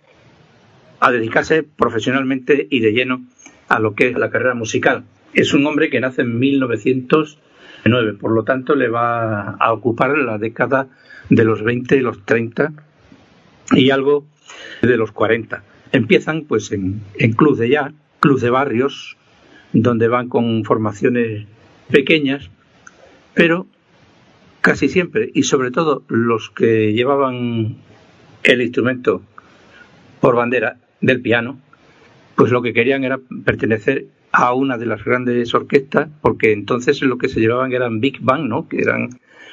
a 1.04 1.12
dedicarse 1.12 1.62
profesionalmente 1.62 2.66
y 2.70 2.80
de 2.80 2.94
lleno 2.94 3.26
a 3.68 3.78
lo 3.78 3.94
que 3.94 4.08
es 4.08 4.16
la 4.16 4.30
carrera 4.30 4.54
musical. 4.54 5.04
Es 5.34 5.52
un 5.52 5.66
hombre 5.66 5.90
que 5.90 6.00
nace 6.00 6.22
en 6.22 6.38
1909, 6.38 8.14
por 8.14 8.32
lo 8.32 8.42
tanto 8.44 8.74
le 8.74 8.88
va 8.88 9.50
a 9.50 9.72
ocupar 9.74 10.16
la 10.16 10.38
década 10.38 10.88
de 11.28 11.44
los 11.44 11.62
20 11.62 11.96
y 11.96 12.00
los 12.00 12.24
30 12.24 12.72
y 13.72 13.90
algo 13.90 14.24
de 14.80 14.96
los 14.96 15.12
40. 15.12 15.62
Empiezan 15.92 16.44
pues 16.44 16.72
en, 16.72 17.02
en 17.18 17.32
clubs 17.32 17.58
de 17.58 17.68
jazz, 17.68 17.92
clubs 18.20 18.40
de 18.40 18.48
barrios, 18.48 19.18
donde 19.74 20.08
van 20.08 20.30
con 20.30 20.64
formaciones 20.64 21.46
pequeñas, 21.90 22.48
pero 23.34 23.66
casi 24.62 24.88
siempre, 24.88 25.30
y 25.34 25.42
sobre 25.42 25.70
todo 25.70 26.02
los 26.08 26.48
que 26.48 26.94
llevaban 26.94 27.76
el 28.42 28.62
instrumento 28.62 29.20
por 30.20 30.36
bandera 30.36 30.78
del 31.00 31.20
piano, 31.20 31.58
pues 32.36 32.50
lo 32.50 32.62
que 32.62 32.72
querían 32.72 33.04
era 33.04 33.20
pertenecer 33.44 34.06
a 34.32 34.52
una 34.52 34.78
de 34.78 34.86
las 34.86 35.04
grandes 35.04 35.54
orquestas, 35.54 36.08
porque 36.20 36.52
entonces 36.52 37.00
lo 37.02 37.18
que 37.18 37.28
se 37.28 37.40
llevaban 37.40 37.72
eran 37.72 38.00
big 38.00 38.20
band, 38.20 38.48
¿no? 38.48 38.68
Que 38.68 38.78
eran 38.78 39.10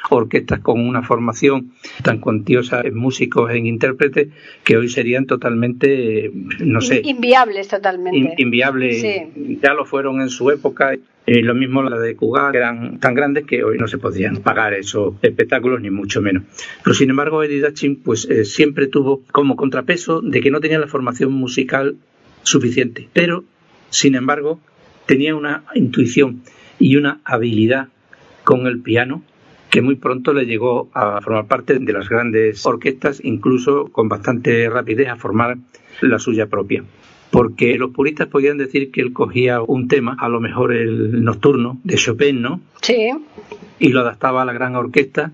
orquestas 0.10 0.60
con 0.60 0.80
una 0.80 1.04
formación 1.04 1.74
tan 2.04 2.20
cuantiosa 2.20 2.82
en 2.82 2.98
músicos, 2.98 3.52
en 3.52 3.68
intérpretes, 3.68 4.30
que 4.64 4.78
hoy 4.78 4.90
serían 4.90 5.28
totalmente, 5.28 6.32
no 6.60 6.82
sé. 6.82 7.02
Inviables 7.04 7.68
totalmente. 7.68 8.42
inviables. 8.42 9.06
Ya 9.62 9.74
lo 9.74 9.86
fueron 9.86 10.22
en 10.22 10.30
su 10.30 10.50
época. 10.50 10.96
Eh, 11.34 11.42
lo 11.44 11.56
mismo 11.56 11.82
la 11.82 11.98
de 11.98 12.14
Cugat, 12.18 12.52
que 12.52 12.58
eran 12.58 13.00
tan 13.00 13.14
grandes 13.14 13.46
que 13.46 13.64
hoy 13.64 13.78
no 13.78 13.88
se 13.88 13.98
podían 13.98 14.44
pagar 14.44 14.74
esos 14.74 15.14
espectáculos, 15.22 15.80
ni 15.80 15.90
mucho 15.90 16.22
menos. 16.22 16.44
Pero 16.84 16.94
sin 16.94 17.10
embargo, 17.10 17.42
Eddie 17.42 17.62
Dachin 17.62 18.04
pues, 18.04 18.30
eh, 18.30 18.44
siempre 18.44 18.88
tuvo 18.88 19.24
como 19.32 19.56
contrapeso 19.56 20.20
de 20.20 20.42
que 20.42 20.52
no 20.52 20.60
tenía 20.60 20.78
la 20.78 20.88
formación 20.88 21.32
musical 21.32 21.96
suficiente. 22.44 23.08
Pero, 23.14 23.46
sin 23.90 24.16
embargo, 24.16 24.60
tenía 25.06 25.34
una 25.34 25.64
intuición 25.74 26.42
y 26.80 26.98
una 26.98 27.22
habilidad 27.24 27.88
con 28.44 28.68
el 28.68 28.82
piano 28.82 29.24
que 29.70 29.82
muy 29.82 29.96
pronto 29.96 30.34
le 30.34 30.46
llegó 30.46 30.90
a 30.94 31.22
formar 31.22 31.48
parte 31.48 31.80
de 31.80 31.94
las 31.94 32.10
grandes 32.10 32.66
orquestas, 32.66 33.22
incluso 33.24 33.86
con 33.86 34.10
bastante 34.10 34.70
rapidez 34.70 35.08
a 35.08 35.16
formar 35.16 35.56
la 36.02 36.20
suya 36.20 36.48
propia. 36.48 36.84
Porque 37.32 37.78
los 37.78 37.92
puristas 37.92 38.28
podían 38.28 38.58
decir 38.58 38.92
que 38.92 39.02
él 39.02 39.14
cogía 39.14 39.62
un 39.62 39.88
tema, 39.88 40.18
a 40.20 40.28
lo 40.28 40.42
mejor 40.42 40.74
el 40.74 41.24
nocturno 41.24 41.80
de 41.84 41.96
Chopin, 41.96 42.42
¿no? 42.42 42.62
Sí. 42.82 43.10
Y 43.80 43.90
lo 43.90 44.02
adaptaba 44.02 44.42
a 44.42 44.46
la 44.46 44.54
gran 44.54 44.76
orquesta. 44.76 45.32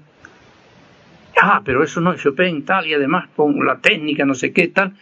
Ah, 1.42 1.62
pero 1.66 1.84
eso 1.84 2.00
no 2.02 2.14
es 2.14 2.22
Chopin, 2.22 2.64
tal, 2.66 2.86
y 2.88 2.94
además 2.94 3.30
con 3.36 3.66
la 3.66 3.80
técnica, 3.80 4.26
no 4.26 4.36
sé 4.36 4.54
qué, 4.54 4.68
tal. 4.68 4.94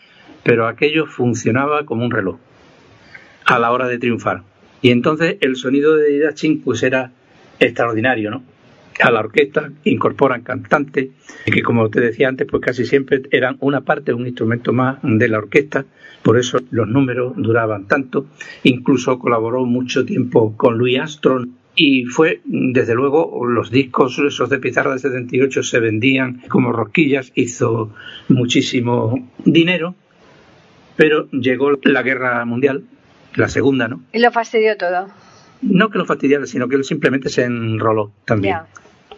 Pero 0.44 0.68
aquello 0.68 1.06
funcionaba 1.06 1.86
como 1.86 2.06
un 2.06 2.12
reloj 2.12 2.38
a 3.46 3.60
la 3.60 3.72
hora 3.72 3.88
de 3.88 4.00
triunfar. 4.00 4.44
Y 4.82 4.92
entonces 4.92 5.38
el 5.42 5.56
sonido 5.56 5.96
de 5.96 6.10
Didachin 6.10 6.62
pues 6.62 6.84
era 6.84 7.12
extraordinario, 7.60 8.32
¿no? 8.32 8.44
A 9.02 9.12
la 9.12 9.20
orquesta 9.20 9.72
incorporan 9.84 10.42
cantantes, 10.42 11.10
que 11.46 11.62
como 11.62 11.90
te 11.90 12.00
decía 12.00 12.30
antes, 12.30 12.48
pues 12.50 12.64
casi 12.64 12.86
siempre 12.86 13.24
eran 13.32 13.58
una 13.60 13.82
parte, 13.82 14.14
un 14.14 14.26
instrumento 14.26 14.72
más 14.72 15.00
de 15.04 15.28
la 15.28 15.38
orquesta, 15.38 15.86
por 16.24 16.38
eso 16.38 16.60
los 16.72 16.88
números 16.88 17.34
duraban 17.36 17.88
tanto. 17.88 18.28
Incluso 18.64 19.20
colaboró 19.20 19.66
mucho 19.66 20.06
tiempo 20.06 20.56
con 20.56 20.78
Louis 20.78 21.00
Armstrong 21.00 21.50
y 21.76 22.06
fue, 22.06 22.40
desde 22.46 22.96
luego, 22.96 23.46
los 23.46 23.70
discos 23.70 24.18
esos 24.20 24.50
de 24.50 24.60
pizarra 24.60 24.94
de 24.94 25.00
78 25.00 25.62
se 25.62 25.80
vendían 25.80 26.42
como 26.48 26.72
rosquillas, 26.72 27.34
hizo 27.36 27.94
muchísimo 28.30 29.30
dinero, 29.44 29.94
pero 30.96 31.30
llegó 31.32 31.72
la 31.84 32.02
guerra 32.02 32.46
mundial 32.46 32.86
la 33.36 33.50
segunda, 33.50 33.88
¿no? 33.88 34.02
Y 34.14 34.20
lo 34.20 34.32
fastidió 34.32 34.78
todo. 34.78 35.08
No 35.62 35.90
que 35.90 35.98
lo 35.98 36.06
fastidiara, 36.06 36.46
sino 36.46 36.68
que 36.70 36.76
él 36.76 36.84
simplemente 36.86 37.30
se 37.30 37.44
enroló 37.44 38.12
también. 38.24 38.58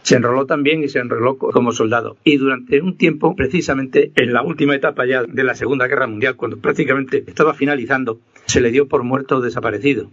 Se 0.08 0.16
enroló 0.16 0.45
también 0.45 0.82
y 0.82 0.88
se 0.88 0.99
enroló 0.99 1.38
como 1.38 1.74
soldado. 1.74 2.16
Y 2.24 2.38
durante 2.38 2.80
un 2.80 2.95
tiempo, 2.95 3.36
precisamente 3.36 4.14
en 4.16 4.32
la 4.32 4.41
última 4.41 4.74
etapa 4.74 5.05
ya 5.05 5.24
de 5.24 5.43
la 5.43 5.53
Segunda 5.53 5.86
Guerra 5.86 6.08
Mundial, 6.08 6.38
cuando 6.38 6.55
prácticamente 6.60 7.26
estaba 7.28 7.53
finalizando, 7.53 8.22
se 8.45 8.62
le 8.62 8.72
dio 8.72 8.88
por 8.88 9.03
muerto 9.03 9.36
o 9.36 9.41
desaparecido. 9.41 10.10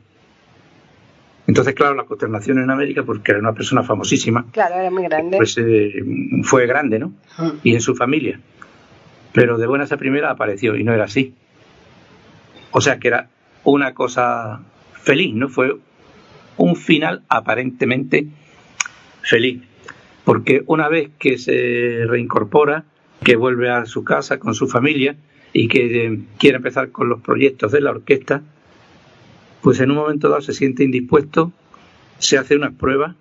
Entonces, 1.46 1.74
claro, 1.74 1.94
la 1.94 2.02
consternación 2.02 2.58
en 2.58 2.70
América, 2.70 3.04
porque 3.04 3.30
era 3.30 3.38
una 3.38 3.52
persona 3.52 3.84
famosísima. 3.84 4.46
Claro, 4.50 4.74
era 4.74 4.90
muy 4.90 5.04
grande. 5.04 5.36
Pues 5.36 5.56
eh, 5.58 6.02
fue 6.42 6.66
grande, 6.66 6.98
¿no? 6.98 7.12
Y 7.62 7.74
en 7.74 7.80
su 7.80 7.94
familia. 7.94 8.40
Pero 9.32 9.58
de 9.58 9.68
buenas 9.68 9.92
a 9.92 9.96
primera 9.96 10.28
apareció 10.28 10.74
y 10.74 10.82
no 10.82 10.92
era 10.92 11.04
así. 11.04 11.34
O 12.72 12.80
sea 12.80 12.98
que 12.98 13.06
era 13.06 13.28
una 13.62 13.94
cosa 13.94 14.60
feliz, 15.04 15.36
¿no? 15.36 15.48
Fue 15.48 15.76
un 16.56 16.74
final 16.74 17.22
aparentemente 17.28 18.26
feliz, 19.22 19.62
porque 20.24 20.62
una 20.66 20.88
vez 20.88 21.10
que 21.18 21.38
se 21.38 22.04
reincorpora, 22.06 22.84
que 23.22 23.36
vuelve 23.36 23.70
a 23.70 23.86
su 23.86 24.04
casa 24.04 24.38
con 24.38 24.54
su 24.54 24.68
familia 24.68 25.16
y 25.52 25.68
que 25.68 26.06
eh, 26.06 26.20
quiere 26.38 26.56
empezar 26.56 26.90
con 26.90 27.08
los 27.08 27.20
proyectos 27.20 27.72
de 27.72 27.80
la 27.80 27.90
orquesta, 27.90 28.42
pues 29.62 29.80
en 29.80 29.90
un 29.90 29.96
momento 29.96 30.28
dado 30.28 30.42
se 30.42 30.52
siente 30.52 30.84
indispuesto, 30.84 31.52
se 32.18 32.38
hace 32.38 32.56
unas 32.56 32.74
pruebas 32.74 33.14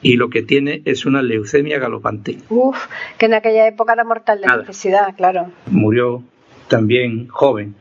y 0.00 0.16
lo 0.16 0.30
que 0.30 0.42
tiene 0.42 0.82
es 0.84 1.06
una 1.06 1.22
leucemia 1.22 1.78
galopante. 1.78 2.38
Uf, 2.48 2.86
que 3.18 3.26
en 3.26 3.34
aquella 3.34 3.66
época 3.66 3.92
era 3.92 4.04
mortal 4.04 4.40
de 4.40 4.56
necesidad, 4.58 5.14
claro. 5.16 5.50
Murió 5.66 6.22
también 6.68 7.28
joven, 7.28 7.74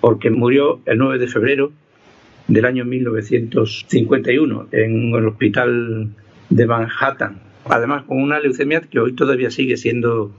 porque 0.00 0.30
murió 0.30 0.80
el 0.86 0.98
9 0.98 1.18
de 1.18 1.28
febrero 1.28 1.72
del 2.48 2.64
año 2.64 2.84
1951 2.84 4.68
en 4.72 5.14
el 5.14 5.26
hospital 5.26 6.10
de 6.48 6.66
Manhattan. 6.66 7.47
Además, 7.68 8.04
con 8.04 8.20
una 8.22 8.40
leucemia 8.40 8.80
que 8.80 9.00
hoy 9.00 9.14
todavía 9.14 9.50
sigue 9.50 9.76
siendo 9.76 10.32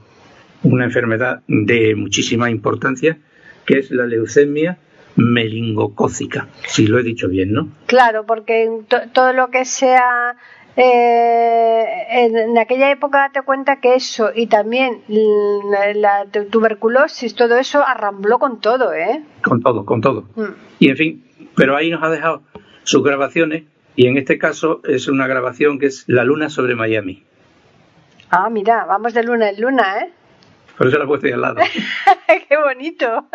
una 0.63 0.85
enfermedad 0.85 1.41
de 1.47 1.95
muchísima 1.95 2.49
importancia, 2.49 3.17
que 3.65 3.79
es 3.79 3.91
la 3.91 4.05
leucemia 4.05 4.77
melingocócica, 5.15 6.47
si 6.67 6.87
lo 6.87 6.97
he 6.99 7.03
dicho 7.03 7.27
bien, 7.27 7.51
¿no? 7.51 7.69
Claro, 7.87 8.25
porque 8.25 8.69
todo 9.13 9.33
lo 9.33 9.49
que 9.49 9.65
sea 9.65 10.35
eh, 10.75 11.83
en, 12.09 12.57
aquella 12.57 12.91
época 12.91 13.29
te 13.33 13.41
cuenta 13.41 13.81
que 13.81 13.95
eso 13.95 14.31
y 14.33 14.47
también 14.47 15.01
la, 15.07 16.25
tuberculosis, 16.49 17.35
todo 17.35 17.57
eso 17.57 17.83
arrambló 17.85 18.39
con 18.39 18.61
todo, 18.61 18.93
¿eh? 18.93 19.23
Con 19.43 19.61
todo, 19.61 19.85
con 19.85 20.01
todo. 20.01 20.23
Mm. 20.35 20.53
Y 20.79 20.89
en 20.89 20.97
fin, 20.97 21.23
pero 21.55 21.75
ahí 21.75 21.89
nos 21.89 22.01
ha 22.01 22.09
dejado 22.09 22.43
sus 22.83 23.03
grabaciones 23.03 23.63
y 23.95 24.07
en 24.07 24.17
este 24.17 24.37
caso 24.37 24.81
es 24.83 25.07
una 25.07 25.27
grabación 25.27 25.79
que 25.79 25.87
es 25.87 26.05
La 26.07 26.23
Luna 26.23 26.49
sobre 26.49 26.75
Miami. 26.75 27.23
Ah, 28.31 28.49
mira, 28.49 28.85
vamos 28.85 29.13
de 29.13 29.23
luna 29.23 29.49
en 29.49 29.59
luna, 29.59 30.01
¿eh? 30.01 30.13
Por 30.77 30.87
eso 30.87 30.97
la 30.97 31.05
he 31.05 31.07
puesto 31.07 31.25
ahí 31.25 31.33
al 31.33 31.41
lado. 31.41 31.61
¡Qué 32.47 32.57
bonito! 32.57 33.07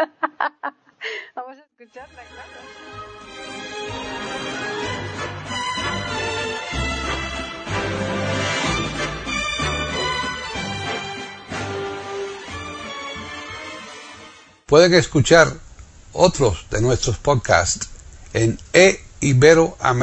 vamos 1.35 1.57
a 1.59 1.65
escucharla, 1.65 2.23
claro. 2.33 2.65
Pueden 14.67 14.95
escuchar 14.95 15.49
otros 16.13 16.67
de 16.71 16.81
nuestros 16.81 17.19
podcasts 17.19 17.91
en 18.33 18.59
eiberoamerica.com. 18.73 19.14
a 19.81 19.95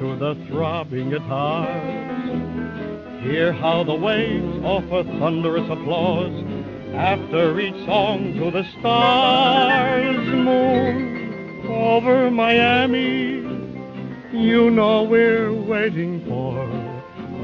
to 0.00 0.16
the 0.16 0.34
throbbing 0.48 1.10
guitars. 1.10 3.22
Hear 3.22 3.52
how 3.52 3.84
the 3.84 3.94
waves 3.94 4.58
offer 4.64 5.04
thunderous 5.04 5.68
applause 5.68 6.32
after 6.94 7.60
each 7.60 7.84
song 7.84 8.32
to 8.38 8.50
the 8.50 8.64
stars. 8.78 10.26
Moon 10.26 11.66
over 11.68 12.30
Miami, 12.30 13.42
you 14.32 14.70
know 14.70 15.02
we're 15.02 15.52
waiting 15.52 16.24
for 16.26 16.58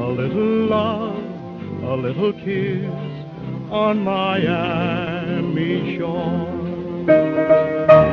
a 0.03 0.09
little 0.09 0.67
love, 0.67 1.23
a 1.83 1.95
little 1.95 2.33
kiss 2.33 2.91
on 3.71 4.03
Miami 4.03 5.99
shore. 5.99 8.06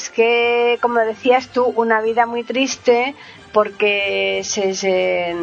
Es 0.00 0.08
que, 0.08 0.78
como 0.80 0.98
decías 1.00 1.48
tú, 1.52 1.62
una 1.76 2.00
vida 2.00 2.24
muy 2.24 2.42
triste 2.42 3.14
porque 3.52 4.40
se, 4.44 4.72
se- 4.72 5.36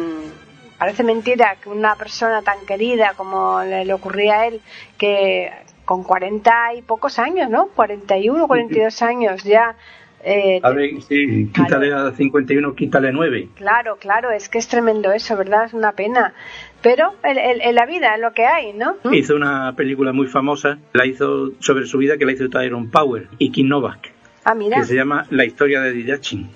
parece 0.78 1.04
mentira 1.04 1.56
que 1.62 1.68
una 1.68 1.94
persona 1.94 2.42
tan 2.42 2.66
querida 2.66 3.12
como 3.16 3.62
le, 3.62 3.84
le 3.84 3.92
ocurría 3.94 4.40
a 4.40 4.46
él, 4.48 4.60
que 4.98 5.50
con 5.84 6.02
40 6.02 6.74
y 6.74 6.82
pocos 6.82 7.20
años, 7.20 7.48
¿no? 7.50 7.68
41, 7.68 8.48
42 8.48 9.00
años 9.02 9.44
ya. 9.44 9.76
eh, 10.24 10.58
A 10.62 10.70
ver, 10.70 10.90
sí, 11.08 11.50
quítale 11.54 11.92
a 11.94 12.10
51, 12.10 12.74
quítale 12.74 13.12
9. 13.12 13.48
Claro, 13.54 13.96
claro, 13.96 14.32
es 14.32 14.48
que 14.48 14.58
es 14.58 14.66
tremendo 14.66 15.12
eso, 15.12 15.36
¿verdad? 15.36 15.66
Es 15.66 15.72
una 15.72 15.92
pena. 15.92 16.34
Pero 16.82 17.12
en 17.24 17.74
la 17.74 17.86
vida 17.86 18.14
es 18.14 18.20
lo 18.20 18.32
que 18.32 18.44
hay, 18.46 18.72
¿no? 18.72 18.96
Hizo 19.12 19.34
una 19.34 19.72
película 19.76 20.12
muy 20.12 20.26
famosa, 20.26 20.78
la 20.92 21.06
hizo 21.06 21.50
sobre 21.60 21.86
su 21.86 21.98
vida, 21.98 22.18
que 22.18 22.24
la 22.24 22.32
hizo 22.32 22.48
Tyrone 22.48 22.88
Power 22.92 23.26
y 23.38 23.50
Kim 23.50 23.66
Novak, 23.68 24.12
Ah, 24.50 24.54
mira, 24.54 24.78
que 24.80 24.86
se 24.86 24.94
llama 24.94 25.26
La 25.28 25.44
historia 25.44 25.82
de 25.82 25.92
Didachin. 25.92 26.48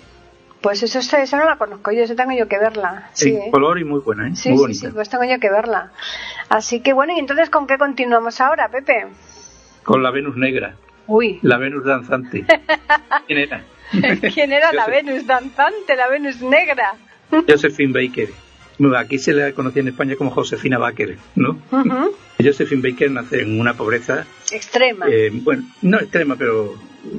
pues 0.62 0.82
eso, 0.82 0.98
eso 0.98 1.36
no 1.36 1.44
la 1.44 1.56
conozco 1.58 1.92
yo, 1.92 2.02
eso 2.04 2.14
tengo 2.16 2.32
yo 2.32 2.48
que 2.48 2.58
verla. 2.58 3.10
Sí, 3.12 3.30
¿eh? 3.34 3.44
en 3.46 3.50
color 3.50 3.78
y 3.78 3.84
muy 3.84 4.00
buena, 4.00 4.28
¿eh? 4.28 4.32
Sí, 4.34 4.48
muy 4.48 4.56
sí, 4.56 4.62
bonita. 4.62 4.80
sí, 4.88 4.92
pues 4.94 5.08
tengo 5.10 5.24
yo 5.24 5.38
que 5.38 5.50
verla. 5.50 5.92
Así 6.48 6.80
que 6.80 6.94
bueno, 6.94 7.12
¿y 7.14 7.18
entonces 7.18 7.50
con 7.50 7.66
qué 7.66 7.76
continuamos 7.76 8.40
ahora, 8.40 8.68
Pepe? 8.70 9.08
Con 9.82 10.02
la 10.02 10.10
Venus 10.10 10.36
negra, 10.36 10.76
Uy, 11.06 11.38
la 11.42 11.58
Venus 11.58 11.84
danzante. 11.84 12.46
¿Quién 13.26 13.38
era? 13.40 13.64
¿quién 14.32 14.52
era 14.52 14.72
la 14.72 14.86
Venus 14.86 15.26
danzante, 15.26 15.94
la 15.96 16.08
Venus 16.08 16.40
negra? 16.40 16.94
Josephine 17.48 17.92
Baker. 17.92 18.28
Aquí 18.96 19.18
se 19.18 19.34
le 19.34 19.52
conocía 19.52 19.82
en 19.82 19.88
España 19.88 20.16
como 20.16 20.30
Josefina 20.30 20.78
Baker, 20.78 21.18
¿no? 21.36 21.58
Ujú, 21.70 22.16
Josephine 22.42 22.90
Baker 22.90 23.10
nace 23.10 23.42
en 23.42 23.60
una 23.60 23.74
pobreza, 23.74 24.24
Extrema. 24.50 25.06
eh, 25.10 25.30
bueno, 25.32 25.64
no 25.82 25.98
extrema, 26.00 26.36
pero 26.36 26.74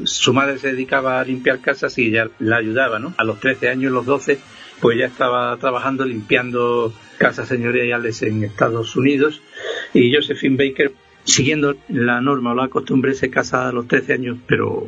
su 0.06 0.34
madre 0.34 0.58
se 0.60 0.72
dedicaba 0.72 1.20
a 1.20 1.24
limpiar 1.24 1.60
casas 1.60 1.98
y 1.98 2.08
ella 2.08 2.30
la 2.40 2.58
ayudaba, 2.58 3.00
¿no? 3.00 3.14
A 3.18 3.24
los 3.24 3.40
13 3.40 3.70
años, 3.70 3.92
los 3.92 4.06
12, 4.06 4.40
pues 4.80 4.98
ya 4.98 5.06
estaba 5.06 5.56
trabajando 5.58 6.06
limpiando 6.06 6.94
casas 7.18 7.48
señoriales 7.48 8.22
en 8.22 8.44
Estados 8.44 8.96
Unidos 8.96 9.42
y 9.94 10.14
Josephine 10.14 10.58
Baker, 10.58 10.94
siguiendo 11.24 11.76
la 11.90 12.22
norma 12.22 12.52
o 12.52 12.56
la 12.56 12.68
costumbre, 12.70 13.14
se 13.14 13.30
casa 13.30 13.70
a 13.70 13.72
los 13.72 13.88
13 13.88 14.14
años, 14.14 14.38
pero 14.48 14.88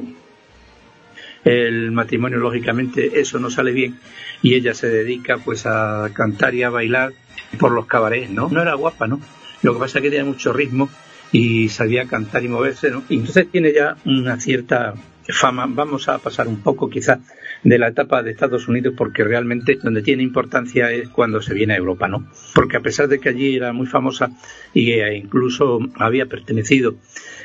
el 1.43 1.91
matrimonio 1.91 2.39
lógicamente 2.39 3.19
eso 3.19 3.39
no 3.39 3.51
sale 3.51 3.71
bien 3.71 3.99
y 4.41 4.55
ella 4.55 4.73
se 4.73 4.89
dedica 4.89 5.37
pues 5.37 5.65
a 5.65 6.09
cantar 6.13 6.55
y 6.55 6.63
a 6.63 6.69
bailar 6.69 7.13
por 7.59 7.71
los 7.71 7.85
cabarets, 7.85 8.31
¿no? 8.31 8.49
No 8.49 8.61
era 8.61 8.73
guapa, 8.73 9.07
¿no? 9.07 9.21
Lo 9.61 9.73
que 9.73 9.79
pasa 9.79 9.99
es 9.99 10.03
que 10.03 10.09
tenía 10.09 10.25
mucho 10.25 10.53
ritmo 10.53 10.89
y 11.31 11.69
sabía 11.69 12.05
cantar 12.05 12.43
y 12.43 12.47
moverse, 12.47 12.91
¿no? 12.91 13.03
Y 13.09 13.17
entonces 13.17 13.49
tiene 13.51 13.73
ya 13.73 13.97
una 14.05 14.39
cierta 14.39 14.93
fama. 15.27 15.65
Vamos 15.67 16.07
a 16.07 16.19
pasar 16.19 16.47
un 16.47 16.61
poco 16.61 16.89
quizás 16.89 17.19
de 17.63 17.79
la 17.79 17.87
etapa 17.87 18.21
de 18.21 18.31
Estados 18.31 18.67
Unidos 18.67 18.93
porque 18.95 19.23
realmente 19.23 19.79
donde 19.81 20.03
tiene 20.03 20.21
importancia 20.21 20.91
es 20.91 21.09
cuando 21.09 21.41
se 21.41 21.53
viene 21.53 21.73
a 21.73 21.77
Europa, 21.77 22.07
¿no? 22.07 22.27
Porque 22.53 22.77
a 22.77 22.81
pesar 22.81 23.07
de 23.07 23.19
que 23.19 23.29
allí 23.29 23.55
era 23.55 23.73
muy 23.73 23.87
famosa 23.87 24.29
y 24.73 24.91
eh, 24.91 25.17
incluso 25.17 25.79
había 25.95 26.27
pertenecido 26.27 26.95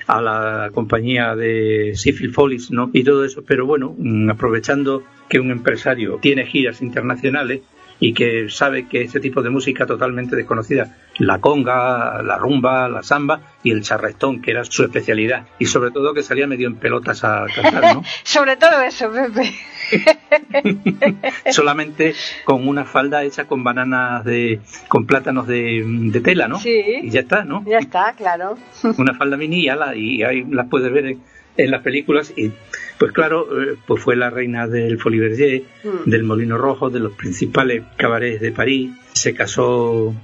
a 0.06 0.20
la 0.20 0.70
compañía 0.74 1.34
de 1.36 1.92
Seafield 1.94 2.34
Follies, 2.34 2.70
¿no? 2.70 2.90
Y 2.92 3.02
todo 3.02 3.24
eso, 3.24 3.42
pero 3.46 3.64
bueno, 3.64 3.94
mm, 3.96 4.30
aprovechando 4.30 5.02
que 5.28 5.40
un 5.40 5.50
empresario 5.50 6.18
tiene 6.20 6.44
giras 6.46 6.82
internacionales 6.82 7.60
y 8.00 8.14
que 8.14 8.48
sabe 8.48 8.88
que 8.88 9.02
ese 9.02 9.20
tipo 9.20 9.42
de 9.42 9.50
música 9.50 9.86
totalmente 9.86 10.34
desconocida, 10.34 10.96
la 11.18 11.38
conga, 11.38 12.22
la 12.22 12.38
rumba, 12.38 12.88
la 12.88 13.02
samba 13.02 13.40
y 13.62 13.70
el 13.70 13.82
charrestón, 13.82 14.40
que 14.40 14.52
era 14.52 14.64
su 14.64 14.82
especialidad, 14.82 15.46
y 15.58 15.66
sobre 15.66 15.90
todo 15.90 16.14
que 16.14 16.22
salía 16.22 16.46
medio 16.46 16.66
en 16.66 16.76
pelotas 16.76 17.22
a 17.24 17.44
cantar, 17.54 17.94
¿no? 17.94 18.02
Sobre 18.24 18.56
todo 18.56 18.80
eso, 18.80 19.10
Pepe. 19.10 19.52
Solamente 21.52 22.14
con 22.44 22.66
una 22.66 22.84
falda 22.84 23.22
hecha 23.22 23.46
con 23.46 23.62
bananas 23.62 24.24
de, 24.24 24.60
con 24.88 25.06
plátanos 25.06 25.46
de, 25.46 25.84
de 25.84 26.20
tela, 26.20 26.48
¿no? 26.48 26.58
Sí. 26.58 26.82
Y 27.02 27.10
ya 27.10 27.20
está, 27.20 27.44
¿no? 27.44 27.64
Ya 27.66 27.78
está, 27.78 28.14
claro. 28.14 28.56
una 28.96 29.14
falda 29.14 29.36
mini 29.36 29.64
y, 29.64 29.68
ala, 29.68 29.94
y 29.94 30.22
ahí 30.22 30.44
las 30.48 30.68
puedes 30.68 30.90
ver 30.92 31.06
en, 31.06 31.20
en 31.56 31.70
las 31.70 31.82
películas 31.82 32.32
y 32.36 32.50
pues 32.98 33.12
claro 33.12 33.46
eh, 33.60 33.76
pues 33.86 34.02
fue 34.02 34.16
la 34.16 34.30
reina 34.30 34.66
del 34.66 34.98
Folie 34.98 35.20
Berger 35.20 35.62
Mm. 35.82 36.10
del 36.10 36.22
Molino 36.24 36.58
Rojo 36.58 36.90
de 36.90 37.00
los 37.00 37.12
principales 37.12 37.82
cabarets 37.96 38.40
de 38.40 38.52
París. 38.52 38.90
Se 39.12 39.34
casó 39.34 40.14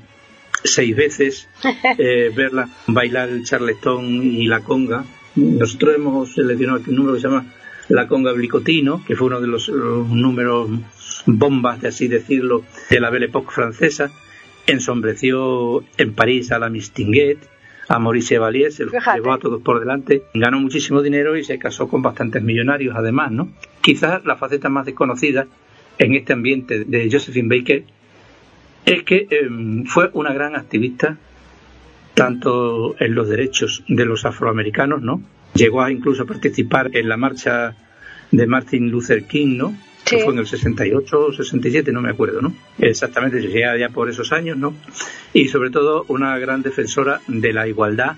seis 0.63 0.95
veces 0.97 1.49
eh, 1.99 2.31
verla 2.35 2.69
bailar 2.87 3.29
el 3.31 3.45
charleston 3.45 4.05
y 4.23 4.47
la 4.47 4.61
conga. 4.61 5.05
Nosotros 5.35 5.95
hemos 5.97 6.33
seleccionado 6.35 6.79
aquí 6.81 6.91
un 6.91 6.97
número 6.97 7.15
que 7.15 7.21
se 7.23 7.29
llama 7.29 7.47
la 7.89 8.09
conga 8.09 8.33
blicotino 8.33 9.05
que 9.07 9.15
fue 9.17 9.29
uno 9.29 9.41
de 9.41 9.47
los, 9.47 9.69
los 9.69 10.09
números 10.09 10.69
bombas 11.27 11.81
de 11.83 11.89
así 11.89 12.09
decirlo 12.09 12.65
de 12.91 13.01
la 13.01 13.11
Belle 13.11 13.27
Époque 13.27 13.51
francesa. 13.53 14.11
Ensombreció 14.67 15.85
en 15.97 16.13
París 16.15 16.51
a 16.53 16.59
la 16.59 16.69
Mistinguet 16.69 17.39
a 17.89 17.99
Maurice 17.99 18.29
Chevalier, 18.35 18.73
se 18.73 18.85
los 18.85 18.93
Fíjate. 18.93 19.19
llevó 19.19 19.33
a 19.33 19.39
todos 19.39 19.63
por 19.63 19.81
delante, 19.81 20.25
ganó 20.35 20.59
muchísimo 20.61 21.03
dinero 21.03 21.37
y 21.37 21.45
se 21.45 21.59
casó 21.59 21.89
con 21.89 22.03
bastantes 22.03 22.43
millonarios 22.43 22.97
además, 22.97 23.31
¿no? 23.31 23.49
Quizás 23.81 24.25
la 24.25 24.37
faceta 24.37 24.69
más 24.69 24.87
desconocida 24.87 25.47
en 25.99 26.15
este 26.15 26.33
ambiente 26.33 26.85
de 26.85 27.09
Josephine 27.11 27.57
Baker 27.57 27.85
es 28.85 29.03
que 29.03 29.27
em, 29.31 29.85
fue 29.85 30.11
una 30.15 30.33
gran 30.33 30.57
activista 30.57 31.17
tanto 32.15 32.97
en 32.99 33.15
los 33.15 33.29
derechos 33.29 33.85
de 33.89 34.05
los 34.07 34.25
afroamericanos, 34.25 35.03
¿no? 35.03 35.21
Llegó 35.55 35.83
a 35.83 35.91
incluso 35.93 36.23
a 36.23 36.27
participar 36.27 36.91
en 36.95 37.09
la 37.09 37.17
marcha 37.17 37.77
de 38.31 38.47
Martin 38.47 38.91
Luther 38.91 39.25
King, 39.25 39.57
¿no? 39.57 39.77
Sí. 40.07 40.19
que 40.19 40.23
fue 40.23 40.33
en 40.33 40.39
el 40.39 40.47
68 40.47 41.19
o 41.19 41.33
67, 41.33 41.91
no 41.91 42.01
me 42.01 42.11
acuerdo, 42.11 42.41
¿no? 42.41 42.55
Exactamente, 42.79 43.43
ya, 43.49 43.77
ya 43.77 43.89
por 43.89 44.09
esos 44.09 44.33
años, 44.33 44.57
¿no? 44.57 44.73
Y 45.33 45.49
sobre 45.49 45.71
todo 45.71 46.05
una 46.09 46.39
gran 46.39 46.63
defensora 46.63 47.21
de 47.27 47.53
la 47.53 47.67
igualdad, 47.67 48.17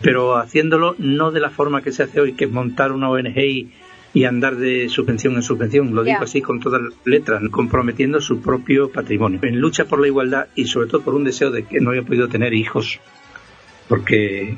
pero 0.00 0.36
haciéndolo 0.36 0.94
no 0.98 1.32
de 1.32 1.40
la 1.40 1.50
forma 1.50 1.82
que 1.82 1.90
se 1.90 2.04
hace 2.04 2.20
hoy, 2.20 2.34
que 2.34 2.44
es 2.44 2.50
montar 2.50 2.92
una 2.92 3.10
ONG 3.10 3.38
y, 3.38 3.72
y 4.14 4.24
andar 4.24 4.56
de 4.56 4.88
subvención 4.88 5.34
en 5.34 5.42
subvención, 5.42 5.94
lo 5.94 6.04
digo 6.04 6.22
así 6.22 6.40
con 6.40 6.60
todas 6.60 6.82
las 6.82 6.92
letras, 7.04 7.42
comprometiendo 7.50 8.20
su 8.20 8.40
propio 8.40 8.90
patrimonio. 8.90 9.40
En 9.42 9.60
lucha 9.60 9.86
por 9.86 10.00
la 10.00 10.06
igualdad 10.06 10.48
y 10.54 10.66
sobre 10.66 10.88
todo 10.88 11.02
por 11.02 11.14
un 11.14 11.24
deseo 11.24 11.50
de 11.50 11.64
que 11.64 11.80
no 11.80 11.90
había 11.90 12.02
podido 12.02 12.28
tener 12.28 12.54
hijos, 12.54 13.00
porque 13.88 14.56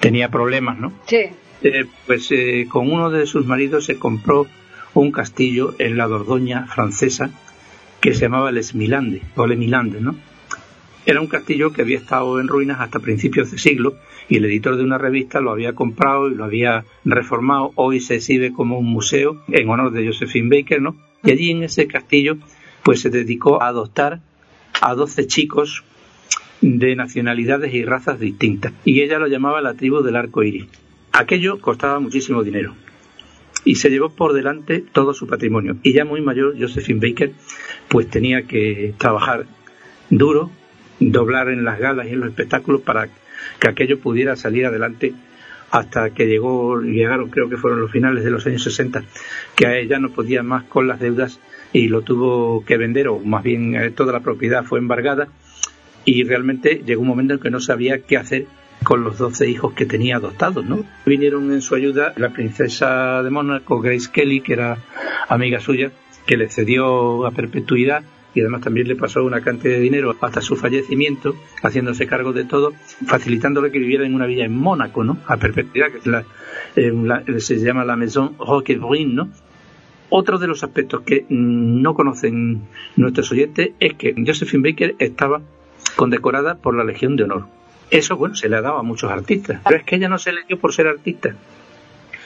tenía 0.00 0.30
problemas, 0.30 0.78
¿no? 0.78 0.92
Sí. 1.06 1.26
Eh, 1.62 1.86
pues 2.06 2.30
eh, 2.32 2.66
con 2.68 2.90
uno 2.90 3.10
de 3.10 3.26
sus 3.26 3.46
maridos 3.46 3.84
se 3.84 3.98
compró 3.98 4.46
un 5.00 5.12
castillo 5.12 5.74
en 5.78 5.96
la 5.96 6.06
Dordoña 6.06 6.66
francesa 6.66 7.30
que 8.00 8.14
se 8.14 8.22
llamaba 8.22 8.50
Les 8.50 8.74
Milande, 8.74 9.22
o 9.36 9.46
Les 9.46 9.58
Milande, 9.58 10.00
¿no? 10.00 10.16
Era 11.04 11.20
un 11.20 11.26
castillo 11.28 11.72
que 11.72 11.82
había 11.82 11.98
estado 11.98 12.40
en 12.40 12.48
ruinas 12.48 12.80
hasta 12.80 12.98
principios 12.98 13.50
de 13.50 13.58
siglo 13.58 13.94
y 14.28 14.38
el 14.38 14.46
editor 14.46 14.76
de 14.76 14.82
una 14.82 14.98
revista 14.98 15.40
lo 15.40 15.52
había 15.52 15.74
comprado 15.74 16.28
y 16.28 16.34
lo 16.34 16.44
había 16.44 16.84
reformado. 17.04 17.72
Hoy 17.76 18.00
se 18.00 18.16
exhibe 18.16 18.52
como 18.52 18.78
un 18.78 18.86
museo 18.86 19.42
en 19.48 19.68
honor 19.68 19.92
de 19.92 20.06
Josephine 20.06 20.48
Baker, 20.48 20.80
¿no? 20.80 20.96
Y 21.22 21.30
allí 21.30 21.50
en 21.50 21.62
ese 21.62 21.86
castillo 21.86 22.38
pues 22.82 23.00
se 23.00 23.10
dedicó 23.10 23.62
a 23.62 23.68
adoptar 23.68 24.20
a 24.80 24.94
12 24.94 25.26
chicos 25.26 25.84
de 26.60 26.96
nacionalidades 26.96 27.72
y 27.74 27.84
razas 27.84 28.18
distintas. 28.18 28.72
Y 28.84 29.02
ella 29.02 29.18
lo 29.18 29.26
llamaba 29.26 29.60
la 29.60 29.74
tribu 29.74 30.02
del 30.02 30.16
arco 30.16 30.42
iris. 30.42 30.66
Aquello 31.12 31.60
costaba 31.60 32.00
muchísimo 32.00 32.42
dinero 32.42 32.74
y 33.66 33.74
se 33.74 33.90
llevó 33.90 34.08
por 34.08 34.32
delante 34.32 34.82
todo 34.92 35.12
su 35.12 35.26
patrimonio. 35.26 35.76
Y 35.82 35.92
ya 35.92 36.04
muy 36.06 36.22
mayor, 36.22 36.54
Josephine 36.58 37.00
Baker, 37.00 37.32
pues 37.88 38.08
tenía 38.08 38.42
que 38.42 38.94
trabajar 38.96 39.44
duro, 40.08 40.50
doblar 41.00 41.48
en 41.48 41.64
las 41.64 41.78
galas 41.78 42.06
y 42.06 42.10
en 42.10 42.20
los 42.20 42.28
espectáculos 42.30 42.80
para 42.80 43.08
que 43.58 43.68
aquello 43.68 43.98
pudiera 43.98 44.36
salir 44.36 44.66
adelante 44.66 45.12
hasta 45.72 46.10
que 46.10 46.26
llegó, 46.26 46.80
llegaron 46.80 47.28
creo 47.28 47.48
que 47.50 47.56
fueron 47.56 47.80
los 47.80 47.90
finales 47.90 48.22
de 48.22 48.30
los 48.30 48.46
años 48.46 48.62
60, 48.62 49.02
que 49.56 49.66
a 49.66 49.76
ella 49.76 49.98
no 49.98 50.10
podía 50.10 50.44
más 50.44 50.62
con 50.64 50.86
las 50.86 51.00
deudas 51.00 51.40
y 51.72 51.88
lo 51.88 52.02
tuvo 52.02 52.64
que 52.64 52.76
vender, 52.76 53.08
o 53.08 53.18
más 53.18 53.42
bien 53.42 53.74
eh, 53.74 53.90
toda 53.90 54.12
la 54.12 54.20
propiedad 54.20 54.64
fue 54.64 54.78
embargada 54.78 55.26
y 56.04 56.22
realmente 56.22 56.82
llegó 56.86 57.02
un 57.02 57.08
momento 57.08 57.34
en 57.34 57.40
que 57.40 57.50
no 57.50 57.58
sabía 57.58 57.98
qué 57.98 58.16
hacer 58.16 58.46
con 58.86 59.02
los 59.02 59.18
12 59.18 59.50
hijos 59.50 59.72
que 59.72 59.84
tenía 59.84 60.14
adoptados, 60.14 60.64
¿no? 60.64 60.84
Vinieron 61.04 61.52
en 61.52 61.60
su 61.60 61.74
ayuda 61.74 62.12
la 62.16 62.28
princesa 62.28 63.20
de 63.20 63.30
Mónaco, 63.30 63.80
Grace 63.80 64.08
Kelly, 64.12 64.42
que 64.42 64.52
era 64.52 64.78
amiga 65.28 65.58
suya, 65.58 65.90
que 66.24 66.36
le 66.36 66.48
cedió 66.48 67.26
a 67.26 67.32
perpetuidad 67.32 68.04
y 68.32 68.42
además 68.42 68.60
también 68.60 68.86
le 68.86 68.94
pasó 68.94 69.24
una 69.24 69.40
cantidad 69.40 69.74
de 69.74 69.80
dinero 69.80 70.14
hasta 70.20 70.40
su 70.40 70.54
fallecimiento, 70.54 71.34
haciéndose 71.64 72.06
cargo 72.06 72.32
de 72.32 72.44
todo, 72.44 72.74
facilitándole 73.06 73.72
que 73.72 73.80
viviera 73.80 74.06
en 74.06 74.14
una 74.14 74.26
villa 74.26 74.44
en 74.44 74.56
Mónaco, 74.56 75.02
¿no? 75.02 75.18
A 75.26 75.36
perpetuidad, 75.36 75.90
que 75.90 75.98
es 75.98 76.06
la, 76.06 76.24
se 77.40 77.58
llama 77.58 77.84
la 77.84 77.96
Maison 77.96 78.36
Roquebrune, 78.38 79.06
¿no? 79.06 79.28
Otro 80.10 80.38
de 80.38 80.46
los 80.46 80.62
aspectos 80.62 81.00
que 81.00 81.26
no 81.28 81.94
conocen 81.94 82.62
nuestros 82.94 83.32
oyentes 83.32 83.70
es 83.80 83.94
que 83.94 84.14
Josephine 84.24 84.70
Baker 84.70 84.94
estaba 85.00 85.40
condecorada 85.96 86.58
por 86.58 86.76
la 86.76 86.84
Legión 86.84 87.16
de 87.16 87.24
Honor. 87.24 87.56
Eso, 87.90 88.16
bueno, 88.16 88.34
se 88.34 88.48
le 88.48 88.56
ha 88.56 88.62
dado 88.62 88.78
a 88.78 88.82
muchos 88.82 89.10
artistas, 89.10 89.60
pero 89.64 89.76
es 89.76 89.84
que 89.84 89.96
ella 89.96 90.08
no 90.08 90.18
se 90.18 90.32
le 90.32 90.44
dio 90.44 90.58
por 90.58 90.72
ser 90.72 90.86
artista, 90.88 91.34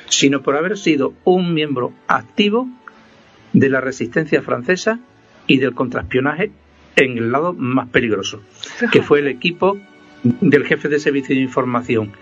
sino 0.08 0.42
por 0.42 0.56
haber 0.56 0.78
sido 0.78 1.12
un 1.24 1.52
miembro 1.52 1.92
activo 2.08 2.68
de 3.52 3.68
la 3.68 3.80
resistencia 3.80 4.42
francesa 4.42 5.00
y 5.46 5.58
del 5.58 5.74
contraespionaje 5.74 6.52
en 6.96 7.18
el 7.18 7.32
lado 7.32 7.52
más 7.52 7.88
peligroso, 7.88 8.40
que 8.90 9.02
fue 9.02 9.20
el 9.20 9.28
equipo 9.28 9.78
del 10.22 10.64
jefe 10.66 10.88
de 10.88 10.98
servicio 10.98 11.34
de 11.34 11.42
información 11.42 12.12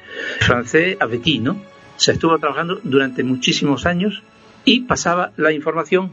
francés 0.41 0.97
Avetti, 1.01 1.39
¿no? 1.39 1.61
Se 1.97 2.13
estuvo 2.13 2.39
trabajando 2.39 2.81
durante 2.85 3.25
muchísimos 3.25 3.87
años 3.87 4.23
y 4.65 4.81
pasaba 4.81 5.33
la 5.37 5.53
información 5.53 6.13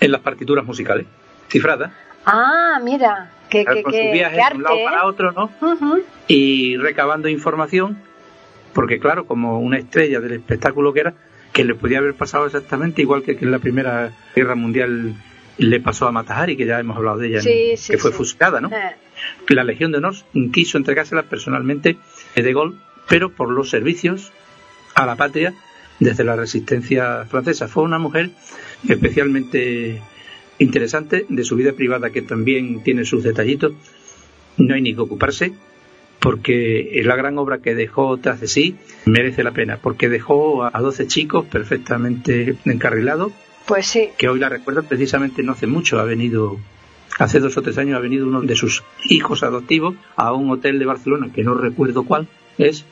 en 0.00 0.12
las 0.12 0.20
partituras 0.20 0.64
musicales, 0.64 1.06
cifradas, 1.48 1.92
Ah, 2.26 2.80
mira, 2.82 3.30
que, 3.64 3.64
que, 3.74 3.82
con 3.82 3.92
sus 3.92 4.12
viajes 4.12 4.38
de 4.50 4.56
un 4.56 4.62
lado 4.62 4.76
para 4.84 4.96
¿eh? 4.98 5.04
otro, 5.04 5.32
¿no? 5.32 5.50
Y 6.28 6.76
recabando 6.76 7.28
información, 7.28 7.98
porque 8.72 8.98
claro, 8.98 9.26
como 9.26 9.60
una 9.60 9.78
estrella 9.78 10.20
del 10.20 10.32
espectáculo 10.32 10.92
que 10.92 11.00
era, 11.00 11.14
que 11.52 11.64
le 11.64 11.74
podía 11.74 11.98
haber 11.98 12.14
pasado 12.14 12.46
exactamente 12.46 13.02
igual 13.02 13.22
que, 13.22 13.36
que 13.36 13.44
en 13.44 13.50
la 13.52 13.58
Primera 13.60 14.12
Guerra 14.34 14.54
Mundial 14.56 15.14
le 15.56 15.80
pasó 15.80 16.08
a 16.08 16.12
Matahari, 16.12 16.56
que 16.56 16.66
ya 16.66 16.80
hemos 16.80 16.96
hablado 16.96 17.18
de 17.18 17.28
ella, 17.28 17.40
Sí, 17.40 17.70
en- 17.70 17.76
sí, 17.76 17.92
que 17.92 17.98
fue 17.98 18.10
sí. 18.10 18.16
fusilada, 18.16 18.60
¿no? 18.60 18.68
Eh, 18.68 18.96
La 19.48 19.62
Legión 19.62 19.92
de 19.92 19.98
Honor 19.98 20.14
quiso 20.52 20.78
entregársela 20.78 21.22
personalmente 21.22 21.96
a 22.36 22.40
De 22.40 22.52
Gaulle, 22.52 22.76
pero 23.08 23.30
por 23.30 23.50
los 23.50 23.70
servicios 23.70 24.32
a 24.96 25.06
la 25.06 25.14
patria 25.14 25.54
desde 26.00 26.24
la 26.24 26.34
resistencia 26.34 27.24
francesa. 27.26 27.68
Fue 27.68 27.84
una 27.84 27.98
mujer 28.00 28.30
especialmente 28.88 30.02
interesante 30.58 31.26
de 31.28 31.44
su 31.44 31.56
vida 31.56 31.72
privada, 31.72 32.10
que 32.10 32.22
también 32.22 32.82
tiene 32.82 33.04
sus 33.04 33.22
detallitos. 33.24 33.72
No 34.56 34.74
hay 34.74 34.82
ni 34.82 34.94
que 34.94 35.00
ocuparse, 35.00 35.52
porque 36.20 37.00
la 37.04 37.16
gran 37.16 37.36
obra 37.38 37.58
que 37.58 37.74
dejó 37.74 38.16
tras 38.18 38.40
de 38.40 38.46
sí 38.48 38.76
merece 39.04 39.42
la 39.44 39.50
pena, 39.52 39.78
porque 39.82 40.08
dejó 40.08 40.64
a 40.64 40.70
a 40.72 40.80
12 40.80 41.06
chicos 41.06 41.44
perfectamente 41.46 42.56
encarrilados, 42.64 43.32
Pues 43.66 43.86
sí. 43.86 44.08
que 44.16 44.28
hoy 44.28 44.38
la 44.38 44.48
recuerdan 44.48 44.86
precisamente 44.86 45.42
no 45.42 45.52
hace 45.52 45.66
mucho, 45.66 45.98
ha 45.98 46.04
venido, 46.04 46.58
hace 47.18 47.40
dos 47.40 47.56
o 47.56 47.62
tres 47.62 47.78
años 47.78 47.96
ha 47.96 48.00
venido 48.00 48.26
uno 48.26 48.40
de 48.42 48.56
sus 48.56 48.82
hijos 49.08 49.42
adoptivos 49.42 49.96
a 50.16 50.32
un 50.32 50.50
hotel 50.50 50.78
de 50.78 50.86
Barcelona, 50.86 51.28
que 51.34 51.42
no 51.44 51.54
recuerdo 51.54 52.04
cuál 52.04 52.26
es, 52.58 52.84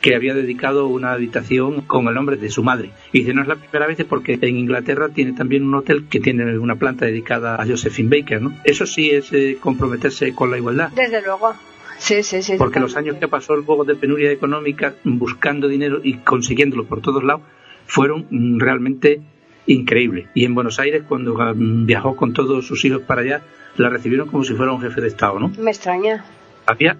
que 0.00 0.14
había 0.14 0.34
dedicado 0.34 0.86
una 0.86 1.12
habitación 1.12 1.82
con 1.82 2.08
el 2.08 2.14
nombre 2.14 2.36
de 2.36 2.50
su 2.50 2.62
madre. 2.62 2.90
Y 3.12 3.20
dice, 3.20 3.34
no 3.34 3.42
es 3.42 3.48
la 3.48 3.56
primera 3.56 3.86
vez 3.86 4.04
porque 4.08 4.38
en 4.40 4.56
Inglaterra 4.56 5.10
tiene 5.10 5.32
también 5.32 5.64
un 5.64 5.74
hotel 5.74 6.06
que 6.08 6.20
tiene 6.20 6.58
una 6.58 6.76
planta 6.76 7.06
dedicada 7.06 7.56
a 7.56 7.66
Josephine 7.66 8.20
Baker, 8.20 8.40
¿no? 8.40 8.54
Eso 8.64 8.86
sí 8.86 9.10
es 9.10 9.32
eh, 9.32 9.58
comprometerse 9.60 10.34
con 10.34 10.50
la 10.50 10.56
igualdad. 10.56 10.90
Desde 10.90 11.22
luego. 11.22 11.54
Sí, 11.98 12.22
sí, 12.22 12.42
sí. 12.42 12.54
Porque 12.56 12.80
los 12.80 12.96
años 12.96 13.16
que 13.16 13.28
pasó 13.28 13.54
el 13.54 13.62
juego 13.62 13.84
de 13.84 13.94
penuria 13.94 14.32
económica 14.32 14.94
buscando 15.04 15.68
dinero 15.68 16.00
y 16.02 16.14
consiguiéndolo 16.14 16.86
por 16.86 17.02
todos 17.02 17.22
lados 17.22 17.42
fueron 17.86 18.26
mm, 18.30 18.58
realmente 18.58 19.20
increíbles. 19.66 20.28
Y 20.34 20.46
en 20.46 20.54
Buenos 20.54 20.80
Aires, 20.80 21.02
cuando 21.06 21.34
mm, 21.34 21.84
viajó 21.84 22.16
con 22.16 22.32
todos 22.32 22.66
sus 22.66 22.82
hijos 22.86 23.02
para 23.02 23.20
allá, 23.20 23.42
la 23.76 23.90
recibieron 23.90 24.28
como 24.28 24.44
si 24.44 24.54
fuera 24.54 24.72
un 24.72 24.80
jefe 24.80 25.02
de 25.02 25.08
Estado, 25.08 25.38
¿no? 25.38 25.52
Me 25.58 25.70
extraña. 25.70 26.24
Había 26.70 26.98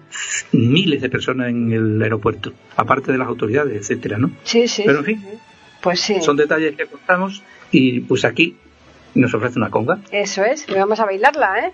miles 0.51 1.01
de 1.01 1.09
personas 1.09 1.49
en 1.49 1.71
el 1.71 2.01
aeropuerto, 2.01 2.53
aparte 2.75 3.11
de 3.11 3.17
las 3.17 3.27
autoridades, 3.27 3.75
etcétera, 3.75 4.17
¿no? 4.17 4.31
Sí, 4.43 4.67
sí. 4.67 4.83
Pero 4.85 4.99
en 4.99 5.05
fin. 5.05 5.19
sí. 5.21 5.37
Pues 5.81 5.99
sí. 5.99 6.21
Son 6.21 6.37
detalles 6.37 6.75
que 6.75 6.85
contamos 6.85 7.41
y 7.71 8.01
pues 8.01 8.25
aquí 8.25 8.55
nos 9.15 9.33
ofrece 9.33 9.57
una 9.57 9.69
conga. 9.69 9.99
Eso 10.11 10.43
es. 10.43 10.67
Y 10.69 10.73
vamos 10.73 10.99
a 10.99 11.05
bailarla, 11.05 11.67
¿eh? 11.67 11.71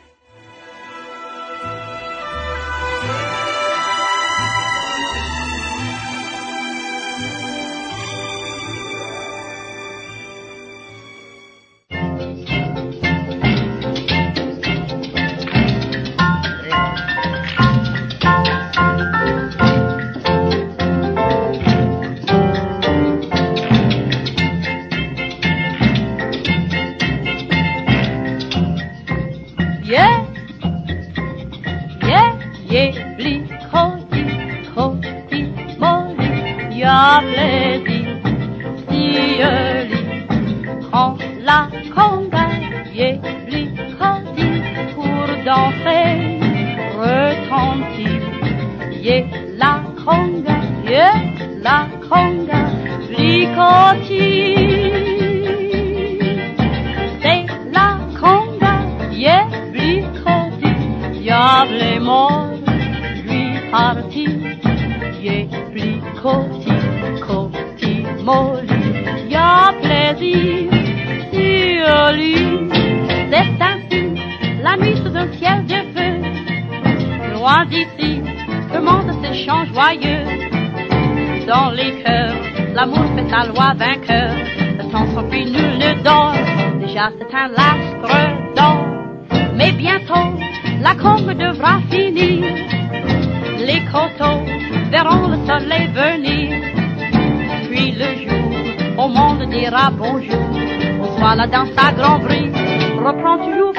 Lui 66.18 66.24
croti, 66.24 67.20
croti 67.20 68.05
molli, 68.24 69.30
y'a 69.30 69.74
plaisir, 69.82 70.70
sur 71.32 72.11
lui. 72.13 72.70
la 74.63 74.76
nuit 74.78 74.97
sous 74.97 75.15
un 75.15 75.32
ciel 75.34 75.65
de 75.65 75.80
feu. 75.93 77.34
Loin 77.34 77.65
d'ici, 77.65 78.22
le 78.74 78.82
monde 78.82 79.11
s'échange 79.24 79.68
joyeux. 79.74 80.26
Dans 81.47 81.70
les 81.72 82.03
cœurs, 82.03 82.36
l'amour 82.74 83.05
fait 83.15 83.30
sa 83.30 83.45
loi 83.45 83.74
vainqueur. 83.76 84.32
Le 84.78 84.91
temps 84.91 85.07
s'enfuit, 85.13 85.45
nul 85.45 85.78
ne 85.78 86.03
dort. 86.03 86.34
Déjà 86.80 87.09
c'est 87.18 87.36
un 87.36 87.47
lastre 87.49 88.55
d'or. 88.55 88.86
Mais 89.55 89.72
bientôt, 89.72 90.38
la 90.82 90.95
combe 90.95 91.32
devra 91.34 91.80
finir. 91.89 92.43
Les 93.59 93.82
coteaux 93.91 94.57
verront 94.89 95.27
le 95.27 95.38
soleil 95.45 95.88
venir. 95.88 96.61
Puis 97.69 97.91
le 97.91 98.27
jour, 98.27 99.03
au 99.03 99.07
monde 99.07 99.49
dira 99.49 99.91
bonjour. 99.91 100.49
Bonsoir, 100.99 101.35
la 101.35 101.47
danse 101.47 101.69
à 101.77 101.91
grand 101.91 102.19
bruit. 102.19 102.51
Reprends 102.97 103.38
toujours 103.45 103.73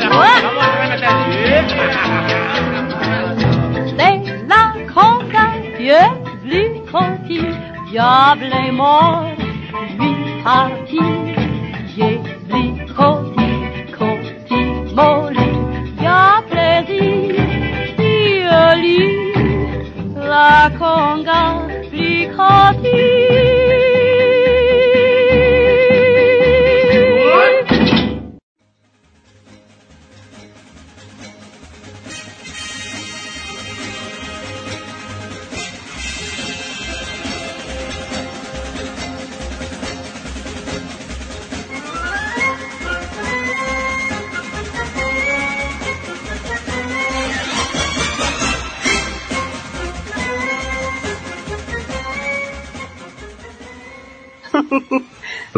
carajo. 0.00 0.42
Vamos 0.42 0.62
a 0.62 0.70
remeter. 0.80 1.12
Dès 3.96 4.32
la 4.48 4.72
diable 7.90 8.50
est 8.66 8.72
mort, 8.72 9.26
lui 9.98 10.14
parti. 10.42 10.98
J'ai 11.94 12.20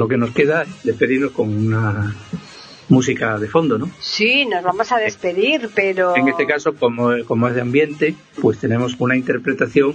Lo 0.04 0.08
que 0.08 0.18
nos 0.18 0.32
queda 0.32 0.64
es 0.64 0.82
despedirnos 0.82 1.30
con 1.30 1.48
una 1.48 2.14
música 2.90 3.38
de 3.38 3.48
fondo, 3.48 3.78
¿no? 3.78 3.90
Sí, 4.00 4.44
nos 4.44 4.62
vamos 4.62 4.92
a 4.92 4.98
despedir, 4.98 5.70
pero... 5.74 6.14
En 6.14 6.28
este 6.28 6.44
caso, 6.46 6.74
como, 6.74 7.12
como 7.24 7.48
es 7.48 7.54
de 7.54 7.62
ambiente, 7.62 8.14
pues 8.38 8.58
tenemos 8.58 8.96
una 8.98 9.16
interpretación 9.16 9.94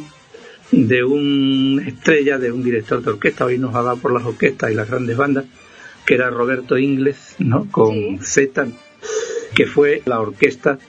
de 0.72 1.04
una 1.04 1.88
estrella, 1.88 2.40
de 2.40 2.52
un 2.52 2.64
director 2.64 3.04
de 3.04 3.12
orquesta, 3.12 3.46
hoy 3.46 3.60
nos 3.60 3.76
ha 3.76 3.84
dado 3.84 3.98
por 3.98 4.12
las 4.12 4.26
orquestas 4.26 4.72
y 4.72 4.74
las 4.74 4.90
grandes 4.90 5.16
bandas, 5.16 5.46
que 6.08 6.16
era 6.16 6.32
Roberto 6.32 6.80
Ingles, 6.80 7.36
¿no? 7.38 7.68
Con 7.70 7.94
Sí. 7.94 8.48
Z, 8.48 8.66
que 9.54 9.68
fue 9.68 10.02
la 10.08 10.22
orquesta 10.22 10.80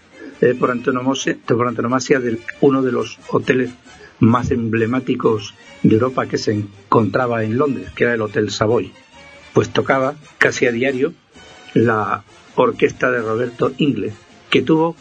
eh, 0.40 0.56
por, 0.58 0.70
antonomasia, 0.70 1.36
por 1.46 1.68
antonomasia 1.68 2.20
de 2.20 2.38
uno 2.62 2.80
de 2.80 2.92
los 2.92 3.18
hoteles 3.28 3.68
más 4.18 4.50
emblemáticos 4.50 5.54
de 5.82 5.96
Europa 5.96 6.26
que 6.26 6.38
se 6.38 6.52
encontraba 6.52 7.44
en 7.44 7.58
Londres, 7.58 7.90
que 7.94 8.04
era 8.04 8.14
el 8.14 8.22
Hotel 8.22 8.50
Savoy. 8.50 8.94
Pues 9.52 9.70
tocaba 9.70 10.14
casi 10.38 10.66
a 10.66 10.72
diario 10.72 11.12
la 11.74 12.24
orquesta 12.54 13.10
de 13.10 13.20
Roberto 13.20 13.72
Ingles, 13.78 14.14
que 14.50 14.62
tuvo 14.62 14.96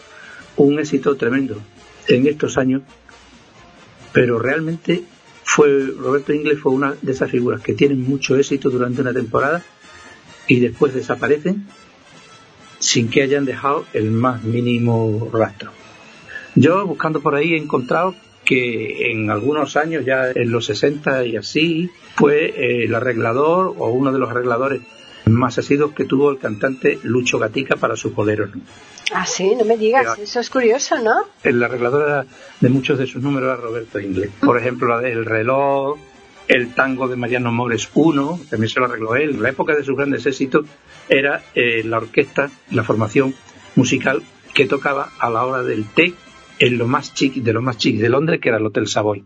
un 0.57 0.79
éxito 0.79 1.15
tremendo 1.15 1.61
en 2.07 2.27
estos 2.27 2.57
años, 2.57 2.81
pero 4.11 4.39
realmente 4.39 5.03
fue 5.43 5.93
Roberto 5.97 6.33
Ingles 6.33 6.59
fue 6.59 6.71
una 6.71 6.95
de 7.01 7.11
esas 7.11 7.31
figuras 7.31 7.61
que 7.61 7.73
tienen 7.73 8.01
mucho 8.01 8.35
éxito 8.35 8.69
durante 8.69 9.01
una 9.01 9.13
temporada 9.13 9.63
y 10.47 10.59
después 10.59 10.93
desaparecen 10.93 11.65
sin 12.79 13.09
que 13.09 13.23
hayan 13.23 13.45
dejado 13.45 13.85
el 13.93 14.11
más 14.11 14.43
mínimo 14.43 15.29
rastro. 15.33 15.71
Yo 16.55 16.85
buscando 16.85 17.21
por 17.21 17.35
ahí 17.35 17.53
he 17.53 17.57
encontrado 17.57 18.15
que 18.49 19.11
en 19.11 19.29
algunos 19.29 19.77
años, 19.77 20.03
ya 20.03 20.31
en 20.31 20.51
los 20.51 20.65
60 20.65 21.23
y 21.25 21.37
así, 21.37 21.91
fue 22.15 22.45
eh, 22.45 22.85
el 22.85 22.95
arreglador 22.95 23.75
o 23.77 23.89
uno 23.91 24.11
de 24.11 24.17
los 24.17 24.27
arregladores 24.27 24.81
más 25.25 25.59
asidos 25.59 25.91
que 25.91 26.05
tuvo 26.05 26.31
el 26.31 26.39
cantante 26.39 26.97
Lucho 27.03 27.37
Gatica 27.37 27.75
para 27.75 27.95
sus 27.95 28.15
boleros. 28.15 28.55
¿no? 28.55 28.63
Ah, 29.13 29.27
sí, 29.27 29.53
no 29.55 29.65
me 29.65 29.77
digas, 29.77 30.07
Pero- 30.15 30.23
eso 30.23 30.39
es 30.39 30.49
curioso, 30.49 30.97
¿no? 30.97 31.25
El 31.43 31.63
arreglador 31.63 32.25
de 32.59 32.69
muchos 32.69 32.97
de 32.97 33.05
sus 33.05 33.21
números 33.21 33.49
era 33.53 33.61
Roberto 33.61 33.99
Inglés. 33.99 34.31
Por 34.39 34.57
ejemplo, 34.57 34.87
la 34.87 34.99
del 34.99 35.25
reloj, 35.25 35.99
el 36.47 36.73
tango 36.73 37.07
de 37.07 37.17
Mariano 37.17 37.51
Mores 37.51 37.87
1, 37.93 38.39
también 38.49 38.69
se 38.71 38.79
lo 38.79 38.87
arregló 38.87 39.15
él. 39.15 39.29
En 39.35 39.43
la 39.43 39.49
época 39.49 39.75
de 39.75 39.83
sus 39.83 39.95
grandes 39.95 40.25
éxitos 40.25 40.65
era 41.07 41.43
eh, 41.53 41.83
la 41.83 41.97
orquesta, 41.97 42.49
la 42.71 42.83
formación 42.83 43.35
musical 43.75 44.23
que 44.55 44.65
tocaba 44.65 45.11
a 45.19 45.29
la 45.29 45.45
hora 45.45 45.61
del 45.61 45.85
té 45.85 46.15
en 46.59 46.77
lo 46.77 46.87
más 46.87 47.13
chic 47.13 47.35
de 47.35 47.53
lo 47.53 47.61
más 47.61 47.77
chic 47.77 47.97
de 47.97 48.09
Londres, 48.09 48.39
que 48.41 48.49
era 48.49 48.57
el 48.57 48.65
Hotel 48.65 48.87
Savoy. 48.87 49.23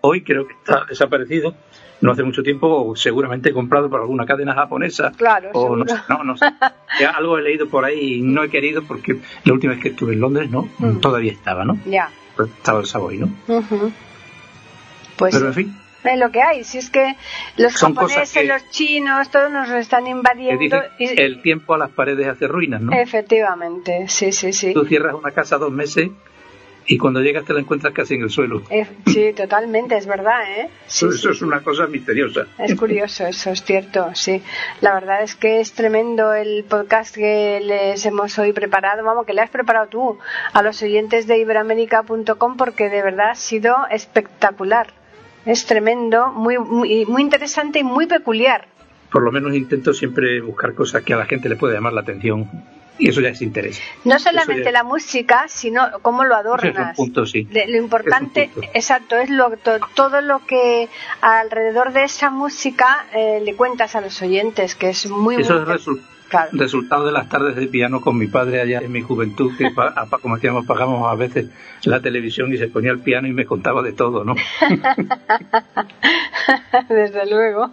Hoy 0.00 0.22
creo 0.22 0.46
que 0.48 0.54
está 0.54 0.84
desaparecido, 0.88 1.54
no 2.00 2.10
hace 2.12 2.24
mucho 2.24 2.42
tiempo, 2.42 2.94
seguramente 2.96 3.52
comprado 3.52 3.88
por 3.88 4.00
alguna 4.00 4.26
cadena 4.26 4.52
japonesa. 4.54 5.12
Claro, 5.16 5.50
o 5.52 5.76
no, 5.76 5.86
sé, 5.86 5.94
no, 6.08 6.24
no 6.24 6.36
sé. 6.36 6.46
Algo 7.14 7.38
he 7.38 7.42
leído 7.42 7.68
por 7.68 7.84
ahí 7.84 8.14
y 8.16 8.22
no 8.22 8.42
he 8.42 8.50
querido 8.50 8.82
porque 8.82 9.18
la 9.44 9.52
última 9.52 9.74
vez 9.74 9.82
que 9.82 9.90
estuve 9.90 10.14
en 10.14 10.20
Londres, 10.20 10.50
¿no? 10.50 10.68
Mm. 10.78 10.98
Todavía 10.98 11.30
estaba, 11.32 11.64
¿no? 11.64 11.78
Ya. 11.86 12.10
Estaba 12.38 12.80
el 12.80 12.86
Savoy, 12.86 13.18
¿no? 13.18 13.26
Ujú. 13.46 13.92
Pues 15.16 15.34
Pero 15.34 15.48
en 15.48 15.54
fin, 15.54 15.76
es 16.02 16.18
lo 16.18 16.32
que 16.32 16.42
hay. 16.42 16.64
Si 16.64 16.78
es 16.78 16.90
que 16.90 17.14
los 17.58 17.72
Son 17.74 17.94
japoneses, 17.94 18.32
que- 18.32 18.44
los 18.44 18.68
chinos, 18.70 19.30
todos 19.30 19.52
nos 19.52 19.70
están 19.70 20.08
invadiendo. 20.08 20.58
dicen, 20.60 20.80
y- 20.98 21.20
el 21.20 21.42
tiempo 21.42 21.74
a 21.74 21.78
las 21.78 21.90
paredes 21.90 22.26
hace 22.26 22.48
ruinas, 22.48 22.80
¿no? 22.80 22.92
Efectivamente, 22.92 24.06
sí, 24.08 24.32
sí, 24.32 24.52
sí. 24.52 24.74
Tú 24.74 24.84
cierras 24.84 25.14
una 25.14 25.30
casa 25.30 25.58
dos 25.58 25.70
meses 25.70 26.10
y 26.86 26.98
cuando 26.98 27.20
llegas 27.20 27.44
te 27.44 27.52
la 27.52 27.60
encuentras 27.60 27.92
casi 27.92 28.14
en 28.14 28.22
el 28.22 28.30
suelo. 28.30 28.62
Eh, 28.70 28.86
sí, 29.06 29.32
totalmente, 29.34 29.96
es 29.96 30.06
verdad, 30.06 30.42
¿eh? 30.50 30.68
Sí, 30.86 31.06
eso 31.06 31.16
sí, 31.16 31.28
es 31.28 31.42
una 31.42 31.60
cosa 31.60 31.86
misteriosa. 31.86 32.46
Es 32.58 32.74
curioso, 32.74 33.26
eso 33.26 33.50
es 33.50 33.62
cierto, 33.62 34.10
sí. 34.14 34.42
La 34.80 34.94
verdad 34.94 35.22
es 35.22 35.34
que 35.34 35.60
es 35.60 35.72
tremendo 35.72 36.34
el 36.34 36.64
podcast 36.64 37.14
que 37.14 37.60
les 37.62 38.04
hemos 38.06 38.38
hoy 38.38 38.52
preparado, 38.52 39.04
vamos, 39.04 39.26
que 39.26 39.34
le 39.34 39.42
has 39.42 39.50
preparado 39.50 39.86
tú 39.88 40.18
a 40.52 40.62
los 40.62 40.82
oyentes 40.82 41.26
de 41.26 41.38
iberamérica.com 41.38 42.56
porque 42.56 42.88
de 42.88 43.02
verdad 43.02 43.30
ha 43.30 43.34
sido 43.34 43.76
espectacular. 43.90 44.88
Es 45.44 45.66
tremendo, 45.66 46.28
muy, 46.28 46.58
muy, 46.58 47.04
muy 47.06 47.22
interesante 47.22 47.80
y 47.80 47.84
muy 47.84 48.06
peculiar. 48.06 48.68
Por 49.10 49.22
lo 49.22 49.32
menos 49.32 49.54
intento 49.54 49.92
siempre 49.92 50.40
buscar 50.40 50.74
cosas 50.74 51.02
que 51.02 51.12
a 51.12 51.16
la 51.16 51.26
gente 51.26 51.48
le 51.48 51.56
puede 51.56 51.74
llamar 51.74 51.92
la 51.92 52.00
atención 52.00 52.48
y 52.98 53.08
eso 53.08 53.20
ya 53.20 53.30
es 53.30 53.42
interés. 53.42 53.80
No 54.04 54.18
solamente 54.18 54.64
ya- 54.64 54.72
la 54.72 54.82
música, 54.84 55.46
sino 55.48 55.86
cómo 56.02 56.24
lo 56.24 56.34
Ese 56.34 56.40
es 56.40 56.46
un 56.46 56.58
adornas. 56.70 56.96
punto, 56.96 57.26
sí. 57.26 57.44
De- 57.44 57.66
lo 57.66 57.76
importante, 57.78 58.50
Es 58.56 58.68
exacto, 58.74 59.16
es 59.16 59.30
lo, 59.30 59.50
to- 59.56 59.80
todo 59.94 60.20
lo 60.20 60.40
que 60.46 60.88
alrededor 61.20 61.92
de 61.92 62.04
esa 62.04 62.30
música 62.30 63.06
eh, 63.14 63.40
le 63.44 63.54
cuentas 63.56 63.96
a 63.96 64.00
los 64.00 64.20
oyentes, 64.22 64.74
que 64.74 64.90
es 64.90 65.08
muy, 65.10 65.36
Eso 65.36 65.54
muy 65.54 65.62
es 65.62 65.68
resu- 65.68 66.00
claro. 66.28 66.50
resultado 66.52 67.06
de 67.06 67.12
las 67.12 67.28
tardes 67.28 67.56
de 67.56 67.66
piano 67.66 68.00
con 68.00 68.16
mi 68.18 68.26
padre 68.26 68.60
allá 68.60 68.78
en 68.80 68.92
mi 68.92 69.02
juventud, 69.02 69.52
que 69.56 69.70
como 70.22 70.36
decíamos, 70.36 70.64
pagamos 70.66 71.10
a 71.10 71.14
veces 71.14 71.46
la 71.84 72.00
televisión 72.00 72.52
y 72.52 72.58
se 72.58 72.68
ponía 72.68 72.90
el 72.92 73.00
piano 73.00 73.26
y 73.28 73.32
me 73.32 73.44
contaba 73.46 73.82
de 73.82 73.92
todo, 73.92 74.24
¿no? 74.24 74.34
Desde 76.88 77.26
luego. 77.30 77.70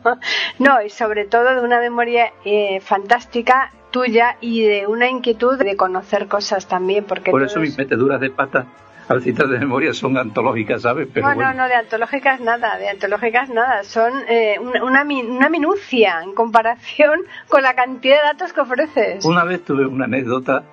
No, 0.59 0.81
y 0.81 0.89
sobre 0.89 1.25
todo 1.25 1.55
de 1.55 1.61
una 1.61 1.79
memoria 1.79 2.31
eh, 2.45 2.79
fantástica 2.81 3.71
tuya 3.91 4.37
y 4.41 4.61
de 4.63 4.87
una 4.87 5.09
inquietud 5.09 5.57
de 5.57 5.75
conocer 5.75 6.27
cosas 6.27 6.67
también, 6.67 7.03
porque 7.05 7.31
Por 7.31 7.43
eso 7.43 7.59
mis 7.59 7.77
meteduras 7.77 8.19
de 8.21 8.29
pata 8.29 8.65
al 9.07 9.23
citar 9.23 9.47
de 9.47 9.57
memoria 9.57 9.91
son 9.93 10.17
antológicas, 10.17 10.83
¿sabes? 10.83 11.07
Pero 11.11 11.27
no, 11.27 11.33
bueno. 11.33 11.51
no, 11.53 11.57
no, 11.63 11.67
de 11.67 11.73
antológicas 11.73 12.39
nada, 12.41 12.77
de 12.77 12.89
antológicas 12.89 13.49
nada. 13.49 13.83
Son 13.83 14.13
eh, 14.29 14.57
una, 14.61 14.83
una, 14.83 15.03
mi- 15.03 15.23
una 15.23 15.49
minucia 15.49 16.21
en 16.23 16.33
comparación 16.33 17.21
con 17.49 17.63
la 17.63 17.73
cantidad 17.73 18.17
de 18.17 18.21
datos 18.27 18.53
que 18.53 18.61
ofreces. 18.61 19.25
Una 19.25 19.43
vez 19.43 19.65
tuve 19.65 19.87
una 19.87 20.05
anécdota 20.05 20.63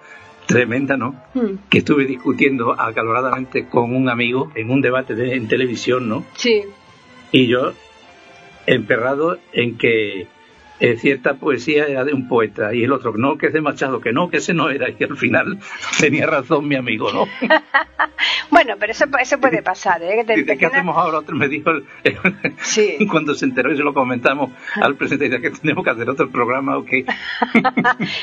tremenda, 0.45 0.97
¿no? 0.99 1.15
Hmm, 1.33 1.57
Que 1.71 1.79
estuve 1.79 2.05
discutiendo 2.05 2.79
acaloradamente 2.79 3.67
con 3.69 3.97
un 3.97 4.09
amigo 4.11 4.53
en 4.55 4.71
un 4.71 4.83
debate 4.83 5.15
de, 5.15 5.35
en 5.35 5.49
televisión, 5.49 6.07
¿no? 6.09 6.25
Sí, 6.35 6.63
Y 7.33 7.47
yo 7.49 7.73
emperrado 8.67 9.39
en 9.53 9.79
que 9.79 10.27
eh, 10.81 10.97
cierta 10.97 11.35
poesía 11.35 11.87
era 11.87 12.05
de 12.05 12.13
un 12.13 12.29
poeta 12.29 12.75
y 12.75 12.85
el 12.85 12.93
otro 12.93 13.17
no, 13.17 13.39
que 13.39 13.47
es 13.47 13.53
de 13.53 13.61
Machado, 13.61 14.01
que 14.01 14.13
no, 14.13 14.29
que 14.29 14.39
ese 14.39 14.55
no 14.55 14.71
era 14.71 14.89
y 14.91 15.03
al 15.03 15.17
final 15.17 15.59
tenía 16.01 16.27
razón 16.27 16.69
mi 16.69 16.77
amigo, 16.77 17.13
¿no? 17.13 17.27
bueno, 18.51 18.75
pero 18.79 18.93
eso, 18.93 19.07
eso 19.21 19.39
puede 19.39 19.63
pasar, 19.63 20.03
¿eh? 20.03 20.25
Te, 20.25 20.57
¿Qué 20.57 20.67
hacemos 20.67 20.97
ahora? 20.97 21.19
Otro 21.19 21.37
me 21.37 21.49
dijo 21.49 21.71
sí. 22.63 23.07
cuando 23.11 23.35
se 23.35 23.47
enteró 23.47 23.73
y 23.73 23.77
se 23.77 23.83
lo 23.83 23.95
comentamos 23.95 24.51
al 24.75 24.97
presidente 24.97 25.41
que 25.41 25.51
tenemos 25.51 25.85
que 25.85 25.91
hacer 25.91 26.09
otro 26.11 26.31
programa 26.31 26.77
o 26.77 26.85
qué. 26.85 27.05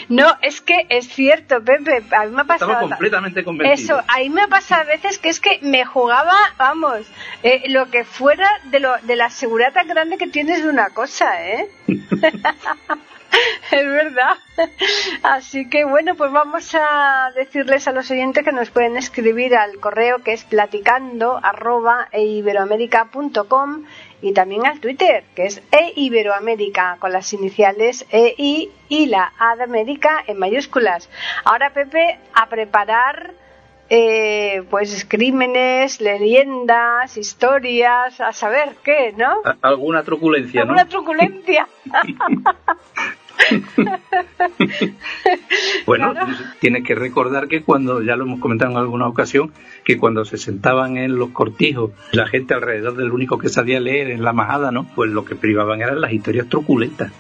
no, 0.10 0.28
es 0.42 0.62
que 0.62 0.86
es 0.90 1.08
cierto, 1.08 1.64
Pepe, 1.64 2.04
a 2.16 2.26
mí 2.26 2.36
me 2.36 2.42
ha 2.42 2.46
pasado... 2.46 2.72
Estaba 2.72 2.88
completamente 2.90 3.44
convencido. 3.44 4.00
Eso, 4.00 4.06
a 4.08 4.20
mí 4.20 4.30
me 4.30 4.42
ha 4.42 4.48
pasado 4.48 4.84
a 4.84 4.86
veces 4.86 5.18
que 5.18 5.30
es 5.30 5.40
que 5.40 5.60
me 5.62 5.86
jugaba, 5.86 6.36
vamos, 6.58 7.02
eh, 7.42 7.64
lo 7.70 7.90
que 7.90 8.04
fuera 8.04 8.48
de, 8.66 8.80
lo, 8.80 8.94
de 9.04 9.16
la 9.16 9.30
seguridad 9.30 9.74
tan 9.74 9.88
grande 9.88 10.18
que 10.18 10.28
tienes 10.28 10.64
de 10.64 10.70
una 10.70 10.90
cosa, 10.90 11.44
¿eh? 11.44 11.70
es 13.72 13.86
verdad. 13.86 14.36
Así 15.24 15.70
que 15.70 15.86
bueno, 15.86 16.16
pues 16.16 16.32
vamos 16.32 16.76
a 16.76 17.32
decirles 17.36 17.88
a 17.88 17.92
los 17.92 18.10
oyentes 18.12 18.44
que 18.44 18.52
nos 18.52 18.70
pueden 18.70 18.98
escribir 18.98 19.56
al 19.56 19.80
correo 19.80 20.20
que 20.20 20.34
es 20.34 20.44
platicando 20.44 21.40
arroba 21.42 22.08
eiberoamerica.com 22.12 23.86
y 24.22 24.34
también 24.34 24.66
al 24.66 24.80
Twitter 24.80 25.24
que 25.36 25.46
es 25.46 25.62
eiberoamerica 25.72 26.98
con 27.00 27.12
las 27.12 27.34
iniciales 27.34 28.06
EI 28.12 28.72
y 28.90 29.06
la 29.08 29.34
A 29.40 29.56
de 29.56 29.64
en 30.28 30.40
mayúsculas. 30.40 31.10
Ahora 31.44 31.74
Pepe 31.74 32.20
a 32.34 32.48
preparar 32.48 33.34
eh, 33.96 34.64
pues 34.72 35.06
crímenes, 35.08 36.02
leyendas, 36.02 37.16
historias, 37.16 38.20
a 38.20 38.34
saber 38.34 38.70
qué, 38.84 39.14
¿no? 39.16 39.36
alguna 39.62 40.02
truculencia, 40.02 40.62
¿Alguna 40.62 40.88
truculencia? 40.88 41.68
bueno, 45.86 46.16
tienes 46.60 46.84
que 46.84 46.96
recordar 46.96 47.48
que 47.48 47.62
cuando, 47.62 48.02
ya 48.02 48.16
lo 48.16 48.24
hemos 48.24 48.40
comentado 48.40 48.72
en 48.72 48.78
alguna 48.78 49.08
ocasión, 49.08 49.52
que 49.86 50.00
cuando 50.00 50.26
se 50.26 50.40
sentaban 50.40 50.98
en 50.98 51.16
los 51.16 51.30
cortijos, 51.30 51.92
la 52.14 52.26
gente 52.26 52.56
alrededor 52.56 52.96
del 52.96 53.12
único 53.12 53.38
que 53.38 53.50
sabía 53.50 53.80
leer 53.80 54.10
en 54.10 54.24
la 54.24 54.34
majada, 54.34 54.72
¿no? 54.72 54.88
Pues 54.96 55.12
lo 55.12 55.24
que 55.24 55.36
privaban 55.36 55.84
eran 55.84 56.02
las 56.02 56.14
historias 56.14 56.50
truculentas. 56.50 57.12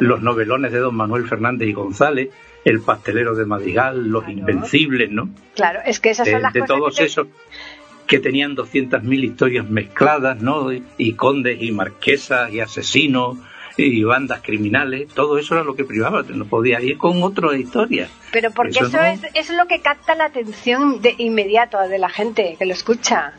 Los 0.00 0.22
novelones 0.22 0.72
de 0.72 0.80
don 0.80 0.96
Manuel 0.96 1.28
Fernández 1.28 1.68
y 1.68 1.72
González, 1.72 2.30
el 2.66 2.80
pastelero 2.80 3.36
de 3.36 3.46
Madrigal, 3.46 4.08
los 4.08 4.28
invencibles, 4.28 5.08
¿no? 5.12 5.30
Claro, 5.54 5.78
es 5.86 6.00
que 6.00 6.10
esas 6.10 6.28
son 6.28 6.42
las 6.42 6.52
de 6.52 6.62
todos 6.62 6.98
esos 6.98 7.28
que 8.08 8.18
tenían 8.18 8.56
200.000 8.56 9.24
historias 9.24 9.70
mezcladas, 9.70 10.42
¿no? 10.42 10.72
Y 10.72 11.12
condes 11.12 11.62
y 11.62 11.70
marquesas 11.70 12.52
y 12.52 12.58
asesinos 12.58 13.38
y 13.76 14.02
bandas 14.02 14.40
criminales, 14.42 15.06
todo 15.14 15.38
eso 15.38 15.54
era 15.54 15.62
lo 15.62 15.76
que 15.76 15.84
privaba, 15.84 16.24
no 16.28 16.46
podía 16.46 16.80
ir 16.80 16.98
con 16.98 17.22
otra 17.22 17.56
historia. 17.56 18.08
Pero 18.32 18.50
porque 18.50 18.80
eso, 18.80 19.00
es, 19.00 19.20
es 19.34 19.50
lo 19.50 19.66
que 19.66 19.80
capta 19.80 20.16
la 20.16 20.24
atención 20.24 21.00
de 21.02 21.14
inmediato 21.18 21.78
de 21.78 21.98
la 21.98 22.08
gente 22.08 22.56
que 22.58 22.66
lo 22.66 22.72
escucha. 22.72 23.34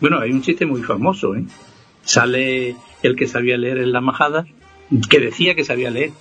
Bueno, 0.00 0.20
hay 0.20 0.30
un 0.30 0.42
chiste 0.42 0.66
muy 0.66 0.82
famoso, 0.82 1.34
¿eh? 1.34 1.44
Sale 2.04 2.76
el 3.02 3.16
que 3.16 3.26
sabía 3.26 3.56
leer 3.56 3.78
en 3.78 3.92
la 3.92 4.00
majada, 4.00 4.46
que 5.10 5.18
decía 5.18 5.56
que 5.56 5.64
sabía 5.64 5.90
leer. 5.90 6.12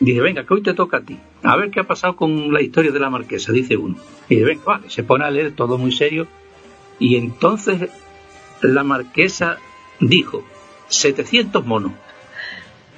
Dice, 0.00 0.20
venga, 0.20 0.44
que 0.44 0.54
hoy 0.54 0.62
te 0.62 0.74
toca 0.74 0.98
a 0.98 1.00
ti. 1.02 1.18
A 1.42 1.56
ver 1.56 1.70
qué 1.70 1.80
ha 1.80 1.84
pasado 1.84 2.16
con 2.16 2.52
la 2.52 2.60
historia 2.60 2.90
de 2.90 2.98
la 2.98 3.10
marquesa, 3.10 3.52
dice 3.52 3.76
uno. 3.76 3.96
Y 4.28 4.36
dice, 4.36 4.46
venga, 4.46 4.64
vale, 4.64 4.90
se 4.90 5.02
pone 5.02 5.24
a 5.24 5.30
leer 5.30 5.54
todo 5.54 5.78
muy 5.78 5.92
serio. 5.92 6.26
Y 6.98 7.16
entonces 7.16 7.90
la 8.60 8.84
marquesa 8.84 9.58
dijo, 10.00 10.44
700 10.88 11.64
monos. 11.66 11.92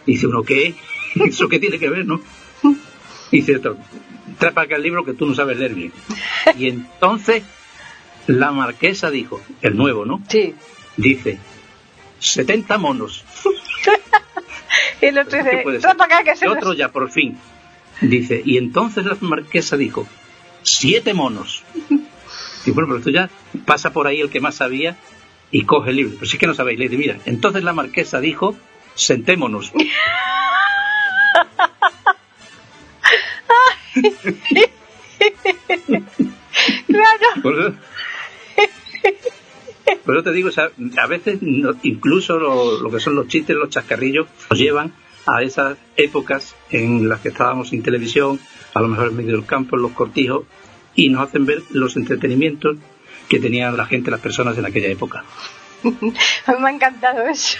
Dice 0.06 0.26
uno, 0.26 0.42
¿qué? 0.42 0.74
¿Eso 1.14 1.48
qué 1.48 1.58
tiene 1.58 1.78
que 1.78 1.88
ver, 1.88 2.06
no? 2.06 2.20
Dice 3.30 3.56
otro, 3.56 3.76
trae 4.38 4.52
para 4.52 4.66
acá 4.66 4.76
el 4.76 4.82
libro 4.82 5.04
que 5.04 5.14
tú 5.14 5.26
no 5.26 5.34
sabes 5.34 5.58
leer 5.58 5.74
bien. 5.74 5.92
Y 6.58 6.68
entonces 6.68 7.42
la 8.26 8.52
marquesa 8.52 9.10
dijo, 9.10 9.40
el 9.62 9.76
nuevo, 9.76 10.04
¿no? 10.04 10.22
Sí. 10.28 10.54
Dice, 10.96 11.38
70 12.18 12.78
monos. 12.78 13.24
Y 15.00 15.06
el 15.06 15.18
otro 15.18 15.38
dice, 15.38 15.64
trae 15.80 15.94
para 15.94 16.16
acá 16.16 16.24
que 16.24 16.36
se... 16.36 16.46
El 16.46 16.52
otro 16.52 16.72
ya, 16.72 16.88
por 16.88 17.10
fin. 17.10 17.38
Dice, 18.00 18.42
y 18.44 18.58
entonces 18.58 19.04
la 19.04 19.16
marquesa 19.20 19.76
dijo, 19.76 20.06
siete 20.62 21.14
monos. 21.14 21.62
Y 22.66 22.70
bueno, 22.70 22.88
pero 22.88 22.98
esto 22.98 23.10
ya 23.10 23.30
pasa 23.64 23.92
por 23.92 24.06
ahí 24.06 24.20
el 24.20 24.30
que 24.30 24.40
más 24.40 24.56
sabía 24.56 24.96
y 25.50 25.64
coge 25.64 25.90
el 25.90 25.96
libro. 25.96 26.14
Pero 26.14 26.26
si 26.26 26.36
es 26.36 26.40
que 26.40 26.46
no 26.46 26.54
sabéis 26.54 26.78
leer. 26.78 26.92
Mira, 26.92 27.18
entonces 27.26 27.62
la 27.62 27.72
marquesa 27.72 28.20
dijo 28.20 28.56
sentémonos. 28.94 29.72
claro. 36.86 37.76
Por 40.04 40.16
eso, 40.16 40.24
te 40.24 40.32
digo, 40.32 40.50
a 40.56 41.06
veces 41.06 41.38
incluso 41.82 42.38
lo, 42.38 42.90
que 42.90 43.00
son 43.00 43.14
los 43.14 43.28
chistes, 43.28 43.56
los 43.56 43.70
chascarrillos, 43.70 44.26
nos 44.50 44.58
llevan 44.58 44.92
a 45.26 45.42
esas 45.42 45.78
épocas 45.96 46.54
en 46.70 47.08
las 47.08 47.20
que 47.20 47.28
estábamos 47.28 47.70
sin 47.70 47.82
televisión, 47.82 48.38
a 48.74 48.80
lo 48.80 48.88
mejor 48.88 49.08
en 49.08 49.16
medio 49.16 49.32
del 49.32 49.46
campo, 49.46 49.76
en 49.76 49.82
los 49.82 49.92
cortijos, 49.92 50.44
y 50.94 51.08
nos 51.08 51.28
hacen 51.28 51.46
ver 51.46 51.62
los 51.70 51.96
entretenimientos 51.96 52.76
que 53.28 53.40
tenían 53.40 53.76
la 53.76 53.86
gente, 53.86 54.10
las 54.10 54.20
personas 54.20 54.56
en 54.58 54.66
aquella 54.66 54.88
época. 54.88 55.24
Me 55.82 56.12
ha 56.46 56.70
encantado 56.70 57.26
eso. 57.26 57.58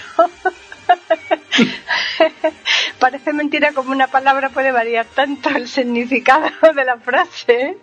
Parece 2.99 3.33
mentira 3.33 3.73
como 3.73 3.93
una 3.93 4.09
palabra 4.09 4.51
puede 4.51 4.73
variar 4.73 5.07
tanto 5.15 5.49
el 5.51 5.69
significado 5.69 6.51
de 6.75 6.85
la 6.85 6.99
frase. 6.99 7.79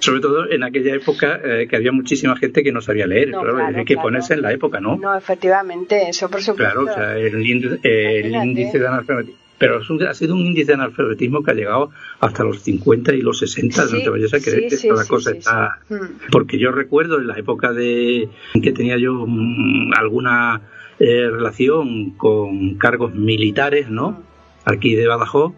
Sobre 0.00 0.20
todo 0.20 0.50
en 0.50 0.62
aquella 0.62 0.94
época 0.94 1.40
eh, 1.42 1.66
que 1.68 1.76
había 1.76 1.92
muchísima 1.92 2.36
gente 2.36 2.62
que 2.62 2.72
no 2.72 2.80
sabía 2.80 3.06
leer, 3.06 3.32
hay 3.74 3.84
que 3.84 3.96
ponerse 3.96 4.34
en 4.34 4.42
la 4.42 4.52
época, 4.52 4.80
¿no? 4.80 4.96
No, 4.96 5.16
efectivamente, 5.16 6.08
eso 6.08 6.28
por 6.28 6.42
supuesto. 6.42 6.84
Claro, 6.84 6.90
o 6.90 6.94
sea, 6.94 7.16
el, 7.16 7.46
índice, 7.46 8.78
de 8.78 8.86
analfabetismo. 8.86 9.40
Pero 9.58 9.80
ha 10.08 10.14
sido 10.14 10.34
un 10.34 10.40
índice 10.40 10.66
de 10.66 10.74
analfabetismo 10.74 11.42
que 11.42 11.50
ha 11.50 11.54
llegado 11.54 11.90
hasta 12.20 12.44
los 12.44 12.60
50 12.60 13.14
y 13.14 13.22
los 13.22 13.38
60, 13.38 13.84
no 13.86 14.02
te 14.02 14.10
vayas 14.10 14.34
a 14.34 14.40
creer 14.40 14.68
que 14.68 14.88
la 14.88 15.04
cosa 15.06 15.30
está... 15.30 15.78
Mm. 15.88 16.30
Porque 16.30 16.58
yo 16.58 16.72
recuerdo 16.72 17.18
en 17.18 17.26
la 17.26 17.38
época 17.38 17.72
de 17.72 18.28
que 18.62 18.72
tenía 18.72 18.98
yo 18.98 19.24
mm, 19.26 19.92
alguna 19.96 20.60
eh, 20.98 21.28
relación 21.30 22.10
con 22.12 22.74
cargos 22.74 23.14
militares, 23.14 23.88
¿no? 23.88 24.22
Aquí 24.64 24.94
de 24.94 25.06
Badajoz, 25.06 25.54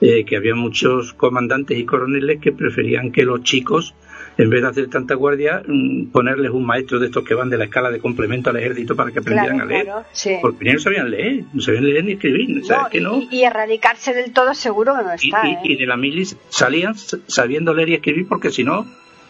eh, 0.00 0.24
que 0.24 0.36
había 0.36 0.54
muchos 0.54 1.14
comandantes 1.14 1.78
y 1.78 1.84
coroneles 1.84 2.40
que 2.40 2.52
preferían 2.52 3.12
que 3.12 3.24
los 3.24 3.42
chicos, 3.42 3.94
en 4.36 4.50
vez 4.50 4.62
de 4.62 4.68
hacer 4.68 4.88
tanta 4.88 5.14
guardia, 5.14 5.62
mm, 5.66 6.06
ponerles 6.06 6.50
un 6.50 6.66
maestro 6.66 6.98
de 6.98 7.06
estos 7.06 7.24
que 7.24 7.34
van 7.34 7.48
de 7.48 7.56
la 7.56 7.64
escala 7.64 7.90
de 7.90 7.98
complemento 7.98 8.50
al 8.50 8.56
ejército 8.56 8.94
para 8.94 9.10
que 9.10 9.20
aprendieran 9.20 9.60
a 9.60 9.64
leer. 9.64 9.88
Porque 10.42 10.72
no 10.72 10.78
sabían 10.78 11.10
leer, 11.10 11.44
no 11.52 11.62
sabían 11.62 11.84
leer 11.84 12.04
ni 12.04 12.12
escribir, 12.12 12.62
que 12.90 13.00
no? 13.00 13.22
Y, 13.30 13.44
erradicarse 13.44 14.12
del 14.12 14.32
todo 14.32 14.52
seguro 14.54 14.94
que 14.96 15.02
no 15.02 15.12
está. 15.12 15.48
Y, 15.48 15.70
y 15.70 15.72
¿eh? 15.74 15.76
de 15.78 15.86
la 15.86 15.96
milis 15.96 16.36
salían 16.50 16.94
sabiendo 16.94 17.72
leer 17.72 17.88
y 17.88 17.94
escribir 17.94 18.26
porque 18.28 18.50
si 18.50 18.64
no 18.64 18.86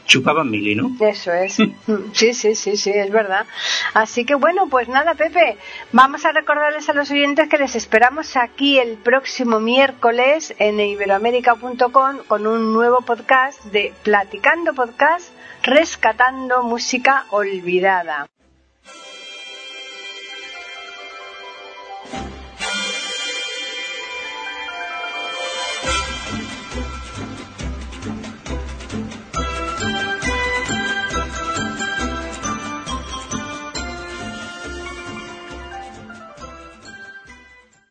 chupaban 0.07 0.51
mili, 0.51 0.75
¿no? 0.75 0.91
Eso 1.01 1.33
es. 1.33 1.57
Sí, 2.13 2.33
sí, 2.33 2.55
sí, 2.55 2.77
sí, 2.77 2.91
es 2.91 3.11
verdad. 3.11 3.47
Así 3.95 4.25
que 4.25 4.35
bueno, 4.35 4.69
pues 4.69 4.89
nada, 4.89 5.15
Pepe, 5.15 5.57
vamos 5.93 6.25
a 6.25 6.33
recordarles 6.33 6.89
a 6.89 6.95
los 6.95 7.11
oyentes 7.11 7.49
que 7.49 7.59
les 7.59 7.77
esperamos 7.77 8.37
aquí 8.37 8.79
el 8.79 8.97
próximo 8.97 9.61
miércoles 9.61 10.55
en 10.59 10.81
iberoamérica.com 10.81 12.19
con 12.27 12.47
un 12.47 12.73
nuevo 12.73 13.03
podcast 13.03 13.63
de 13.67 13.93
Platicando 14.03 14.75
Podcast, 14.75 15.31
rescatando 15.63 16.63
música 16.63 17.27
olvidada. 17.31 18.29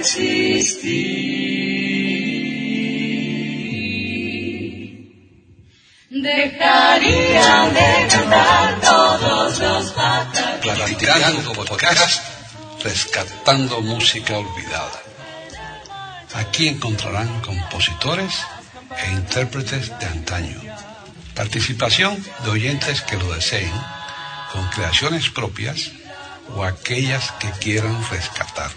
existir, 0.00 1.60
de 6.10 8.08
cantar 8.08 8.80
todos 8.80 9.58
los 9.58 9.94
rescatando 12.82 13.80
música 13.82 14.38
olvidada. 14.38 15.02
Aquí 16.34 16.68
encontrarán 16.68 17.40
compositores 17.42 18.32
e 19.04 19.10
intérpretes 19.12 19.98
de 19.98 20.06
antaño. 20.06 20.60
Participación 21.34 22.24
de 22.44 22.50
oyentes 22.50 23.02
que 23.02 23.16
lo 23.16 23.32
deseen, 23.34 23.72
con 24.52 24.66
creaciones 24.68 25.28
propias 25.30 25.90
o 26.56 26.64
aquellas 26.64 27.32
que 27.32 27.50
quieran 27.60 27.96
rescatar. 28.10 28.70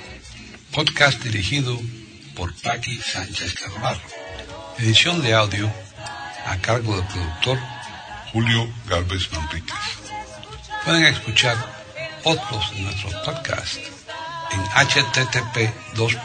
Podcast 0.74 1.22
dirigido 1.22 1.80
por 2.36 2.52
Paqui 2.62 2.98
Sánchez 2.98 3.54
Carvalho. 3.54 4.02
Edición 4.80 5.22
de 5.22 5.36
audio 5.36 5.72
a 6.48 6.58
cargo 6.58 6.96
del 6.96 7.06
productor 7.06 7.60
Julio 8.32 8.68
Galvez 8.88 9.32
Manríquez. 9.32 9.76
Pueden 10.84 11.06
escuchar 11.06 11.56
otros 12.24 12.72
de 12.74 12.82
nuestros 12.82 13.14
podcasts 13.24 13.82
en 14.52 14.62
http 14.88 15.72
dos 15.94 16.18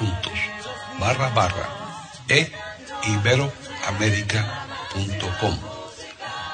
e. 2.29 2.51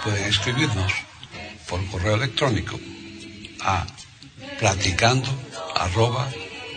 Pueden 0.02 0.24
escribirnos 0.24 0.92
por 1.68 1.86
correo 1.90 2.16
electrónico 2.16 2.76
a 3.60 3.86
platicando 4.58 5.28